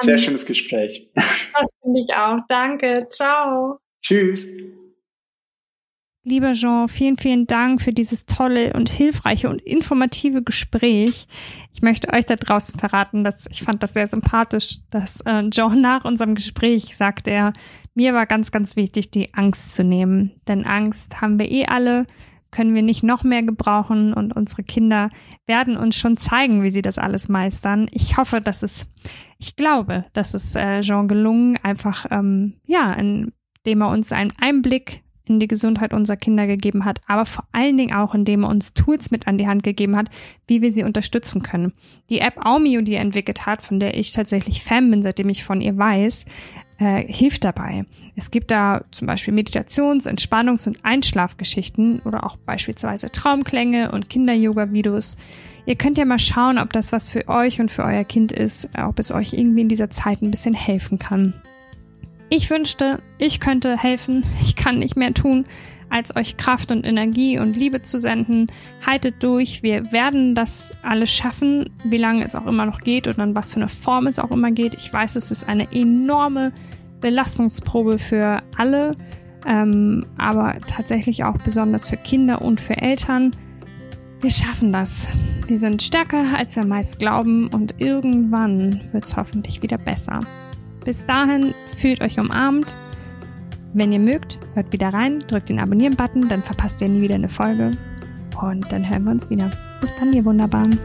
sehr 0.00 0.18
schönes 0.18 0.44
Gespräch. 0.44 1.10
Das 1.14 1.70
finde 1.80 2.00
ich 2.00 2.14
auch. 2.14 2.38
Danke. 2.48 3.06
Ciao. 3.08 3.78
Tschüss. 4.02 4.48
Lieber 6.22 6.52
Jean, 6.52 6.86
vielen, 6.86 7.16
vielen 7.16 7.46
Dank 7.46 7.80
für 7.80 7.92
dieses 7.92 8.26
tolle 8.26 8.74
und 8.74 8.90
hilfreiche 8.90 9.48
und 9.48 9.62
informative 9.62 10.42
Gespräch. 10.42 11.26
Ich 11.72 11.80
möchte 11.80 12.12
euch 12.12 12.26
da 12.26 12.36
draußen 12.36 12.78
verraten, 12.78 13.24
dass 13.24 13.46
ich 13.50 13.62
fand 13.62 13.82
das 13.82 13.94
sehr 13.94 14.06
sympathisch, 14.06 14.80
dass 14.90 15.22
äh, 15.22 15.48
Jean 15.48 15.80
nach 15.80 16.04
unserem 16.04 16.34
Gespräch 16.34 16.94
sagt 16.94 17.26
er, 17.26 17.54
mir 17.94 18.12
war 18.12 18.26
ganz, 18.26 18.50
ganz 18.50 18.76
wichtig, 18.76 19.10
die 19.10 19.32
Angst 19.32 19.74
zu 19.74 19.82
nehmen. 19.82 20.32
Denn 20.46 20.66
Angst 20.66 21.22
haben 21.22 21.38
wir 21.38 21.50
eh 21.50 21.64
alle, 21.64 22.06
können 22.50 22.74
wir 22.74 22.82
nicht 22.82 23.02
noch 23.02 23.24
mehr 23.24 23.42
gebrauchen 23.42 24.12
und 24.12 24.36
unsere 24.36 24.62
Kinder 24.62 25.08
werden 25.46 25.78
uns 25.78 25.96
schon 25.96 26.18
zeigen, 26.18 26.62
wie 26.62 26.70
sie 26.70 26.82
das 26.82 26.98
alles 26.98 27.30
meistern. 27.30 27.88
Ich 27.92 28.18
hoffe, 28.18 28.42
dass 28.42 28.62
es, 28.62 28.86
ich 29.38 29.56
glaube, 29.56 30.04
dass 30.12 30.34
es 30.34 30.54
äh, 30.54 30.82
Jean 30.82 31.08
gelungen, 31.08 31.56
einfach, 31.62 32.04
ähm, 32.10 32.60
ja, 32.66 32.92
indem 32.92 33.80
er 33.80 33.88
uns 33.88 34.12
einen 34.12 34.32
Einblick 34.38 35.02
in 35.30 35.40
die 35.40 35.48
Gesundheit 35.48 35.94
unserer 35.94 36.16
Kinder 36.16 36.46
gegeben 36.46 36.84
hat, 36.84 37.00
aber 37.06 37.24
vor 37.24 37.44
allen 37.52 37.76
Dingen 37.76 37.94
auch, 37.94 38.14
indem 38.14 38.44
er 38.44 38.50
uns 38.50 38.74
Tools 38.74 39.10
mit 39.10 39.26
an 39.26 39.38
die 39.38 39.46
Hand 39.46 39.62
gegeben 39.62 39.96
hat, 39.96 40.10
wie 40.46 40.60
wir 40.60 40.72
sie 40.72 40.84
unterstützen 40.84 41.42
können. 41.42 41.72
Die 42.10 42.18
App 42.18 42.44
Aumio, 42.44 42.82
die 42.82 42.94
er 42.94 43.02
entwickelt 43.02 43.46
hat, 43.46 43.62
von 43.62 43.80
der 43.80 43.96
ich 43.96 44.12
tatsächlich 44.12 44.62
Fan 44.62 44.90
bin, 44.90 45.02
seitdem 45.02 45.28
ich 45.28 45.44
von 45.44 45.60
ihr 45.60 45.76
weiß, 45.76 46.26
äh, 46.78 47.04
hilft 47.06 47.44
dabei. 47.44 47.84
Es 48.16 48.30
gibt 48.30 48.50
da 48.50 48.82
zum 48.90 49.06
Beispiel 49.06 49.32
Meditations-, 49.32 50.08
Entspannungs- 50.08 50.66
und 50.66 50.84
Einschlafgeschichten 50.84 52.00
oder 52.04 52.24
auch 52.24 52.36
beispielsweise 52.36 53.10
Traumklänge 53.10 53.92
und 53.92 54.10
Kinder-Yoga-Videos. 54.10 55.16
Ihr 55.66 55.76
könnt 55.76 55.98
ja 55.98 56.04
mal 56.04 56.18
schauen, 56.18 56.58
ob 56.58 56.72
das 56.72 56.92
was 56.92 57.10
für 57.10 57.28
euch 57.28 57.60
und 57.60 57.70
für 57.70 57.84
euer 57.84 58.04
Kind 58.04 58.32
ist, 58.32 58.68
ob 58.76 58.98
es 58.98 59.12
euch 59.12 59.34
irgendwie 59.34 59.60
in 59.60 59.68
dieser 59.68 59.90
Zeit 59.90 60.22
ein 60.22 60.30
bisschen 60.30 60.54
helfen 60.54 60.98
kann. 60.98 61.34
Ich 62.32 62.48
wünschte, 62.48 63.02
ich 63.18 63.40
könnte 63.40 63.76
helfen. 63.76 64.24
Ich 64.40 64.54
kann 64.54 64.78
nicht 64.78 64.96
mehr 64.96 65.12
tun, 65.12 65.46
als 65.88 66.14
euch 66.14 66.36
Kraft 66.36 66.70
und 66.70 66.86
Energie 66.86 67.40
und 67.40 67.56
Liebe 67.56 67.82
zu 67.82 67.98
senden. 67.98 68.46
Haltet 68.86 69.22
durch. 69.24 69.64
Wir 69.64 69.90
werden 69.90 70.36
das 70.36 70.72
alles 70.82 71.10
schaffen, 71.10 71.70
wie 71.82 71.96
lange 71.98 72.24
es 72.24 72.36
auch 72.36 72.46
immer 72.46 72.66
noch 72.66 72.82
geht 72.82 73.08
und 73.08 73.18
in 73.18 73.34
was 73.34 73.52
für 73.52 73.60
eine 73.60 73.68
Form 73.68 74.06
es 74.06 74.20
auch 74.20 74.30
immer 74.30 74.52
geht. 74.52 74.76
Ich 74.76 74.92
weiß, 74.92 75.16
es 75.16 75.32
ist 75.32 75.48
eine 75.48 75.72
enorme 75.72 76.52
Belastungsprobe 77.00 77.98
für 77.98 78.44
alle, 78.56 78.94
ähm, 79.44 80.06
aber 80.16 80.54
tatsächlich 80.68 81.24
auch 81.24 81.36
besonders 81.38 81.88
für 81.88 81.96
Kinder 81.96 82.42
und 82.42 82.60
für 82.60 82.76
Eltern. 82.76 83.32
Wir 84.20 84.30
schaffen 84.30 84.72
das. 84.72 85.08
Wir 85.48 85.58
sind 85.58 85.82
stärker, 85.82 86.26
als 86.36 86.54
wir 86.54 86.64
meist 86.64 87.00
glauben 87.00 87.48
und 87.48 87.74
irgendwann 87.78 88.82
wird 88.92 89.04
es 89.04 89.16
hoffentlich 89.16 89.62
wieder 89.62 89.78
besser. 89.78 90.20
Bis 90.90 91.06
dahin 91.06 91.54
fühlt 91.76 92.00
euch 92.00 92.18
umarmt. 92.18 92.74
Wenn 93.74 93.92
ihr 93.92 94.00
mögt, 94.00 94.40
hört 94.54 94.72
wieder 94.72 94.88
rein, 94.88 95.20
drückt 95.20 95.48
den 95.48 95.60
Abonnieren-Button, 95.60 96.28
dann 96.28 96.42
verpasst 96.42 96.80
ihr 96.80 96.88
nie 96.88 97.02
wieder 97.02 97.14
eine 97.14 97.28
Folge. 97.28 97.70
Und 98.42 98.72
dann 98.72 98.90
hören 98.90 99.04
wir 99.04 99.12
uns 99.12 99.30
wieder. 99.30 99.52
Bis 99.80 99.94
dann, 100.00 100.12
ihr 100.12 100.24
Wunderbaren. 100.24 100.76